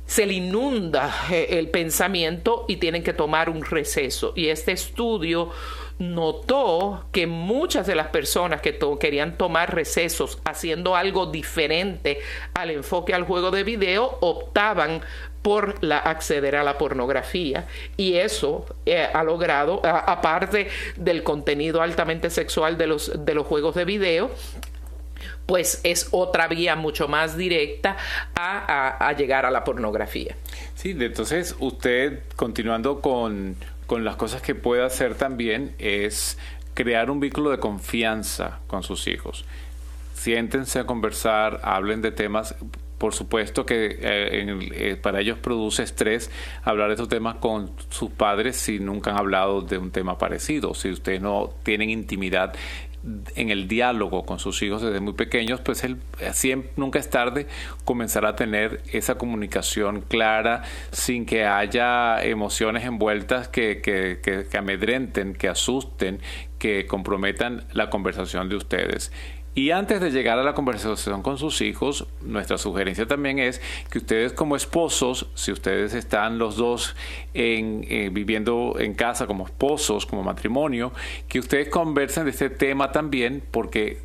se 0.05 0.25
le 0.25 0.33
inunda 0.33 1.13
eh, 1.31 1.47
el 1.51 1.69
pensamiento 1.69 2.65
y 2.67 2.77
tienen 2.77 3.03
que 3.03 3.13
tomar 3.13 3.49
un 3.49 3.63
receso. 3.63 4.33
Y 4.35 4.49
este 4.49 4.71
estudio 4.71 5.49
notó 5.97 7.05
que 7.11 7.25
muchas 7.25 7.87
de 7.87 7.95
las 7.95 8.07
personas 8.07 8.61
que 8.61 8.77
querían 8.99 9.37
tomar 9.37 9.73
recesos 9.73 10.39
haciendo 10.43 10.95
algo 10.95 11.27
diferente 11.27 12.19
al 12.53 12.71
enfoque 12.71 13.13
al 13.13 13.23
juego 13.23 13.49
de 13.49 13.63
video 13.63 14.17
optaban 14.21 15.01
por 15.45 15.83
la 15.83 15.99
acceder 15.99 16.55
a 16.55 16.63
la 16.63 16.75
pornografía 16.75 17.67
y 17.97 18.15
eso 18.15 18.65
eh, 18.87 19.07
ha 19.13 19.23
logrado 19.23 19.79
aparte 19.85 20.69
del 20.95 21.21
contenido 21.21 21.83
altamente 21.83 22.31
sexual 22.31 22.79
de 22.79 22.87
los 22.87 23.11
de 23.23 23.35
los 23.35 23.45
juegos 23.45 23.75
de 23.75 23.85
video 23.85 24.31
pues 25.45 25.81
es 25.83 26.07
otra 26.09 26.47
vía 26.47 26.75
mucho 26.75 27.07
más 27.07 27.37
directa 27.37 27.95
a, 28.35 29.13
llegar 29.15 29.45
a 29.45 29.51
la 29.51 29.63
pornografía. 29.63 30.35
Sí, 30.73 30.97
entonces 30.99 31.55
usted, 31.59 32.23
continuando 32.35 32.99
con, 32.99 33.55
con 33.85 34.03
las 34.03 34.15
cosas 34.15 34.41
que 34.41 34.55
puede 34.55 34.83
hacer 34.83 35.13
también, 35.13 35.75
es 35.77 36.39
crear 36.73 37.11
un 37.11 37.19
vínculo 37.19 37.51
de 37.51 37.59
confianza 37.59 38.61
con 38.65 38.81
sus 38.81 39.07
hijos 39.07 39.45
siéntense 40.15 40.79
a 40.79 40.85
conversar, 40.85 41.59
hablen 41.61 42.01
de 42.01 42.11
temas 42.11 42.55
por 42.97 43.13
supuesto 43.13 43.65
que 43.65 43.85
eh, 43.85 44.69
eh, 44.73 44.95
para 45.01 45.21
ellos 45.21 45.37
produce 45.39 45.83
estrés 45.83 46.31
hablar 46.63 46.87
de 46.87 46.93
estos 46.93 47.09
temas 47.09 47.35
con 47.35 47.71
sus 47.89 48.11
padres 48.11 48.55
si 48.55 48.79
nunca 48.79 49.11
han 49.11 49.17
hablado 49.17 49.61
de 49.61 49.77
un 49.77 49.91
tema 49.91 50.17
parecido, 50.17 50.73
si 50.73 50.89
ustedes 50.89 51.21
no 51.21 51.53
tienen 51.63 51.89
intimidad 51.89 52.53
en 53.35 53.49
el 53.51 53.67
diálogo 53.67 54.25
con 54.25 54.39
sus 54.39 54.61
hijos 54.63 54.81
desde 54.81 54.99
muy 54.99 55.13
pequeños, 55.13 55.61
pues 55.61 55.83
él 55.83 55.97
siempre, 56.33 56.71
nunca 56.75 56.97
es 56.97 57.09
tarde 57.09 57.47
comenzar 57.83 58.25
a 58.25 58.35
tener 58.35 58.81
esa 58.91 59.15
comunicación 59.15 60.01
clara 60.01 60.63
sin 60.91 61.25
que 61.25 61.45
haya 61.45 62.23
emociones 62.23 62.83
envueltas 62.83 63.47
que, 63.47 63.81
que, 63.81 64.19
que 64.49 64.57
amedrenten, 64.57 65.35
que 65.35 65.47
asusten, 65.47 66.19
que 66.57 66.87
comprometan 66.87 67.65
la 67.73 67.89
conversación 67.91 68.49
de 68.49 68.55
ustedes. 68.55 69.11
Y 69.55 69.71
antes 69.71 70.01
de 70.01 70.11
llegar 70.11 70.37
a 70.37 70.43
la 70.43 70.53
conversación 70.53 71.21
con 71.21 71.37
sus 71.37 71.61
hijos, 71.61 72.07
nuestra 72.21 72.57
sugerencia 72.57 73.07
también 73.07 73.39
es 73.39 73.61
que 73.89 73.99
ustedes 73.99 74.33
como 74.33 74.57
esposos, 74.57 75.27
si 75.33 75.53
ustedes 75.53 75.93
están 75.93 76.37
los 76.37 76.57
dos 76.57 76.93
eh, 77.33 78.09
viviendo 78.11 78.75
en 78.77 78.93
casa 78.95 79.27
como 79.27 79.45
esposos, 79.45 80.05
como 80.05 80.23
matrimonio, 80.23 80.91
que 81.29 81.39
ustedes 81.39 81.69
conversen 81.69 82.25
de 82.25 82.31
este 82.31 82.49
tema 82.49 82.91
también 82.91 83.41
porque 83.49 83.99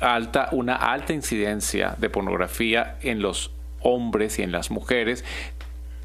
alta, 0.00 0.48
una 0.52 0.76
alta 0.76 1.12
incidencia 1.12 1.94
de 1.98 2.08
pornografía 2.08 2.96
en 3.02 3.20
los 3.20 3.50
hombres 3.80 4.38
y 4.38 4.42
en 4.42 4.52
las 4.52 4.70
mujeres 4.70 5.22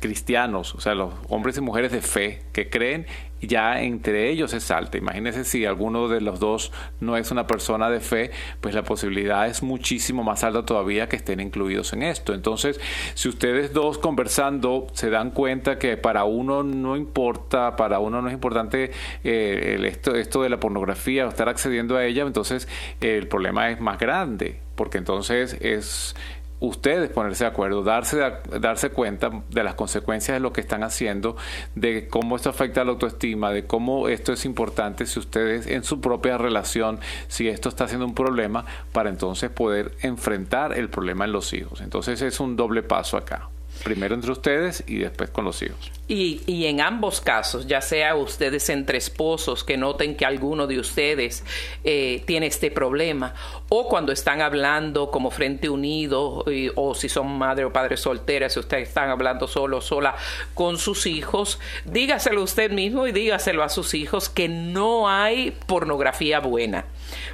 cristianos, 0.01 0.75
o 0.75 0.81
sea, 0.81 0.93
los 0.93 1.13
hombres 1.29 1.55
y 1.57 1.61
mujeres 1.61 1.93
de 1.93 2.01
fe 2.01 2.41
que 2.51 2.69
creen, 2.69 3.05
ya 3.41 3.81
entre 3.81 4.29
ellos 4.29 4.53
es 4.53 4.71
alta. 4.71 4.97
Imagínense 4.97 5.43
si 5.43 5.65
alguno 5.65 6.07
de 6.07 6.21
los 6.21 6.39
dos 6.39 6.71
no 6.99 7.17
es 7.17 7.31
una 7.31 7.47
persona 7.47 7.89
de 7.89 7.99
fe, 7.99 8.31
pues 8.61 8.75
la 8.75 8.83
posibilidad 8.83 9.47
es 9.47 9.63
muchísimo 9.63 10.23
más 10.23 10.43
alta 10.43 10.65
todavía 10.65 11.09
que 11.09 11.15
estén 11.15 11.39
incluidos 11.39 11.93
en 11.93 12.03
esto. 12.03 12.33
Entonces, 12.33 12.79
si 13.13 13.29
ustedes 13.29 13.73
dos 13.73 13.97
conversando 13.97 14.87
se 14.93 15.09
dan 15.09 15.31
cuenta 15.31 15.77
que 15.79 15.97
para 15.97 16.23
uno 16.23 16.63
no 16.63 16.95
importa, 16.95 17.75
para 17.75 17.99
uno 17.99 18.21
no 18.21 18.27
es 18.27 18.33
importante 18.33 18.91
eh, 19.23 19.79
esto, 19.85 20.15
esto 20.15 20.41
de 20.43 20.49
la 20.49 20.59
pornografía 20.59 21.25
o 21.25 21.29
estar 21.29 21.49
accediendo 21.49 21.97
a 21.97 22.05
ella, 22.05 22.23
entonces 22.23 22.67
el 23.01 23.27
problema 23.27 23.69
es 23.69 23.79
más 23.79 23.97
grande, 23.99 24.59
porque 24.75 24.97
entonces 24.97 25.57
es 25.61 26.15
ustedes 26.61 27.09
ponerse 27.09 27.43
de 27.43 27.49
acuerdo, 27.49 27.83
darse, 27.83 28.21
darse 28.59 28.91
cuenta 28.91 29.31
de 29.49 29.63
las 29.63 29.73
consecuencias 29.73 30.35
de 30.35 30.39
lo 30.39 30.53
que 30.53 30.61
están 30.61 30.83
haciendo, 30.83 31.35
de 31.75 32.07
cómo 32.07 32.35
esto 32.35 32.49
afecta 32.49 32.81
a 32.81 32.85
la 32.85 32.91
autoestima, 32.91 33.51
de 33.51 33.65
cómo 33.65 34.07
esto 34.07 34.31
es 34.31 34.45
importante 34.45 35.05
si 35.07 35.19
ustedes 35.19 35.67
en 35.67 35.83
su 35.83 35.99
propia 35.99 36.37
relación, 36.37 36.99
si 37.27 37.49
esto 37.49 37.67
está 37.67 37.87
siendo 37.87 38.05
un 38.05 38.13
problema, 38.13 38.65
para 38.93 39.09
entonces 39.09 39.49
poder 39.49 39.91
enfrentar 40.01 40.77
el 40.77 40.89
problema 40.89 41.25
en 41.25 41.31
los 41.31 41.51
hijos. 41.53 41.81
Entonces 41.81 42.21
es 42.21 42.39
un 42.39 42.55
doble 42.55 42.83
paso 42.83 43.17
acá. 43.17 43.49
Primero 43.83 44.15
entre 44.15 44.31
ustedes 44.31 44.83
y 44.87 44.97
después 44.97 45.29
con 45.29 45.45
los 45.45 45.61
hijos. 45.61 45.91
Y, 46.07 46.65
en 46.65 46.81
ambos 46.81 47.21
casos, 47.21 47.67
ya 47.67 47.79
sea 47.79 48.15
ustedes 48.15 48.69
entre 48.69 48.97
esposos 48.97 49.63
que 49.63 49.77
noten 49.77 50.17
que 50.17 50.25
alguno 50.25 50.67
de 50.67 50.77
ustedes 50.77 51.45
eh, 51.85 52.21
tiene 52.25 52.47
este 52.47 52.69
problema, 52.69 53.33
o 53.69 53.87
cuando 53.87 54.11
están 54.11 54.41
hablando 54.41 55.09
como 55.09 55.31
Frente 55.31 55.69
Unido, 55.69 56.43
o 56.75 56.95
si 56.95 57.07
son 57.07 57.37
madre 57.37 57.63
o 57.63 57.71
padre 57.71 57.95
solteras, 57.95 58.53
si 58.53 58.59
ustedes 58.59 58.89
están 58.89 59.09
hablando 59.09 59.47
solo 59.47 59.77
o 59.77 59.81
sola 59.81 60.15
con 60.53 60.77
sus 60.77 61.05
hijos, 61.05 61.59
dígaselo 61.85 62.43
usted 62.43 62.71
mismo 62.71 63.07
y 63.07 63.13
dígaselo 63.13 63.63
a 63.63 63.69
sus 63.69 63.93
hijos 63.93 64.27
que 64.27 64.49
no 64.49 65.09
hay 65.09 65.51
pornografía 65.65 66.39
buena 66.39 66.85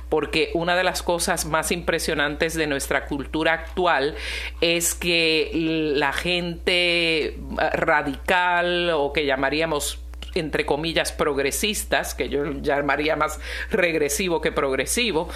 porque 0.09 0.51
una 0.53 0.75
de 0.75 0.83
las 0.83 1.03
cosas 1.03 1.45
más 1.45 1.71
impresionantes 1.71 2.53
de 2.53 2.67
nuestra 2.67 3.05
cultura 3.05 3.53
actual 3.53 4.15
es 4.61 4.93
que 4.93 5.51
la 5.95 6.13
gente 6.13 7.37
radical 7.73 8.91
o 8.91 9.13
que 9.13 9.25
llamaríamos 9.25 9.99
entre 10.35 10.65
comillas 10.65 11.11
progresistas, 11.11 12.13
que 12.13 12.29
yo 12.29 12.51
llamaría 12.61 13.15
más 13.15 13.39
regresivo 13.71 14.41
que 14.41 14.51
progresivo, 14.51 15.29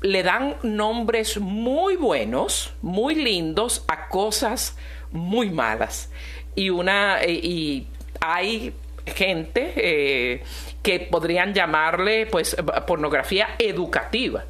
le 0.00 0.22
dan 0.22 0.56
nombres 0.62 1.38
muy 1.38 1.96
buenos, 1.96 2.72
muy 2.82 3.14
lindos 3.16 3.84
a 3.88 4.08
cosas 4.08 4.76
muy 5.10 5.50
malas. 5.50 6.10
Y 6.54 6.70
una 6.70 7.24
y 7.24 7.88
hay 8.20 8.72
gente 9.06 9.72
eh, 9.76 10.42
que 10.82 11.00
podrían 11.00 11.54
llamarle 11.54 12.26
pues 12.26 12.56
pornografía 12.86 13.48
educativa. 13.58 14.44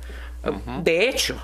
De 0.83 1.09
hecho, 1.09 1.37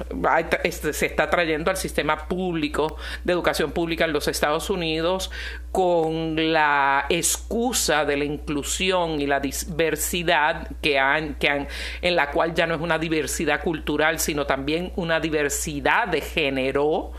este, 0.63 0.93
se 0.93 1.07
está 1.07 1.29
trayendo 1.29 1.71
al 1.71 1.77
sistema 1.77 2.29
público 2.29 2.97
de 3.25 3.33
educación 3.33 3.73
pública 3.73 4.05
en 4.05 4.13
los 4.13 4.29
Estados 4.29 4.71
Unidos 4.71 5.33
con 5.73 6.53
la 6.53 7.07
excusa 7.09 8.05
de 8.05 8.17
la 8.17 8.25
inclusión 8.25 9.21
y 9.21 9.27
la 9.27 9.41
diversidad 9.41 10.69
que 10.81 10.99
han, 10.99 11.35
que 11.35 11.49
han, 11.49 11.69
en 12.03 12.15
la 12.15 12.31
cual 12.31 12.55
ya 12.55 12.67
no 12.67 12.77
es 12.77 12.81
una 12.81 12.99
diversidad 12.99 13.63
cultural, 13.63 14.21
sino 14.21 14.47
también 14.47 14.93
una 14.95 15.19
diversidad 15.19 16.07
de 16.07 16.21
género. 16.21 17.13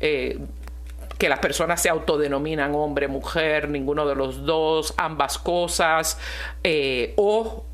Eh, 0.00 0.38
que 1.18 1.28
las 1.28 1.38
personas 1.38 1.80
se 1.80 1.88
autodenominan 1.88 2.74
hombre, 2.74 3.08
mujer, 3.08 3.68
ninguno 3.68 4.06
de 4.06 4.14
los 4.14 4.44
dos, 4.44 4.94
ambas 4.96 5.38
cosas, 5.38 6.18
eh, 6.62 7.14
o 7.16 7.64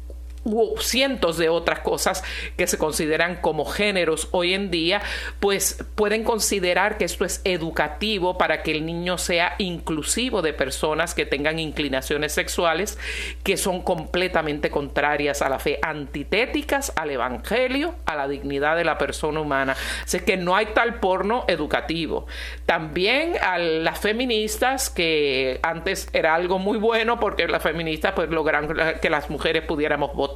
cientos 0.79 1.37
de 1.37 1.49
otras 1.49 1.81
cosas 1.81 2.25
que 2.57 2.67
se 2.67 2.79
consideran 2.79 3.37
como 3.37 3.65
géneros 3.67 4.29
hoy 4.31 4.55
en 4.55 4.71
día, 4.71 5.03
pues 5.39 5.85
pueden 5.95 6.25
considerar 6.25 6.97
que 6.97 7.05
esto 7.05 7.25
es 7.25 7.43
educativo 7.45 8.39
para 8.39 8.63
que 8.63 8.73
el 8.73 8.87
niño 8.87 9.19
sea 9.19 9.55
inclusivo 9.59 10.41
de 10.41 10.53
personas 10.53 11.15
que 11.15 11.27
tengan 11.27 11.59
inclinaciones 11.59 12.33
sexuales 12.33 12.99
que 13.43 13.57
son 13.57 13.83
completamente 13.83 14.71
contrarias 14.71 15.43
a 15.43 15.49
la 15.49 15.59
fe, 15.59 15.79
antitéticas 15.83 16.93
al 16.97 17.11
evangelio, 17.11 17.95
a 18.07 18.17
la 18.17 18.27
dignidad 18.27 18.77
de 18.77 18.85
la 18.85 18.97
persona 18.97 19.41
humana. 19.41 19.77
Así 20.05 20.21
que 20.21 20.37
no 20.37 20.57
hay 20.57 20.67
tal 20.67 21.01
porno 21.01 21.45
educativo. 21.49 22.27
También 22.65 23.35
a 23.43 23.59
las 23.59 24.01
feministas, 24.01 24.89
que 24.89 25.61
antes 25.63 26.09
era 26.13 26.35
algo 26.35 26.59
muy 26.59 26.79
bueno 26.79 27.21
porque 27.21 27.47
las 27.47 27.63
feministas 27.63 28.13
pues 28.15 28.31
logran 28.31 28.75
que 29.01 29.11
las 29.11 29.29
mujeres 29.29 29.65
pudiéramos 29.65 30.15
votar 30.15 30.31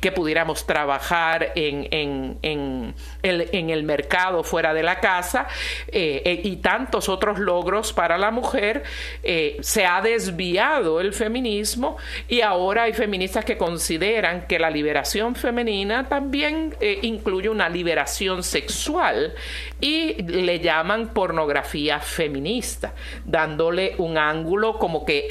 que 0.00 0.12
pudiéramos 0.12 0.66
trabajar 0.66 1.52
en, 1.54 2.36
el, 2.42 3.82
mercado 3.82 4.42
fuera 4.42 4.74
de 4.74 4.82
la 4.82 5.00
casa 5.00 5.46
eh, 5.88 6.22
eh, 6.24 6.40
y 6.44 6.56
tantos 6.56 7.08
otros 7.08 7.38
logros 7.38 7.92
para 7.92 8.18
la 8.18 8.30
mujer, 8.30 8.82
eh, 9.22 9.56
se 9.60 9.86
ha 9.86 10.00
desviado 10.00 11.00
el 11.00 11.12
feminismo 11.12 11.96
y 12.28 12.40
ahora 12.40 12.84
hay 12.84 12.92
feministas 12.92 13.44
que 13.44 13.56
consideran 13.56 14.46
que 14.46 14.58
la 14.58 14.70
liberación 14.70 15.34
femenina 15.34 16.08
también 16.08 16.74
incluye 17.02 17.48
una 17.48 17.68
liberación 17.68 18.42
sexual 18.42 19.34
y 19.80 20.22
le 20.22 20.60
llaman 20.60 21.08
pornografía 21.08 22.00
feminista, 22.00 22.94
dándole 23.24 23.94
un 23.98 24.18
ángulo 24.18 24.78
como 24.78 25.04
que 25.04 25.28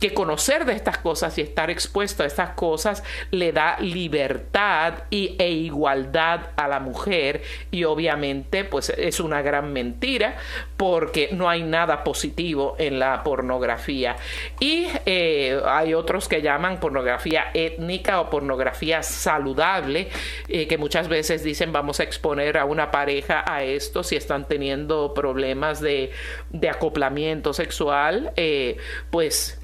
que 0.00 0.12
conocer 0.12 0.64
de 0.64 0.74
estas 0.74 0.98
cosas 0.98 1.38
y 1.38 1.40
estar 1.40 1.70
expuesto 1.70 2.22
a 2.22 2.26
estas 2.26 2.50
cosas 2.50 3.02
le 3.30 3.52
da 3.52 3.78
libertad 3.80 5.04
y, 5.10 5.36
e 5.38 5.50
igualdad 5.50 6.50
a 6.56 6.68
la 6.68 6.80
mujer. 6.80 7.42
Y 7.70 7.84
obviamente 7.84 8.64
pues 8.64 8.90
es 8.90 9.20
una 9.20 9.42
gran 9.42 9.72
mentira 9.72 10.36
porque 10.76 11.30
no 11.32 11.48
hay 11.48 11.62
nada 11.62 12.04
positivo 12.04 12.76
en 12.78 12.98
la 12.98 13.22
pornografía. 13.22 14.16
Y 14.60 14.86
eh, 15.06 15.60
hay 15.66 15.94
otros 15.94 16.28
que 16.28 16.42
llaman 16.42 16.78
pornografía 16.78 17.46
étnica 17.54 18.20
o 18.20 18.30
pornografía 18.30 19.02
saludable 19.02 20.08
eh, 20.48 20.66
que 20.66 20.78
muchas 20.78 21.08
veces 21.08 21.42
dicen 21.42 21.72
vamos 21.72 22.00
a 22.00 22.02
exponer 22.02 22.58
a 22.58 22.64
una 22.64 22.90
pareja 22.90 23.44
a 23.46 23.62
esto 23.62 24.02
si 24.02 24.16
están 24.16 24.46
teniendo 24.46 25.14
problemas 25.14 25.80
de, 25.80 26.10
de 26.50 26.68
acoplamiento 26.68 27.52
sexual 27.52 28.32
eh, 28.36 28.76
pues 29.10 29.58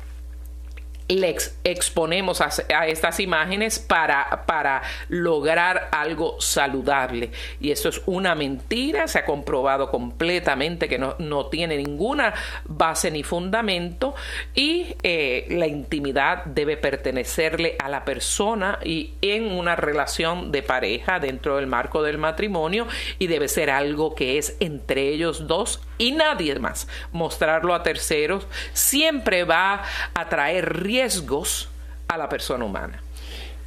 le 1.16 1.36
exponemos 1.64 2.40
a, 2.40 2.86
estas 2.86 3.20
imágenes 3.20 3.78
para, 3.78 4.44
para 4.46 4.82
lograr 5.08 5.88
algo 5.92 6.40
saludable. 6.40 7.30
Y 7.60 7.70
eso 7.70 7.88
es 7.88 8.02
una 8.06 8.34
mentira, 8.34 9.08
se 9.08 9.18
ha 9.18 9.24
comprobado 9.24 9.90
completamente 9.90 10.88
que 10.88 10.98
no, 10.98 11.16
no 11.18 11.46
tiene 11.46 11.76
ninguna 11.76 12.34
base 12.64 13.10
ni 13.10 13.22
fundamento 13.22 14.14
y 14.54 14.94
eh, 15.02 15.46
la 15.50 15.66
intimidad 15.66 16.44
debe 16.44 16.76
pertenecerle 16.76 17.76
a 17.78 17.88
la 17.88 18.04
persona 18.04 18.78
y 18.84 19.14
en 19.22 19.50
una 19.52 19.76
relación 19.76 20.52
de 20.52 20.62
pareja 20.62 21.18
dentro 21.18 21.56
del 21.56 21.66
marco 21.66 22.02
del 22.02 22.18
matrimonio 22.18 22.86
y 23.18 23.26
debe 23.26 23.48
ser 23.48 23.70
algo 23.70 24.14
que 24.14 24.38
es 24.38 24.56
entre 24.60 25.08
ellos 25.08 25.46
dos 25.46 25.80
y 26.02 26.10
nadie 26.10 26.58
más. 26.58 26.88
Mostrarlo 27.12 27.74
a 27.74 27.82
terceros 27.82 28.46
siempre 28.72 29.44
va 29.44 29.82
a 30.14 30.28
traer 30.28 30.82
riesgos 30.82 31.68
a 32.08 32.18
la 32.18 32.28
persona 32.28 32.64
humana. 32.64 33.00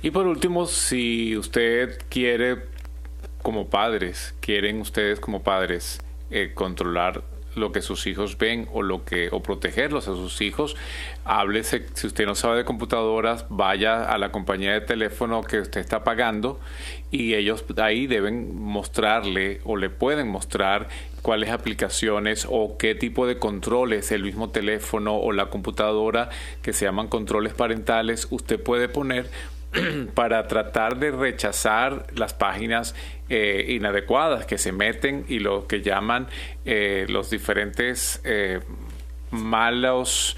Y 0.02 0.12
por 0.12 0.28
último, 0.28 0.66
si 0.66 1.38
usted 1.38 1.98
quiere 2.10 2.58
como 3.42 3.70
padres, 3.70 4.36
quieren 4.42 4.82
ustedes 4.82 5.20
como 5.20 5.44
padres 5.44 6.02
eh, 6.30 6.52
controlar 6.54 7.24
lo 7.56 7.72
que 7.72 7.82
sus 7.82 8.06
hijos 8.06 8.38
ven 8.38 8.68
o 8.74 8.82
lo 8.82 9.06
que 9.06 9.30
o 9.32 9.42
protegerlos 9.42 10.10
a 10.10 10.16
sus 10.16 10.42
hijos, 10.42 10.76
háblese, 11.24 11.86
si 11.94 12.08
usted 12.08 12.26
no 12.26 12.36
sabe 12.36 12.58
de 12.58 12.66
computadoras, 12.66 13.46
vaya 13.50 14.04
a 14.04 14.18
la 14.18 14.32
compañía 14.32 14.74
de 14.74 14.82
teléfono 14.82 15.42
que 15.42 15.62
usted 15.62 15.80
está 15.80 16.04
pagando 16.04 16.60
y 17.12 17.34
ellos 17.34 17.64
ahí 17.78 18.08
deben 18.08 18.60
mostrarle 18.60 19.62
o 19.64 19.78
le 19.78 19.90
pueden 19.90 20.28
mostrar 20.28 20.90
cuáles 21.26 21.50
aplicaciones 21.50 22.46
o 22.48 22.78
qué 22.78 22.94
tipo 22.94 23.26
de 23.26 23.40
controles 23.40 24.12
el 24.12 24.22
mismo 24.22 24.52
teléfono 24.52 25.18
o 25.18 25.32
la 25.32 25.48
computadora 25.48 26.30
que 26.62 26.72
se 26.72 26.86
llaman 26.86 27.08
controles 27.08 27.52
parentales 27.52 28.28
usted 28.30 28.62
puede 28.62 28.90
poner 28.90 29.32
para 30.14 30.48
tratar 30.48 31.00
de 31.00 31.10
rechazar 31.10 32.06
las 32.14 32.36
páginas 32.36 32.94
eh, 33.30 33.66
inadecuadas 33.70 34.46
que 34.46 34.60
se 34.60 34.72
meten 34.72 35.26
y 35.28 35.40
lo 35.40 35.66
que 35.66 35.82
llaman 35.82 36.28
eh, 36.64 37.08
los 37.10 37.32
diferentes 37.32 38.22
eh, 38.24 38.60
malos 39.44 40.38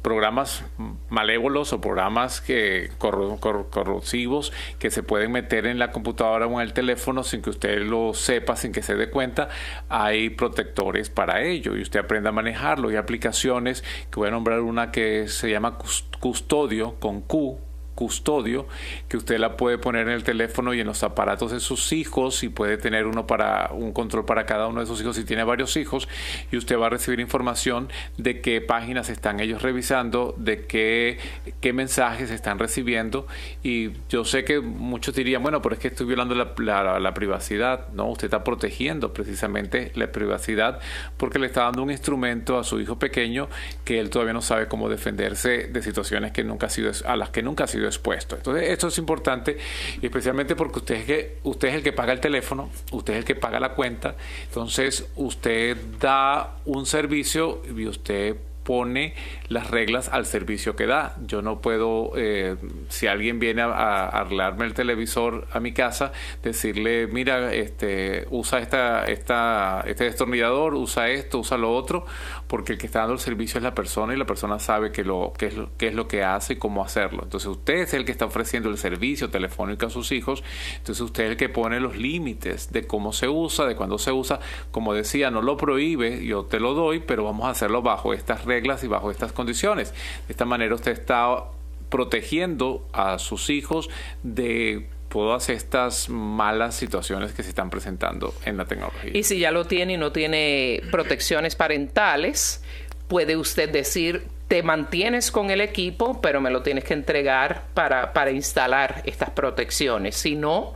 programas 0.00 0.64
malévolos 1.10 1.74
o 1.74 1.80
programas 1.82 2.40
que 2.40 2.88
corrosivos 2.98 4.50
que 4.78 4.90
se 4.90 5.02
pueden 5.02 5.30
meter 5.30 5.66
en 5.66 5.78
la 5.78 5.90
computadora 5.90 6.46
o 6.46 6.58
en 6.58 6.66
el 6.66 6.72
teléfono 6.72 7.22
sin 7.22 7.42
que 7.42 7.50
usted 7.50 7.82
lo 7.82 8.14
sepa, 8.14 8.56
sin 8.56 8.72
que 8.72 8.80
se 8.80 8.94
dé 8.94 9.10
cuenta, 9.10 9.50
hay 9.90 10.30
protectores 10.30 11.10
para 11.10 11.42
ello 11.42 11.76
y 11.76 11.82
usted 11.82 12.00
aprende 12.00 12.30
a 12.30 12.32
manejarlo. 12.32 12.88
Hay 12.88 12.96
aplicaciones 12.96 13.84
que 14.10 14.16
voy 14.16 14.28
a 14.28 14.30
nombrar 14.30 14.60
una 14.60 14.90
que 14.90 15.28
se 15.28 15.50
llama 15.50 15.76
Custodio 16.18 16.94
con 16.98 17.20
Q, 17.20 17.58
custodio 17.96 18.68
que 19.08 19.16
usted 19.16 19.38
la 19.38 19.56
puede 19.56 19.78
poner 19.78 20.06
en 20.06 20.14
el 20.14 20.22
teléfono 20.22 20.74
y 20.74 20.80
en 20.80 20.86
los 20.86 21.02
aparatos 21.02 21.50
de 21.50 21.58
sus 21.58 21.92
hijos 21.92 22.44
y 22.44 22.48
puede 22.48 22.76
tener 22.76 23.06
uno 23.06 23.26
para 23.26 23.70
un 23.72 23.92
control 23.92 24.24
para 24.24 24.46
cada 24.46 24.68
uno 24.68 24.80
de 24.80 24.86
sus 24.86 25.00
hijos 25.00 25.16
si 25.16 25.24
tiene 25.24 25.42
varios 25.42 25.76
hijos 25.76 26.08
y 26.52 26.56
usted 26.56 26.78
va 26.78 26.86
a 26.86 26.90
recibir 26.90 27.18
información 27.18 27.88
de 28.18 28.40
qué 28.40 28.60
páginas 28.60 29.08
están 29.08 29.40
ellos 29.40 29.62
revisando, 29.62 30.34
de 30.36 30.66
qué, 30.66 31.18
qué 31.60 31.72
mensajes 31.72 32.30
están 32.30 32.58
recibiendo 32.58 33.26
y 33.62 33.90
yo 34.08 34.24
sé 34.24 34.44
que 34.44 34.60
muchos 34.60 35.14
dirían, 35.14 35.42
bueno, 35.42 35.62
pero 35.62 35.74
es 35.74 35.80
que 35.80 35.88
estoy 35.88 36.06
violando 36.06 36.34
la, 36.34 37.00
la 37.00 37.14
privacidad, 37.14 37.88
no, 37.94 38.08
usted 38.10 38.26
está 38.26 38.44
protegiendo 38.44 39.12
precisamente 39.12 39.90
la 39.94 40.12
privacidad 40.12 40.80
porque 41.16 41.38
le 41.38 41.46
está 41.46 41.62
dando 41.62 41.82
un 41.82 41.90
instrumento 41.90 42.58
a 42.58 42.64
su 42.64 42.78
hijo 42.78 42.98
pequeño 42.98 43.48
que 43.84 43.98
él 43.98 44.10
todavía 44.10 44.34
no 44.34 44.42
sabe 44.42 44.68
cómo 44.68 44.90
defenderse 44.90 45.68
de 45.68 45.82
situaciones 45.82 46.32
que 46.32 46.44
nunca 46.44 46.66
ha 46.66 46.70
sido, 46.70 46.92
a 47.06 47.16
las 47.16 47.30
que 47.30 47.42
nunca 47.42 47.64
ha 47.64 47.66
sido 47.66 47.85
expuesto. 47.86 48.36
Entonces, 48.36 48.70
esto 48.70 48.88
es 48.88 48.98
importante, 48.98 49.56
especialmente 50.00 50.56
porque 50.56 50.78
usted 50.78 50.94
es, 50.96 51.04
que, 51.04 51.38
usted 51.44 51.68
es 51.68 51.74
el 51.74 51.82
que 51.82 51.92
paga 51.92 52.12
el 52.12 52.20
teléfono, 52.20 52.70
usted 52.92 53.14
es 53.14 53.18
el 53.20 53.24
que 53.24 53.34
paga 53.34 53.60
la 53.60 53.70
cuenta, 53.74 54.16
entonces 54.44 55.08
usted 55.16 55.76
da 56.00 56.56
un 56.64 56.86
servicio 56.86 57.62
y 57.76 57.86
usted 57.86 58.36
pone 58.66 59.14
las 59.48 59.70
reglas 59.70 60.08
al 60.08 60.26
servicio 60.26 60.74
que 60.74 60.86
da. 60.86 61.14
Yo 61.24 61.40
no 61.40 61.60
puedo, 61.60 62.12
eh, 62.16 62.56
si 62.88 63.06
alguien 63.06 63.38
viene 63.38 63.62
a, 63.62 64.08
arreglarme 64.08 64.66
el 64.66 64.74
televisor 64.74 65.46
a 65.52 65.60
mi 65.60 65.72
casa, 65.72 66.12
decirle, 66.42 67.06
mira, 67.06 67.54
este, 67.54 68.26
usa 68.30 68.58
esta, 68.58 69.04
esta, 69.04 69.84
este 69.86 70.04
destornillador, 70.04 70.74
usa 70.74 71.08
esto, 71.10 71.38
usa 71.38 71.56
lo 71.56 71.72
otro, 71.72 72.06
porque 72.46 72.72
el 72.72 72.78
que 72.78 72.86
está 72.86 73.00
dando 73.00 73.14
el 73.14 73.20
servicio 73.20 73.58
es 73.58 73.64
la 73.64 73.74
persona 73.74 74.14
y 74.14 74.16
la 74.16 74.26
persona 74.26 74.58
sabe 74.58 74.92
lo, 75.04 75.32
qué, 75.36 75.46
es 75.46 75.56
lo, 75.56 75.70
qué 75.76 75.88
es 75.88 75.94
lo 75.94 76.08
que 76.08 76.22
hace 76.22 76.54
y 76.54 76.56
cómo 76.56 76.84
hacerlo. 76.84 77.22
Entonces 77.24 77.48
usted 77.48 77.74
es 77.74 77.94
el 77.94 78.04
que 78.04 78.12
está 78.12 78.26
ofreciendo 78.26 78.68
el 78.68 78.78
servicio 78.78 79.30
telefónico 79.30 79.86
a 79.86 79.90
sus 79.90 80.12
hijos, 80.12 80.42
entonces 80.76 81.00
usted 81.00 81.24
es 81.24 81.30
el 81.32 81.36
que 81.36 81.48
pone 81.48 81.80
los 81.80 81.96
límites 81.96 82.72
de 82.72 82.86
cómo 82.86 83.12
se 83.12 83.28
usa, 83.28 83.66
de 83.66 83.76
cuándo 83.76 83.98
se 83.98 84.12
usa. 84.12 84.40
Como 84.70 84.94
decía, 84.94 85.30
no 85.30 85.42
lo 85.42 85.56
prohíbe, 85.56 86.24
yo 86.24 86.44
te 86.44 86.60
lo 86.60 86.74
doy, 86.74 87.00
pero 87.00 87.24
vamos 87.24 87.46
a 87.46 87.50
hacerlo 87.50 87.82
bajo 87.82 88.12
estas 88.12 88.44
reglas 88.44 88.84
y 88.84 88.88
bajo 88.88 89.10
estas 89.10 89.32
condiciones. 89.32 89.92
De 90.26 90.32
esta 90.32 90.44
manera 90.44 90.74
usted 90.74 90.92
está 90.92 91.44
protegiendo 91.88 92.86
a 92.92 93.18
sus 93.18 93.50
hijos 93.50 93.88
de 94.22 94.88
todas 95.08 95.48
estas 95.48 96.08
malas 96.08 96.74
situaciones 96.74 97.32
que 97.32 97.42
se 97.42 97.50
están 97.50 97.70
presentando 97.70 98.34
en 98.44 98.56
la 98.56 98.64
tecnología. 98.64 99.10
Y 99.12 99.22
si 99.22 99.38
ya 99.38 99.50
lo 99.50 99.64
tiene 99.64 99.94
y 99.94 99.96
no 99.96 100.12
tiene 100.12 100.82
protecciones 100.90 101.56
parentales, 101.56 102.62
puede 103.08 103.36
usted 103.36 103.70
decir, 103.70 104.26
te 104.48 104.62
mantienes 104.62 105.30
con 105.30 105.50
el 105.50 105.60
equipo, 105.60 106.20
pero 106.20 106.40
me 106.40 106.50
lo 106.50 106.62
tienes 106.62 106.84
que 106.84 106.94
entregar 106.94 107.64
para, 107.74 108.12
para 108.12 108.30
instalar 108.30 109.02
estas 109.06 109.30
protecciones. 109.30 110.16
Si 110.16 110.36
no, 110.36 110.74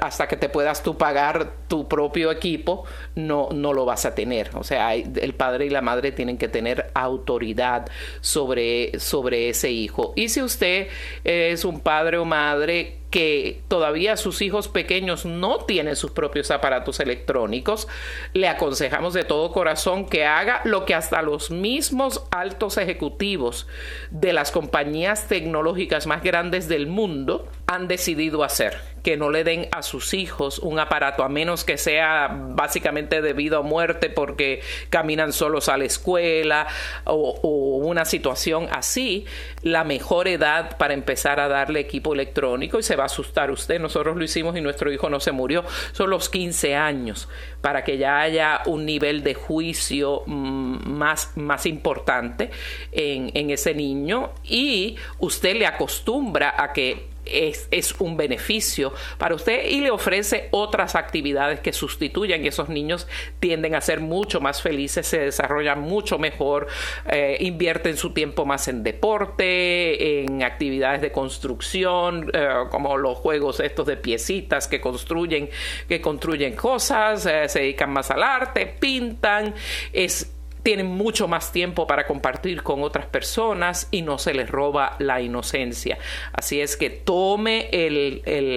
hasta 0.00 0.26
que 0.26 0.36
te 0.36 0.48
puedas 0.48 0.82
tú 0.82 0.96
pagar 0.96 1.52
tu 1.68 1.86
propio 1.86 2.30
equipo, 2.30 2.84
no, 3.14 3.48
no 3.52 3.74
lo 3.74 3.84
vas 3.84 4.06
a 4.06 4.14
tener. 4.14 4.50
O 4.54 4.64
sea, 4.64 4.94
el 4.94 5.34
padre 5.34 5.66
y 5.66 5.70
la 5.70 5.82
madre 5.82 6.12
tienen 6.12 6.38
que 6.38 6.48
tener 6.48 6.90
autoridad 6.94 7.86
sobre, 8.20 8.98
sobre 8.98 9.50
ese 9.50 9.70
hijo. 9.70 10.14
Y 10.16 10.30
si 10.30 10.40
usted 10.42 10.88
es 11.24 11.64
un 11.64 11.80
padre 11.80 12.18
o 12.18 12.24
madre 12.24 12.98
que 13.10 13.62
todavía 13.68 14.16
sus 14.16 14.42
hijos 14.42 14.68
pequeños 14.68 15.24
no 15.24 15.58
tienen 15.64 15.96
sus 15.96 16.10
propios 16.10 16.50
aparatos 16.50 17.00
electrónicos, 17.00 17.88
le 18.34 18.48
aconsejamos 18.48 19.14
de 19.14 19.24
todo 19.24 19.52
corazón 19.52 20.06
que 20.06 20.24
haga 20.24 20.60
lo 20.64 20.84
que 20.84 20.94
hasta 20.94 21.22
los 21.22 21.50
mismos 21.50 22.24
altos 22.30 22.76
ejecutivos 22.76 23.66
de 24.10 24.32
las 24.32 24.50
compañías 24.50 25.28
tecnológicas 25.28 26.06
más 26.06 26.22
grandes 26.22 26.68
del 26.68 26.88
mundo 26.88 27.48
han 27.66 27.88
decidido 27.88 28.44
hacer, 28.44 28.80
que 29.06 29.16
no 29.16 29.30
le 29.30 29.44
den 29.44 29.68
a 29.70 29.84
sus 29.84 30.14
hijos 30.14 30.58
un 30.58 30.80
aparato, 30.80 31.22
a 31.22 31.28
menos 31.28 31.62
que 31.62 31.78
sea 31.78 32.26
básicamente 32.28 33.22
debido 33.22 33.60
a 33.60 33.62
muerte 33.62 34.10
porque 34.10 34.62
caminan 34.90 35.32
solos 35.32 35.68
a 35.68 35.76
la 35.76 35.84
escuela 35.84 36.66
o, 37.04 37.38
o 37.40 37.76
una 37.86 38.04
situación 38.04 38.66
así, 38.72 39.24
la 39.62 39.84
mejor 39.84 40.26
edad 40.26 40.76
para 40.76 40.92
empezar 40.92 41.38
a 41.38 41.46
darle 41.46 41.78
equipo 41.78 42.14
electrónico 42.14 42.80
y 42.80 42.82
se 42.82 42.96
va 42.96 43.04
a 43.04 43.06
asustar 43.06 43.52
usted. 43.52 43.78
Nosotros 43.78 44.16
lo 44.16 44.24
hicimos 44.24 44.56
y 44.56 44.60
nuestro 44.60 44.90
hijo 44.90 45.08
no 45.08 45.20
se 45.20 45.30
murió. 45.30 45.64
Son 45.92 46.10
los 46.10 46.28
15 46.28 46.74
años 46.74 47.28
para 47.60 47.84
que 47.84 47.98
ya 47.98 48.18
haya 48.18 48.62
un 48.66 48.84
nivel 48.84 49.22
de 49.22 49.34
juicio 49.34 50.24
mm, 50.26 50.90
más, 50.90 51.30
más 51.36 51.64
importante 51.66 52.50
en, 52.90 53.30
en 53.34 53.50
ese 53.50 53.72
niño 53.72 54.32
y 54.42 54.96
usted 55.20 55.54
le 55.54 55.68
acostumbra 55.68 56.60
a 56.60 56.72
que 56.72 57.14
es, 57.26 57.94
un 57.98 58.16
beneficio 58.16 58.92
para 59.18 59.34
usted 59.34 59.66
y 59.68 59.80
le 59.80 59.90
ofrece 59.90 60.48
otras 60.50 60.94
actividades 60.94 61.60
que 61.60 61.72
sustituyan 61.72 62.44
y 62.44 62.48
esos 62.48 62.68
niños 62.68 63.06
tienden 63.40 63.74
a 63.74 63.80
ser 63.80 64.00
mucho 64.00 64.40
más 64.40 64.62
felices, 64.62 65.06
se 65.06 65.20
desarrollan 65.20 65.80
mucho 65.80 66.18
mejor, 66.18 66.66
eh, 67.10 67.36
invierten 67.40 67.96
su 67.96 68.12
tiempo 68.12 68.44
más 68.44 68.68
en 68.68 68.82
deporte, 68.82 70.22
en 70.22 70.42
actividades 70.42 71.00
de 71.00 71.12
construcción, 71.12 72.30
eh, 72.32 72.48
como 72.70 72.96
los 72.96 73.18
juegos 73.18 73.60
estos 73.60 73.86
de 73.86 73.96
piecitas 73.96 74.68
que 74.68 74.80
construyen, 74.80 75.48
que 75.88 76.00
construyen 76.00 76.54
cosas, 76.54 77.26
eh, 77.26 77.48
se 77.48 77.60
dedican 77.60 77.90
más 77.90 78.10
al 78.10 78.22
arte, 78.22 78.66
pintan, 78.66 79.54
es 79.92 80.35
tienen 80.66 80.88
mucho 80.88 81.28
más 81.28 81.52
tiempo 81.52 81.86
para 81.86 82.08
compartir 82.08 82.64
con 82.64 82.82
otras 82.82 83.06
personas 83.06 83.86
y 83.92 84.02
no 84.02 84.18
se 84.18 84.34
les 84.34 84.50
roba 84.50 84.96
la 84.98 85.20
inocencia. 85.20 85.96
Así 86.32 86.60
es 86.60 86.76
que 86.76 86.90
tome 86.90 87.70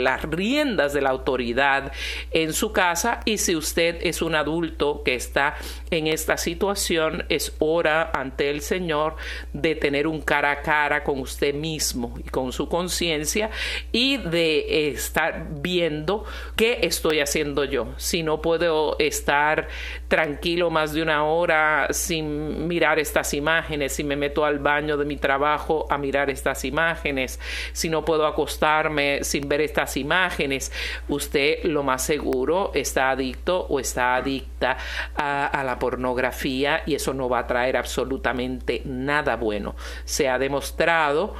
las 0.03 0.23
riendas 0.23 0.93
de 0.93 1.01
la 1.01 1.11
autoridad 1.11 1.91
en 2.31 2.53
su 2.53 2.71
casa 2.71 3.19
y 3.25 3.37
si 3.37 3.55
usted 3.55 3.99
es 4.01 4.23
un 4.23 4.33
adulto 4.33 5.03
que 5.05 5.13
está 5.13 5.55
en 5.91 6.07
esta 6.07 6.37
situación, 6.37 7.25
es 7.29 7.55
hora 7.59 8.09
ante 8.11 8.49
el 8.49 8.61
Señor 8.61 9.15
de 9.53 9.75
tener 9.75 10.07
un 10.07 10.21
cara 10.21 10.49
a 10.49 10.61
cara 10.63 11.03
con 11.03 11.19
usted 11.19 11.53
mismo 11.53 12.15
y 12.17 12.27
con 12.27 12.51
su 12.53 12.67
conciencia 12.67 13.51
y 13.91 14.17
de 14.17 14.89
estar 14.89 15.45
viendo 15.61 16.25
qué 16.55 16.79
estoy 16.81 17.19
haciendo 17.19 17.65
yo. 17.65 17.93
Si 17.97 18.23
no 18.23 18.41
puedo 18.41 18.97
estar 18.97 19.67
tranquilo 20.07 20.71
más 20.71 20.93
de 20.93 21.03
una 21.03 21.23
hora, 21.23 21.87
sin 21.99 22.67
mirar 22.67 22.99
estas 22.99 23.33
imágenes, 23.33 23.93
si 23.93 24.03
me 24.03 24.15
meto 24.15 24.45
al 24.45 24.59
baño 24.59 24.97
de 24.97 25.05
mi 25.05 25.17
trabajo 25.17 25.85
a 25.89 25.97
mirar 25.97 26.29
estas 26.29 26.65
imágenes, 26.65 27.39
si 27.73 27.89
no 27.89 28.05
puedo 28.05 28.25
acostarme 28.25 29.23
sin 29.23 29.47
ver 29.47 29.61
estas 29.61 29.97
imágenes, 29.97 30.71
usted 31.07 31.63
lo 31.63 31.83
más 31.83 32.03
seguro 32.03 32.71
está 32.73 33.11
adicto 33.11 33.67
o 33.69 33.79
está 33.79 34.15
adicta 34.15 34.77
a, 35.15 35.63
la 35.63 35.77
pornografía 35.77 36.83
y 36.85 36.95
eso 36.95 37.13
no 37.13 37.29
va 37.29 37.39
a 37.39 37.47
traer 37.47 37.77
absolutamente 37.77 38.81
nada 38.85 39.35
bueno. 39.35 39.75
Se 40.05 40.29
ha 40.29 40.39
demostrado 40.39 41.35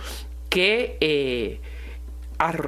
que 0.50 0.98
eh, 1.00 1.62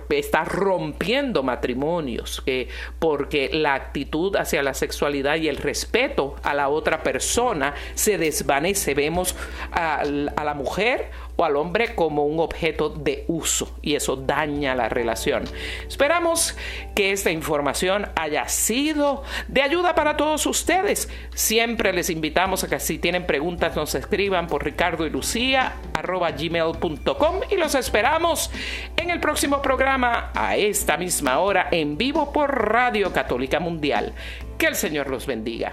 está 0.09 0.43
rompiendo 0.43 1.43
matrimonios, 1.43 2.41
que 2.45 2.67
porque 2.99 3.49
la 3.53 3.73
actitud 3.73 4.35
hacia 4.35 4.63
la 4.63 4.73
sexualidad 4.73 5.35
y 5.35 5.47
el 5.47 5.57
respeto 5.57 6.35
a 6.43 6.53
la 6.53 6.69
otra 6.69 7.03
persona 7.03 7.73
se 7.93 8.17
desvanece. 8.17 8.93
Vemos 8.93 9.35
a, 9.71 10.03
la 10.03 10.53
mujer 10.53 11.11
al 11.45 11.55
hombre 11.55 11.95
como 11.95 12.25
un 12.25 12.39
objeto 12.39 12.89
de 12.89 13.25
uso 13.27 13.77
y 13.81 13.95
eso 13.95 14.15
daña 14.15 14.75
la 14.75 14.89
relación. 14.89 15.43
Esperamos 15.87 16.55
que 16.95 17.11
esta 17.11 17.31
información 17.31 18.09
haya 18.15 18.47
sido 18.47 19.23
de 19.47 19.61
ayuda 19.61 19.95
para 19.95 20.17
todos 20.17 20.45
ustedes. 20.45 21.09
Siempre 21.33 21.93
les 21.93 22.09
invitamos 22.09 22.63
a 22.63 22.69
que 22.69 22.79
si 22.79 22.99
tienen 22.99 23.25
preguntas 23.25 23.75
nos 23.75 23.95
escriban 23.95 24.47
por 24.47 24.63
ricardo 24.63 25.05
y 25.05 25.09
lucía 25.09 25.75
y 27.49 27.55
los 27.55 27.75
esperamos 27.75 28.51
en 28.97 29.09
el 29.09 29.19
próximo 29.19 29.61
programa 29.61 30.31
a 30.33 30.57
esta 30.57 30.97
misma 30.97 31.39
hora 31.39 31.67
en 31.71 31.97
vivo 31.97 32.31
por 32.31 32.69
Radio 32.69 33.13
Católica 33.13 33.59
Mundial. 33.59 34.13
Que 34.57 34.67
el 34.67 34.75
Señor 34.75 35.09
los 35.09 35.25
bendiga. 35.25 35.71